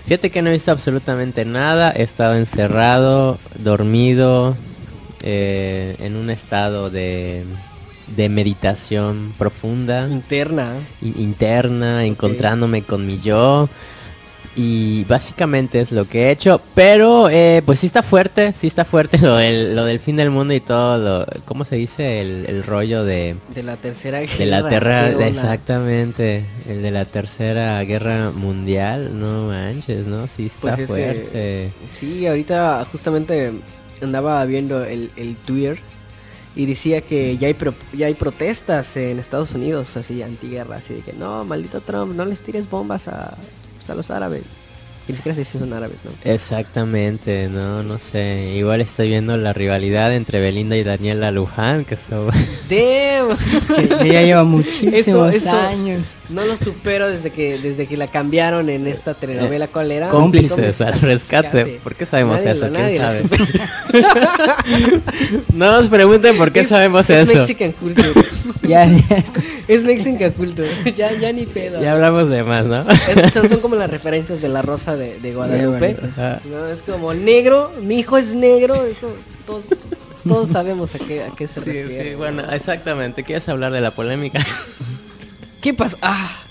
Fíjate 0.06 0.30
que 0.30 0.42
no 0.42 0.50
he 0.50 0.52
visto 0.52 0.70
absolutamente 0.70 1.44
nada, 1.44 1.92
he 1.92 2.02
estado 2.02 2.34
encerrado, 2.34 3.38
dormido, 3.58 4.56
eh, 5.22 5.96
en 6.00 6.16
un 6.16 6.28
estado 6.28 6.90
de, 6.90 7.44
de 8.14 8.28
meditación 8.28 9.32
profunda. 9.38 10.08
Interna. 10.08 10.74
interna, 11.00 12.04
encontrándome 12.04 12.82
con 12.82 13.06
mi 13.06 13.18
yo. 13.20 13.68
Y 14.56 15.04
básicamente 15.04 15.80
es 15.80 15.90
lo 15.90 16.04
que 16.04 16.24
he 16.24 16.30
hecho. 16.30 16.60
Pero 16.74 17.28
eh, 17.28 17.62
pues 17.66 17.80
sí 17.80 17.86
está 17.86 18.02
fuerte, 18.02 18.52
sí 18.52 18.66
está 18.66 18.84
fuerte 18.84 19.18
lo 19.22 19.36
del, 19.36 19.74
lo 19.74 19.84
del 19.84 20.00
fin 20.00 20.16
del 20.16 20.30
mundo 20.30 20.54
y 20.54 20.60
todo 20.60 20.98
lo... 20.98 21.26
¿Cómo 21.44 21.64
se 21.64 21.76
dice? 21.76 22.20
El, 22.20 22.62
rollo 22.62 23.04
de... 23.04 23.36
De 23.54 23.62
la 23.62 23.76
tercera 23.76 24.20
guerra. 24.20 24.36
De 24.36 24.46
la 24.46 24.68
tercera... 24.68 25.26
Exactamente. 25.26 26.44
El 26.68 26.82
de 26.82 26.90
la 26.90 27.04
tercera 27.04 27.82
guerra 27.82 28.30
mundial. 28.30 29.18
No 29.18 29.48
manches, 29.48 30.06
¿no? 30.06 30.28
Sí 30.28 30.46
está 30.46 30.76
pues 30.76 30.88
fuerte. 30.88 31.70
sí, 31.92 32.26
ahorita 32.26 32.86
justamente 32.90 33.52
andaba 34.00 34.44
viendo 34.44 34.84
el, 34.84 35.10
el 35.16 35.36
Twitter. 35.36 35.78
Y 36.56 36.66
decía 36.66 37.00
que 37.00 37.36
ya 37.36 37.48
hay, 37.48 37.56
ya 37.94 38.06
hay 38.06 38.14
protestas 38.14 38.96
en 38.96 39.18
Estados 39.18 39.50
Unidos, 39.50 39.96
así, 39.96 40.22
antiguerra, 40.22 40.76
así 40.76 40.94
de 40.94 41.00
que 41.00 41.12
no, 41.12 41.44
maldito 41.44 41.80
Trump, 41.80 42.14
no 42.14 42.24
les 42.24 42.42
tires 42.42 42.70
bombas 42.70 43.08
a, 43.08 43.36
a 43.90 43.94
los 43.94 44.10
árabes. 44.10 44.44
Y 45.06 45.12
ni 45.12 45.16
siquiera 45.16 45.36
sé 45.36 45.44
si 45.44 45.58
son 45.58 45.72
árabes, 45.72 46.04
¿no? 46.04 46.10
Exactamente, 46.24 47.48
no, 47.50 47.82
no 47.82 47.98
sé. 47.98 48.52
Igual 48.56 48.80
estoy 48.80 49.08
viendo 49.08 49.36
la 49.36 49.52
rivalidad 49.52 50.14
entre 50.14 50.40
Belinda 50.40 50.76
y 50.76 50.82
Daniela 50.82 51.30
Luján, 51.30 51.84
que 51.84 51.96
son... 51.96 52.28
¡Damn! 52.70 53.36
que 54.00 54.08
ya 54.08 54.22
lleva 54.22 54.44
muchísimos 54.44 55.46
años. 55.46 56.02
No 56.30 56.46
lo 56.46 56.56
supero 56.56 57.10
desde 57.10 57.30
que 57.30 57.58
desde 57.58 57.86
que 57.86 57.98
la 57.98 58.08
cambiaron 58.08 58.70
en 58.70 58.86
esta 58.86 59.12
telenovela. 59.12 59.68
¿Cuál 59.68 59.92
era? 59.92 60.08
Cómplices 60.08 60.80
al 60.80 60.98
rescate. 61.00 61.80
¿Por 61.84 61.94
qué 61.94 62.06
sabemos 62.06 62.40
eso? 62.40 62.66
¿Quién 62.72 62.96
sabe? 62.96 63.24
no 65.52 65.72
nos 65.72 65.88
pregunten 65.88 66.36
por 66.38 66.50
qué 66.50 66.64
sabemos 66.64 67.10
es 67.10 67.28
eso. 67.28 67.38
Mexican 67.38 67.72
Culture. 67.72 68.12
ya, 68.62 68.86
ya 68.86 69.16
es, 69.16 69.32
es, 69.68 69.84
Mexican 69.84 70.32
Culture. 70.32 70.68
Ya, 70.96 71.12
ya 71.12 71.30
ni 71.30 71.44
pedo. 71.44 71.82
Ya 71.82 71.92
hablamos 71.92 72.30
de 72.30 72.42
más, 72.42 72.64
¿no? 72.64 72.84
son, 73.30 73.48
son, 73.48 73.60
como 73.60 73.76
las 73.76 73.90
referencias 73.90 74.40
de 74.40 74.48
la 74.48 74.62
rosa 74.62 74.93
de, 74.96 75.18
de 75.20 75.34
Guadalupe. 75.34 75.96
¿no? 76.50 76.66
Es 76.66 76.82
como 76.82 77.14
negro, 77.14 77.72
mi 77.80 77.98
hijo 77.98 78.16
es 78.16 78.34
negro. 78.34 78.84
Eso, 78.84 79.08
todos, 79.46 79.64
todos 80.26 80.48
sabemos 80.50 80.94
a 80.94 80.98
qué, 80.98 81.22
a 81.22 81.30
qué 81.30 81.46
se 81.46 81.60
sí, 81.60 81.82
refiere. 81.82 82.10
Sí, 82.10 82.14
bueno, 82.14 82.42
exactamente. 82.50 83.24
¿Quieres 83.24 83.48
hablar 83.48 83.72
de 83.72 83.80
la 83.80 83.90
polémica? 83.90 84.44
¿Qué 85.60 85.72
pasa? 85.74 85.96
Ah, 86.02 86.44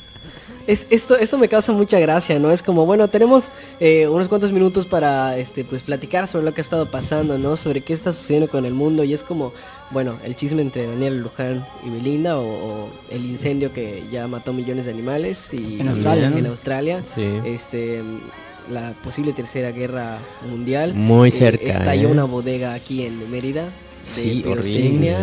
es, 0.65 0.87
esto, 0.89 1.17
esto 1.17 1.37
me 1.37 1.49
causa 1.49 1.73
mucha 1.73 1.99
gracia, 1.99 2.39
¿no? 2.39 2.51
Es 2.51 2.63
como, 2.63 2.85
bueno, 2.85 3.07
tenemos 3.09 3.49
eh, 3.79 4.07
unos 4.07 4.27
cuantos 4.27 4.51
minutos 4.51 4.85
para 4.85 5.37
este, 5.37 5.65
pues, 5.65 5.83
platicar 5.83 6.27
sobre 6.27 6.45
lo 6.45 6.53
que 6.53 6.61
ha 6.61 6.63
estado 6.63 6.89
pasando, 6.89 7.37
¿no? 7.37 7.57
Sobre 7.57 7.81
qué 7.81 7.93
está 7.93 8.13
sucediendo 8.13 8.49
con 8.49 8.65
el 8.65 8.73
mundo. 8.73 9.03
Y 9.03 9.13
es 9.13 9.23
como, 9.23 9.53
bueno, 9.93 10.17
el 10.25 10.35
chisme 10.35 10.61
entre 10.61 10.87
Daniel 10.87 11.19
Luján 11.21 11.65
y 11.85 11.89
Belinda, 11.89 12.39
o, 12.39 12.89
el 13.09 13.25
incendio 13.25 13.71
que 13.71 14.03
ya 14.11 14.27
mató 14.27 14.51
millones 14.51 14.85
de 14.85 14.91
animales 14.91 15.53
y 15.53 15.79
en 15.79 15.87
Australia, 15.87 16.31
en 16.35 16.45
Australia 16.47 17.01
este 17.45 18.01
la 18.69 18.93
posible 19.03 19.33
tercera 19.33 19.71
guerra 19.71 20.19
mundial. 20.49 20.93
Muy 20.93 21.29
eh, 21.29 21.31
cerca. 21.31 21.65
estalló 21.65 22.09
¿eh? 22.09 22.11
una 22.11 22.23
bodega 22.23 22.73
aquí 22.73 23.05
en 23.05 23.29
Mérida. 23.29 23.65
Sí, 24.05 24.43
horrible. 24.47 25.15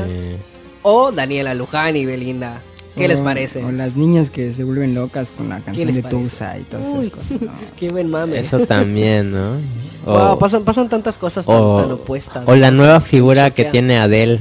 O 0.83 1.13
Daniela 1.13 1.55
Luján 1.55 1.97
y 1.97 2.07
Belinda. 2.07 2.61
¿Qué 2.97 3.09
les 3.09 3.21
parece? 3.21 3.65
O 3.65 3.71
las 3.71 3.97
niñas 3.97 4.31
que 4.31 4.53
se 4.53 4.65
vuelven 4.65 4.95
locas 4.95 5.33
con 5.33 5.49
la 5.49 5.61
canción 5.61 5.93
de 5.93 6.03
Tusa 6.03 6.59
y 6.59 6.63
todas 6.65 6.89
esas 6.89 7.11
cosas. 7.11 7.39
Qué 7.79 7.89
buen 7.89 8.11
mame. 8.11 8.39
Eso 8.39 8.67
también, 8.67 9.33
¿no? 9.33 9.57
O, 10.05 10.39
pasan, 10.39 10.65
pasan 10.65 10.89
tantas 10.89 11.17
cosas 11.19 11.47
tan, 11.47 11.57
opuestas. 11.57 12.45
O 12.47 12.57
la 12.57 12.71
nueva 12.71 13.01
figura 13.01 13.51
que 13.51 13.65
tiene 13.65 13.99
Adele. 13.99 14.41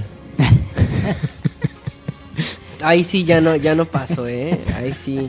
Ahí 2.82 3.04
sí 3.04 3.24
ya 3.24 3.42
no, 3.42 3.56
ya 3.56 3.76
no 3.76 3.86
paso, 3.86 4.28
¿eh? 4.28 4.60
Ahí 4.76 4.94
sí. 4.94 5.28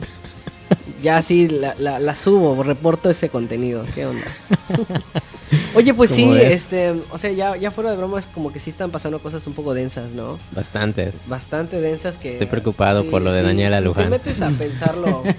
Ya 1.01 1.21
sí 1.21 1.47
la, 1.47 1.75
la, 1.77 1.99
la 1.99 2.15
subo, 2.15 2.61
reporto 2.63 3.09
ese 3.09 3.29
contenido. 3.29 3.83
¿Qué 3.93 4.05
onda? 4.05 4.25
Oye, 5.75 5.93
pues 5.93 6.11
sí, 6.11 6.29
este, 6.33 6.91
o 7.11 7.17
sea, 7.17 7.31
ya, 7.31 7.57
ya 7.57 7.71
fuera 7.71 7.91
de 7.91 7.97
bromas, 7.97 8.25
como 8.25 8.53
que 8.53 8.59
sí 8.59 8.69
están 8.69 8.91
pasando 8.91 9.19
cosas 9.19 9.45
un 9.47 9.53
poco 9.53 9.73
densas, 9.73 10.11
¿no? 10.11 10.39
Bastante. 10.51 11.11
Bastante 11.27 11.81
densas 11.81 12.15
que... 12.17 12.33
Estoy 12.33 12.47
preocupado 12.47 13.03
por 13.09 13.21
lo 13.21 13.33
de 13.33 13.41
Daniela 13.41 13.81
Luján. 13.81 14.05
te 14.05 14.09
metes 14.09 14.41
a 14.41 14.49
pensarlo... 14.49 15.23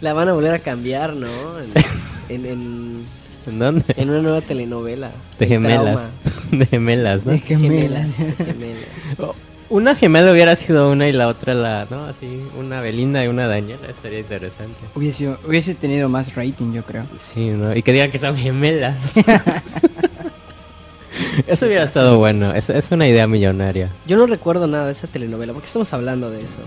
La 0.00 0.12
van 0.12 0.28
a 0.28 0.32
volver 0.32 0.54
a 0.54 0.58
cambiar, 0.58 1.14
¿no? 1.14 1.28
En, 2.28 2.44
en, 2.46 3.04
en, 3.46 3.58
dónde? 3.58 3.84
En 3.96 4.10
una 4.10 4.20
nueva 4.20 4.40
telenovela. 4.40 5.12
De 5.38 5.46
gemelas. 5.46 6.10
De 6.58 6.66
gemelas, 6.66 7.26
¿no? 7.26 7.32
De 7.32 7.38
gemelas. 7.38 8.18
De 8.18 8.32
gemelas. 8.32 8.88
Una 9.68 9.94
gemela 9.94 10.32
hubiera 10.32 10.56
sido 10.56 10.90
una 10.90 11.08
y 11.08 11.12
la 11.12 11.28
otra 11.28 11.54
la, 11.54 11.86
¿no? 11.88 12.04
Así, 12.04 12.42
una 12.58 12.80
Belinda 12.80 13.24
y 13.24 13.28
una 13.28 13.46
Daniela, 13.46 13.86
sería 14.02 14.18
interesante. 14.18 14.74
Hubiese, 14.96 15.36
hubiese 15.46 15.76
tenido 15.76 16.08
más 16.08 16.34
rating, 16.34 16.72
yo 16.72 16.82
creo. 16.82 17.04
Sí, 17.20 17.50
¿no? 17.50 17.76
Y 17.76 17.82
que 17.82 17.92
digan 17.92 18.10
que 18.10 18.18
son 18.18 18.36
gemelas. 18.36 18.96
eso 21.46 21.66
hubiera 21.66 21.84
estado 21.84 22.18
bueno, 22.18 22.52
es, 22.52 22.68
es 22.68 22.90
una 22.90 23.06
idea 23.06 23.28
millonaria. 23.28 23.90
Yo 24.06 24.16
no 24.16 24.26
recuerdo 24.26 24.66
nada 24.66 24.86
de 24.86 24.92
esa 24.92 25.06
telenovela, 25.06 25.52
¿por 25.52 25.62
qué 25.62 25.66
estamos 25.66 25.92
hablando 25.92 26.30
de 26.30 26.40
eso? 26.40 26.58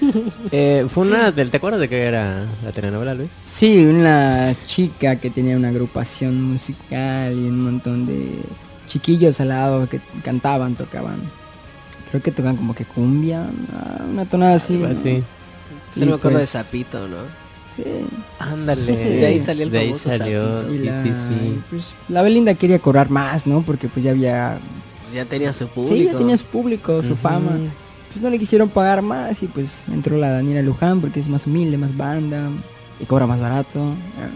eh, 0.50 0.84
fue 0.92 1.06
una 1.06 1.30
del, 1.30 1.50
¿te 1.50 1.58
acuerdas 1.58 1.80
de 1.80 1.88
qué 1.88 2.02
era 2.02 2.44
la 2.64 2.72
telenovela, 2.72 3.14
Luis? 3.14 3.30
Sí, 3.44 3.86
una 3.86 4.52
chica 4.66 5.14
que 5.16 5.30
tenía 5.30 5.56
una 5.56 5.68
agrupación 5.68 6.42
musical 6.42 7.32
y 7.32 7.46
un 7.46 7.62
montón 7.62 8.06
de 8.06 8.40
chiquillos 8.92 9.40
al 9.40 9.48
lado 9.48 9.88
que 9.88 10.00
cantaban, 10.22 10.74
tocaban. 10.74 11.16
Creo 12.10 12.22
que 12.22 12.30
tocan 12.30 12.56
como 12.56 12.74
que 12.74 12.84
cumbia, 12.84 13.46
una 14.10 14.26
tonada 14.26 14.56
así. 14.56 14.82
así. 14.84 15.22
Se 15.94 16.04
me 16.04 16.12
acuerdo 16.12 16.38
de 16.38 16.46
Zapito, 16.46 17.08
¿no? 17.08 17.16
Sí. 17.74 17.84
Ándale. 18.38 18.84
de 18.84 19.26
ahí 19.26 19.40
salió 19.40 19.64
el 19.64 19.70
De 19.70 19.78
ahí 19.78 19.94
salió, 19.94 20.68
sí, 20.68 20.78
la, 20.80 21.02
sí, 21.02 21.08
sí. 21.10 21.60
Pues, 21.70 21.94
la 22.10 22.20
Belinda 22.20 22.54
quería 22.54 22.78
cobrar 22.78 23.08
más, 23.08 23.46
¿no? 23.46 23.62
Porque 23.62 23.88
pues 23.88 24.04
ya 24.04 24.10
había... 24.10 24.58
Pues 25.04 25.14
ya 25.14 25.24
tenía 25.24 25.54
su 25.54 25.66
público. 25.68 25.94
Sí, 25.94 26.04
ya 26.04 26.18
tenía 26.18 26.36
su 26.36 26.44
público, 26.44 27.02
su 27.02 27.16
fama. 27.16 27.52
Pues 28.12 28.22
no 28.22 28.28
le 28.28 28.38
quisieron 28.38 28.68
pagar 28.68 29.00
más 29.00 29.42
y 29.42 29.46
pues 29.46 29.84
entró 29.90 30.18
la 30.18 30.28
Daniela 30.28 30.60
Luján 30.60 31.00
porque 31.00 31.18
es 31.18 31.28
más 31.28 31.46
humilde, 31.46 31.78
más 31.78 31.96
banda 31.96 32.50
y 33.02 33.04
cobra 33.04 33.26
más 33.26 33.40
barato. 33.40 33.94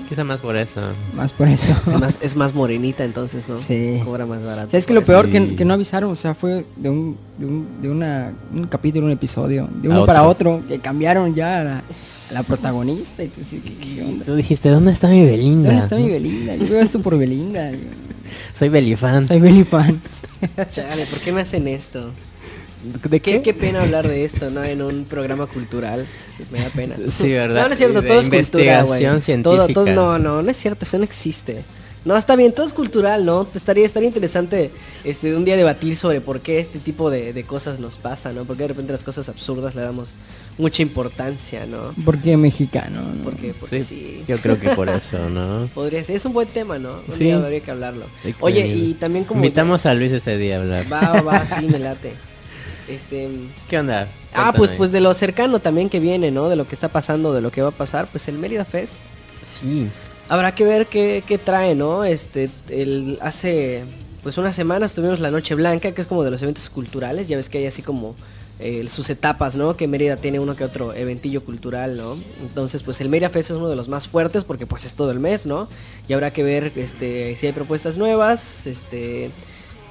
Quizá 0.09 0.25
más 0.25 0.41
por 0.41 0.57
eso. 0.57 0.81
Más 1.15 1.33
por 1.33 1.47
eso. 1.47 1.73
es, 2.21 2.35
más, 2.35 2.53
morenita 2.53 3.05
entonces, 3.05 3.49
¿no? 3.49 3.57
Sí. 3.57 4.01
Cobra 4.05 4.27
más 4.27 4.43
barato. 4.43 4.71
¿Sabes 4.71 4.87
que 4.87 4.93
lo 4.93 5.03
peor 5.03 5.31
que, 5.31 5.65
no 5.65 5.75
avisaron? 5.75 6.11
O 6.11 6.17
sea, 6.17 6.35
fue 6.35 6.67
de 6.77 6.91
un, 6.91 7.17
de 7.39 7.47
un, 7.47 7.67
de 7.81 7.89
una, 7.89 8.33
un 8.53 8.67
capítulo, 8.67 9.07
un 9.07 9.13
episodio, 9.13 9.69
de 9.81 9.89
uno 9.89 10.05
para 10.05 10.25
otro, 10.25 10.63
que 10.67 10.81
cambiaron 10.81 11.35
ya 11.35 11.83
la 12.31 12.43
protagonista 12.43 13.23
y 13.23 13.29
tú, 13.29 13.45
sí, 13.45 13.63
tú 14.25 14.35
dijiste, 14.35 14.69
¿dónde 14.69 14.91
está 14.91 15.07
mi 15.07 15.25
Belinda? 15.25 15.69
¿Dónde 15.69 15.85
está 15.85 15.97
mi 15.97 16.11
Belinda? 16.11 16.57
Yo 16.57 16.67
veo 16.67 16.81
esto 16.81 17.01
por 17.01 17.17
Belinda. 17.17 17.71
Soy 18.55 18.69
Belifan. 18.69 19.27
Soy 19.27 19.39
Belifan. 19.39 20.01
Chale, 20.71 21.07
¿por 21.07 21.21
qué 21.21 21.31
me 21.31 21.43
hacen 21.43 21.69
esto? 21.69 22.11
¿De 23.09 23.21
qué? 23.21 23.43
Qué 23.43 23.55
pena 23.55 23.83
hablar 23.83 24.07
de 24.07 24.25
esto, 24.25 24.51
¿no? 24.51 24.63
En 24.65 24.83
un 24.83 25.05
programa 25.05 25.47
cultural. 25.47 26.07
Me 26.51 26.61
da 26.61 26.69
pena. 26.71 26.97
Sí, 27.11 27.31
¿verdad? 27.31 27.63
No, 27.63 27.69
no 27.69 27.73
es 27.73 27.79
cierto, 27.79 28.03
todo 28.03 28.21
es 28.21 28.29
cultura, 28.29 28.83
güey. 28.83 29.07
Todo, 29.43 29.69
todo, 29.69 29.87
no, 29.87 30.19
no, 30.19 30.43
no 30.43 30.51
es 30.51 30.57
cierto, 30.57 30.85
eso 30.85 30.99
no 30.99 31.05
existe. 31.05 31.63
No, 32.07 32.17
está 32.17 32.37
bien, 32.37 32.53
todo 32.53 32.65
es 32.65 32.73
cultural, 32.73 33.25
¿no? 33.25 33.49
Estaría, 33.53 33.85
estaría 33.85 34.07
interesante 34.07 34.71
este, 35.03 35.35
un 35.35 35.45
día 35.45 35.57
debatir 35.57 35.97
sobre 35.97 36.21
por 36.21 36.39
qué 36.39 36.61
este 36.61 36.79
tipo 36.79 37.11
de, 37.11 37.43
cosas 37.43 37.81
nos 37.81 37.99
pasa, 37.99 38.33
¿no? 38.33 38.45
Porque 38.45 38.63
de 38.63 38.69
repente 38.69 38.93
las 38.93 39.03
cosas 39.03 39.29
absurdas 39.29 39.75
le 39.75 39.83
damos 39.83 40.13
mucha 40.57 40.83
importancia, 40.83 41.67
¿no? 41.67 41.93
Porque 42.05 42.37
mexicano, 42.37 43.01
¿no? 43.03 43.25
Porque, 43.25 43.55
porque 43.59 43.83
sí, 43.83 44.23
Yo 44.29 44.37
creo 44.37 44.61
que 44.61 44.71
por 44.71 44.89
eso, 44.89 45.29
¿no? 45.29 45.69
Podría 45.75 46.05
ser, 46.05 46.15
es 46.15 46.25
un 46.25 46.33
buen 46.33 46.47
tema, 46.47 46.79
¿no? 46.79 47.01
Un 47.09 47.13
sí. 47.13 47.25
día 47.25 47.39
habría 47.39 47.59
que 47.59 47.73
hablarlo. 47.73 48.07
Oye, 48.39 48.69
y 48.69 48.95
también 48.95 49.25
como... 49.25 49.41
Invitamos 49.41 49.85
a 49.85 49.93
Luis 49.93 50.13
ese 50.13 50.39
día 50.39 50.59
a 50.59 50.61
hablar. 50.61 50.93
Va, 50.93 51.01
va, 51.01 51.23
va, 51.23 51.45
sí, 51.45 51.67
me 51.67 51.81
late. 51.81 52.13
Este... 52.89 53.29
¿Qué 53.69 53.79
onda? 53.79 54.09
Ah, 54.35 54.53
pues, 54.55 54.71
pues 54.73 54.93
de 54.93 55.01
lo 55.01 55.13
cercano 55.15 55.61
también 55.61 55.89
que 55.89 56.01
viene, 56.01 56.31
¿no? 56.31 56.49
De 56.49 56.57
lo 56.57 56.67
que 56.69 56.75
está 56.75 56.89
pasando, 56.89 57.33
de 57.33 57.41
lo 57.41 57.51
que 57.51 57.63
va 57.63 57.69
a 57.69 57.73
pasar, 57.73 58.07
pues 58.07 58.29
el 58.29 58.37
Mérida 58.39 58.65
Fest. 58.65 58.95
Sí. 59.45 59.89
Habrá 60.29 60.55
que 60.55 60.65
ver 60.65 60.87
qué, 60.87 61.41
trae, 61.43 61.75
¿no? 61.75 62.05
Este, 62.05 62.51
el, 62.69 63.19
hace 63.23 63.85
pues 64.23 64.39
unas 64.39 64.57
semanas 64.57 64.93
tuvimos 64.93 65.21
la 65.21 65.31
Noche 65.31 65.55
Blanca, 65.55 65.93
que 65.93 66.03
es 66.03 66.09
como 66.09 66.25
de 66.25 66.33
los 66.33 66.43
eventos 66.43 66.69
culturales, 66.69 67.29
ya 67.29 67.37
ves 67.37 67.49
que 67.49 67.59
hay 67.59 67.67
así 67.67 67.81
como 67.81 68.17
eh, 68.59 68.89
sus 68.89 69.09
etapas, 69.09 69.55
¿no? 69.55 69.77
Que 69.77 69.87
Mérida 69.87 70.17
tiene 70.17 70.41
uno 70.41 70.57
que 70.57 70.65
otro 70.65 70.93
eventillo 70.95 71.45
cultural, 71.45 71.97
¿no? 71.97 72.17
Entonces, 72.41 72.83
pues 72.83 73.01
el 73.01 73.09
Mérida 73.09 73.29
Fest 73.31 73.51
es 73.51 73.57
uno 73.57 73.69
de 73.69 73.77
los 73.77 73.89
más 73.89 74.09
fuertes 74.09 74.43
porque 74.43 74.67
pues 74.67 74.85
es 74.85 74.95
todo 74.95 75.13
el 75.13 75.21
mes, 75.21 75.47
¿no? 75.47 75.69
Y 76.09 76.13
habrá 76.13 76.33
que 76.33 76.43
ver 76.43 76.73
este, 76.75 77.37
si 77.37 77.47
hay 77.47 77.53
propuestas 77.53 77.99
nuevas, 77.99 78.67
este 78.67 79.31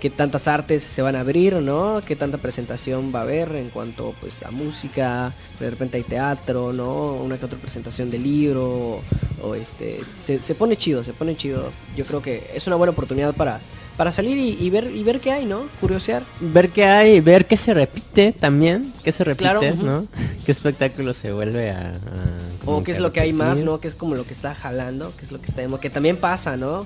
qué 0.05 0.11
tantas 0.11 0.47
artes 0.47 0.83
se 0.83 1.01
van 1.01 1.15
a 1.15 1.21
abrir, 1.21 1.55
¿no? 1.55 1.99
Qué 2.05 2.15
tanta 2.15 2.37
presentación 2.37 3.11
va 3.11 3.21
a 3.21 3.21
haber 3.23 3.55
en 3.55 3.71
cuanto 3.71 4.13
pues 4.21 4.43
a 4.43 4.51
música, 4.51 5.33
de 5.59 5.67
repente 5.67 5.97
hay 5.97 6.03
teatro, 6.03 6.73
¿no? 6.73 7.13
Una 7.13 7.39
que 7.39 7.45
otra 7.45 7.57
presentación 7.57 8.11
de 8.11 8.19
libro, 8.19 9.01
o, 9.41 9.55
este, 9.55 10.01
se, 10.23 10.53
pone 10.53 10.77
chido, 10.77 11.03
se 11.03 11.13
pone 11.13 11.35
chido. 11.35 11.71
Yo 11.97 12.05
creo 12.05 12.21
que 12.21 12.51
es 12.53 12.67
una 12.67 12.75
buena 12.75 12.91
oportunidad 12.91 13.33
para, 13.33 13.59
para 13.97 14.11
salir 14.11 14.37
y, 14.37 14.69
ver 14.69 14.91
y 14.95 15.03
ver 15.03 15.19
qué 15.19 15.31
hay, 15.31 15.47
¿no? 15.47 15.63
Curiosear. 15.81 16.21
Ver 16.39 16.69
qué 16.69 16.85
hay, 16.85 17.19
ver 17.19 17.47
qué 17.47 17.57
se 17.57 17.73
repite 17.73 18.31
también, 18.31 18.93
qué 19.03 19.11
se 19.11 19.23
repite, 19.23 19.73
¿no? 19.73 20.05
Qué 20.45 20.51
espectáculo 20.51 21.13
se 21.13 21.31
vuelve 21.31 21.71
a... 21.71 21.93
o 22.65 22.83
qué 22.83 22.91
es 22.91 22.99
lo 22.99 23.11
que 23.11 23.21
hay 23.21 23.33
más, 23.33 23.63
¿no? 23.63 23.79
Que 23.79 23.87
es 23.87 23.95
como 23.95 24.13
lo 24.13 24.27
que 24.27 24.33
está 24.33 24.53
jalando, 24.53 25.11
qué 25.17 25.25
es 25.25 25.31
lo 25.31 25.41
que 25.41 25.47
está... 25.47 25.63
Que 25.79 25.89
también 25.89 26.17
pasa, 26.17 26.57
¿no? 26.57 26.85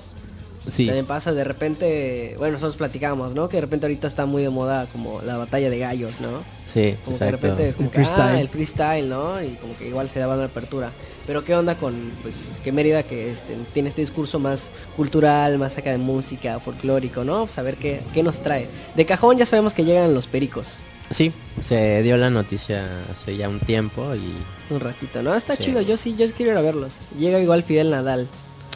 Sí. 0.68 0.86
También 0.86 1.06
pasa 1.06 1.32
de 1.32 1.44
repente, 1.44 2.34
bueno, 2.38 2.54
nosotros 2.54 2.76
platicamos, 2.76 3.34
¿no? 3.34 3.48
Que 3.48 3.56
de 3.56 3.60
repente 3.62 3.86
ahorita 3.86 4.06
está 4.06 4.26
muy 4.26 4.42
de 4.42 4.50
moda 4.50 4.86
como 4.92 5.22
la 5.22 5.36
batalla 5.36 5.70
de 5.70 5.78
gallos, 5.78 6.20
¿no? 6.20 6.28
Sí, 6.72 6.96
como 7.04 7.18
que 7.18 7.24
de 7.24 7.30
repente 7.30 7.72
como 7.72 7.88
el, 7.88 7.94
freestyle. 7.94 8.20
Ah, 8.20 8.40
el 8.40 8.48
freestyle, 8.48 9.08
¿no? 9.08 9.42
Y 9.42 9.50
como 9.54 9.76
que 9.76 9.88
igual 9.88 10.08
se 10.08 10.20
daba 10.20 10.34
una 10.34 10.44
apertura. 10.44 10.92
Pero 11.26 11.44
qué 11.44 11.54
onda 11.54 11.74
con, 11.74 12.12
pues, 12.22 12.58
que 12.62 12.72
Mérida 12.72 13.02
que 13.02 13.32
este, 13.32 13.56
tiene 13.72 13.88
este 13.88 14.02
discurso 14.02 14.38
más 14.38 14.70
cultural, 14.96 15.58
más 15.58 15.78
acá 15.78 15.90
de 15.90 15.98
música, 15.98 16.60
folclórico, 16.60 17.24
¿no? 17.24 17.48
Saber 17.48 17.76
pues, 17.76 18.00
qué, 18.00 18.12
qué 18.12 18.22
nos 18.22 18.40
trae. 18.40 18.68
De 18.94 19.06
cajón 19.06 19.38
ya 19.38 19.46
sabemos 19.46 19.74
que 19.74 19.84
llegan 19.84 20.14
los 20.14 20.26
pericos. 20.26 20.80
Sí, 21.10 21.32
se 21.66 22.02
dio 22.02 22.16
la 22.16 22.30
noticia 22.30 22.86
hace 23.10 23.36
ya 23.36 23.48
un 23.48 23.58
tiempo 23.58 24.14
y... 24.14 24.72
Un 24.72 24.78
ratito, 24.78 25.22
¿no? 25.22 25.34
Está 25.34 25.56
chido, 25.56 25.80
yo 25.80 25.96
sí, 25.96 26.14
yo 26.16 26.24
quiero 26.32 26.52
ir 26.52 26.58
a 26.58 26.62
verlos. 26.62 26.94
Llega 27.18 27.40
igual 27.40 27.64
Fidel 27.64 27.90
Nadal. 27.90 28.28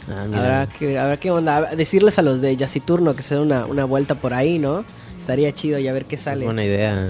Ah, 0.09 0.23
habrá 0.23 0.67
que 0.67 0.99
habrá 0.99 1.17
que 1.17 1.31
onda 1.31 1.75
decirles 1.75 2.19
a 2.19 2.21
los 2.21 2.41
de 2.41 2.55
Yaciturno 2.55 3.15
que 3.15 3.23
se 3.23 3.35
den 3.35 3.45
una, 3.45 3.65
una 3.65 3.85
vuelta 3.85 4.15
por 4.15 4.33
ahí, 4.33 4.59
¿no? 4.59 4.85
Estaría 5.17 5.51
chido 5.51 5.79
y 5.79 5.87
a 5.87 5.93
ver 5.93 6.05
qué 6.05 6.17
sale. 6.17 6.45
buena 6.45 6.63
idea. 6.63 7.09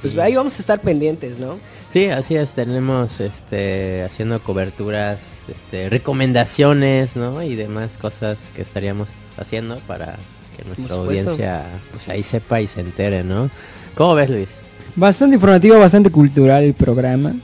Pues 0.00 0.16
ahí 0.18 0.34
vamos 0.34 0.56
a 0.56 0.58
estar 0.60 0.80
pendientes, 0.80 1.38
¿no? 1.38 1.58
Sí, 1.92 2.06
así 2.06 2.36
es, 2.36 2.50
tenemos 2.52 3.20
este 3.20 4.02
haciendo 4.02 4.42
coberturas, 4.42 5.20
este 5.48 5.90
recomendaciones, 5.90 7.16
¿no? 7.16 7.42
Y 7.42 7.54
demás 7.54 7.92
cosas 8.00 8.38
que 8.56 8.62
estaríamos 8.62 9.10
haciendo 9.36 9.76
para 9.86 10.16
que 10.56 10.64
nuestra 10.64 10.96
audiencia 10.96 11.64
pues 11.90 12.08
ahí 12.08 12.22
sepa 12.22 12.60
y 12.60 12.66
se 12.66 12.80
entere, 12.80 13.24
¿no? 13.24 13.50
¿Cómo 13.94 14.14
ves, 14.14 14.30
Luis? 14.30 14.50
Bastante 14.96 15.36
informativo, 15.36 15.78
bastante 15.78 16.10
cultural 16.10 16.64
el 16.64 16.74
programa. 16.74 17.34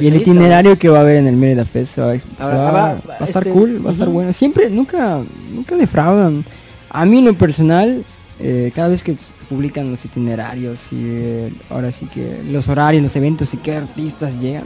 Y 0.00 0.08
el 0.08 0.16
itinerario 0.16 0.78
que 0.78 0.88
va 0.88 0.98
a 0.98 1.00
haber 1.02 1.16
en 1.16 1.26
el 1.26 1.36
Mérida 1.36 1.64
Fest 1.64 1.98
va, 1.98 2.10
a 2.10 2.14
estar 2.14 3.00
este, 3.22 3.50
cool, 3.50 3.84
va 3.84 3.90
a 3.90 3.92
estar 3.92 4.08
bueno. 4.08 4.32
Siempre, 4.32 4.70
nunca, 4.70 5.20
nunca 5.52 5.76
defraudan. 5.76 6.44
A 6.88 7.04
mí 7.04 7.18
en 7.18 7.26
lo 7.26 7.34
personal, 7.34 8.04
eh, 8.40 8.72
cada 8.74 8.88
vez 8.88 9.04
que 9.04 9.14
publican 9.48 9.90
los 9.90 10.04
itinerarios 10.04 10.92
y 10.92 10.96
eh, 11.00 11.52
ahora 11.70 11.92
sí 11.92 12.06
que 12.06 12.42
los 12.50 12.68
horarios, 12.68 13.02
los 13.02 13.14
eventos 13.16 13.52
y 13.54 13.58
qué 13.58 13.76
artistas 13.76 14.40
llegan, 14.40 14.64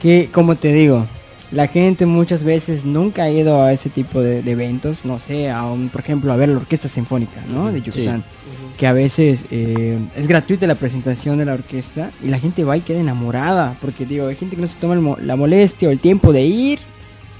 que 0.00 0.28
como 0.32 0.54
te 0.54 0.72
digo, 0.72 1.06
la 1.52 1.66
gente 1.66 2.06
muchas 2.06 2.42
veces 2.42 2.84
nunca 2.84 3.24
ha 3.24 3.30
ido 3.30 3.62
a 3.62 3.72
ese 3.72 3.90
tipo 3.90 4.20
de, 4.20 4.38
eventos, 4.40 5.04
no 5.04 5.18
sé, 5.18 5.50
a 5.50 5.64
un, 5.64 5.88
por 5.88 6.00
ejemplo, 6.00 6.32
a 6.32 6.36
ver 6.36 6.48
la 6.50 6.56
Orquesta 6.58 6.88
Sinfónica, 6.88 7.42
¿no? 7.48 7.72
De 7.72 7.80
Yucatán 7.80 8.24
que 8.78 8.86
a 8.86 8.92
veces 8.92 9.44
eh, 9.50 9.98
es 10.16 10.28
gratuita 10.28 10.66
la 10.68 10.76
presentación 10.76 11.36
de 11.36 11.44
la 11.44 11.54
orquesta 11.54 12.10
y 12.22 12.28
la 12.28 12.38
gente 12.38 12.62
va 12.62 12.76
y 12.76 12.80
queda 12.80 13.00
enamorada, 13.00 13.76
porque 13.80 14.06
digo, 14.06 14.28
hay 14.28 14.36
gente 14.36 14.54
que 14.54 14.62
no 14.62 14.68
se 14.68 14.78
toma 14.78 15.16
la 15.20 15.34
molestia 15.34 15.88
o 15.88 15.90
el 15.90 15.98
tiempo 15.98 16.32
de 16.32 16.42
ir, 16.42 16.78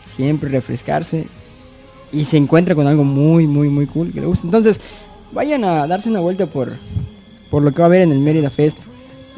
siempre 0.04 0.50
refrescarse 0.50 1.26
y 2.12 2.24
se 2.24 2.38
encuentra 2.38 2.74
con 2.74 2.88
algo 2.88 3.04
muy, 3.04 3.46
muy, 3.46 3.68
muy 3.68 3.86
cool 3.86 4.12
que 4.12 4.20
le 4.20 4.26
gusta. 4.26 4.48
Entonces, 4.48 4.80
vayan 5.30 5.62
a 5.62 5.86
darse 5.86 6.10
una 6.10 6.18
vuelta 6.18 6.46
por, 6.46 6.72
por 7.50 7.62
lo 7.62 7.70
que 7.70 7.78
va 7.78 7.84
a 7.84 7.86
haber 7.86 8.02
en 8.02 8.10
el 8.10 8.18
Mérida 8.18 8.50
Fest. 8.50 8.78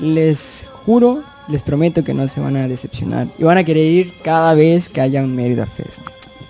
Les 0.00 0.64
juro, 0.86 1.22
les 1.50 1.62
prometo 1.62 2.04
que 2.04 2.14
no 2.14 2.26
se 2.28 2.40
van 2.40 2.56
a 2.56 2.68
decepcionar 2.68 3.26
y 3.38 3.44
van 3.44 3.58
a 3.58 3.64
querer 3.64 3.84
ir 3.84 4.14
cada 4.22 4.54
vez 4.54 4.88
que 4.88 5.00
haya 5.00 5.22
un 5.22 5.34
Mérida 5.34 5.66
Fest. 5.66 6.00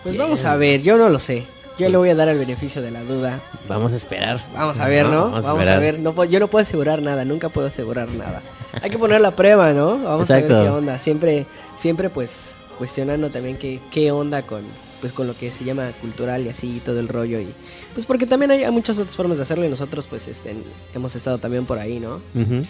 Pues 0.02 0.16
vamos 0.16 0.44
a 0.44 0.56
ver, 0.56 0.82
yo 0.82 0.96
no 0.96 1.08
lo 1.08 1.18
sé. 1.18 1.44
Yo 1.78 1.88
le 1.88 1.96
voy 1.96 2.10
a 2.10 2.14
dar 2.14 2.28
el 2.28 2.36
beneficio 2.36 2.82
de 2.82 2.90
la 2.90 3.02
duda. 3.02 3.40
Vamos 3.66 3.94
a 3.94 3.96
esperar. 3.96 4.38
Vamos 4.52 4.78
a 4.78 4.86
ver, 4.86 5.06
¿no? 5.06 5.30
Vamos, 5.30 5.66
a, 5.66 5.78
ver. 5.78 5.98
No, 5.98 6.24
yo 6.24 6.38
no 6.38 6.48
puedo 6.48 6.62
asegurar 6.62 7.00
nada, 7.00 7.24
nunca 7.24 7.48
puedo 7.48 7.68
asegurar 7.68 8.08
nada. 8.08 8.42
Hay 8.82 8.90
que 8.90 8.98
poner 8.98 9.22
la 9.22 9.30
prueba, 9.30 9.72
¿no? 9.72 9.98
Vamos 9.98 10.30
a 10.30 10.36
ver 10.36 10.46
qué 10.46 10.52
onda. 10.52 10.98
Siempre, 10.98 11.46
siempre 11.76 12.10
pues 12.10 12.54
cuestionando 12.76 13.30
también 13.30 13.56
qué, 13.56 13.80
qué 13.90 14.12
onda 14.12 14.42
con, 14.42 14.62
pues 15.00 15.12
con 15.12 15.26
lo 15.26 15.36
que 15.36 15.50
se 15.50 15.64
llama 15.64 15.90
cultural 16.00 16.44
y 16.44 16.48
así 16.48 16.76
y 16.76 16.80
todo 16.80 17.00
el 17.00 17.08
rollo 17.08 17.40
y 17.40 17.48
pues 17.94 18.06
porque 18.06 18.26
también 18.26 18.50
hay, 18.50 18.70
muchas 18.70 18.98
otras 18.98 19.16
formas 19.16 19.38
de 19.38 19.42
hacerlo 19.42 19.64
y 19.64 19.68
nosotros 19.68 20.06
pues 20.06 20.28
este 20.28 20.54
hemos 20.94 21.16
estado 21.16 21.38
también 21.38 21.66
por 21.66 21.78
ahí, 21.78 21.98
¿no? 21.98 22.20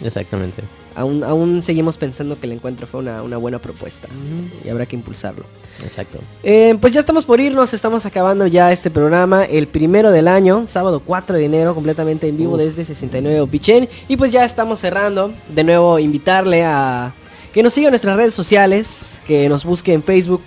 exactamente. 0.03 0.63
Aún, 0.95 1.23
aún 1.23 1.63
seguimos 1.63 1.97
pensando 1.97 2.39
que 2.39 2.47
el 2.47 2.53
encuentro 2.53 2.87
fue 2.87 3.01
una, 3.01 3.37
buena 3.37 3.59
propuesta 3.59 4.07
y 4.65 4.69
habrá 4.69 4.85
que 4.85 4.95
impulsarlo. 4.95 5.43
Exacto. 5.83 6.19
Eh, 6.43 6.77
pues 6.79 6.93
ya 6.93 6.99
estamos 6.99 7.23
por 7.23 7.39
irnos, 7.39 7.73
estamos 7.73 8.05
acabando 8.05 8.47
ya 8.47 8.71
este 8.71 8.89
programa, 8.89 9.45
el 9.45 9.67
primero 9.67 10.11
del 10.11 10.27
año, 10.27 10.65
sábado 10.67 11.01
4 11.05 11.37
de 11.37 11.45
enero, 11.45 11.75
completamente 11.75 12.27
en 12.27 12.37
vivo 12.37 12.57
desde 12.57 12.85
69 12.85 13.41
Opichen 13.41 13.87
y 14.07 14.17
pues 14.17 14.31
ya 14.31 14.43
estamos 14.43 14.79
cerrando. 14.79 15.33
De 15.49 15.63
nuevo 15.63 15.99
invitarle 15.99 16.63
a 16.63 17.13
que 17.53 17.63
nos 17.63 17.73
siga 17.73 17.87
en 17.87 17.91
nuestras 17.91 18.15
redes 18.15 18.33
sociales, 18.33 19.17
que 19.27 19.49
nos 19.49 19.65
busque 19.65 19.93
en 19.93 20.03
Facebook 20.03 20.41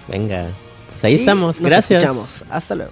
Venga 0.07 0.45
ahí 1.07 1.15
estamos. 1.15 1.59
Gracias. 1.59 2.03
Escuchamos. 2.03 2.45
Hasta 2.49 2.75
luego. 2.75 2.91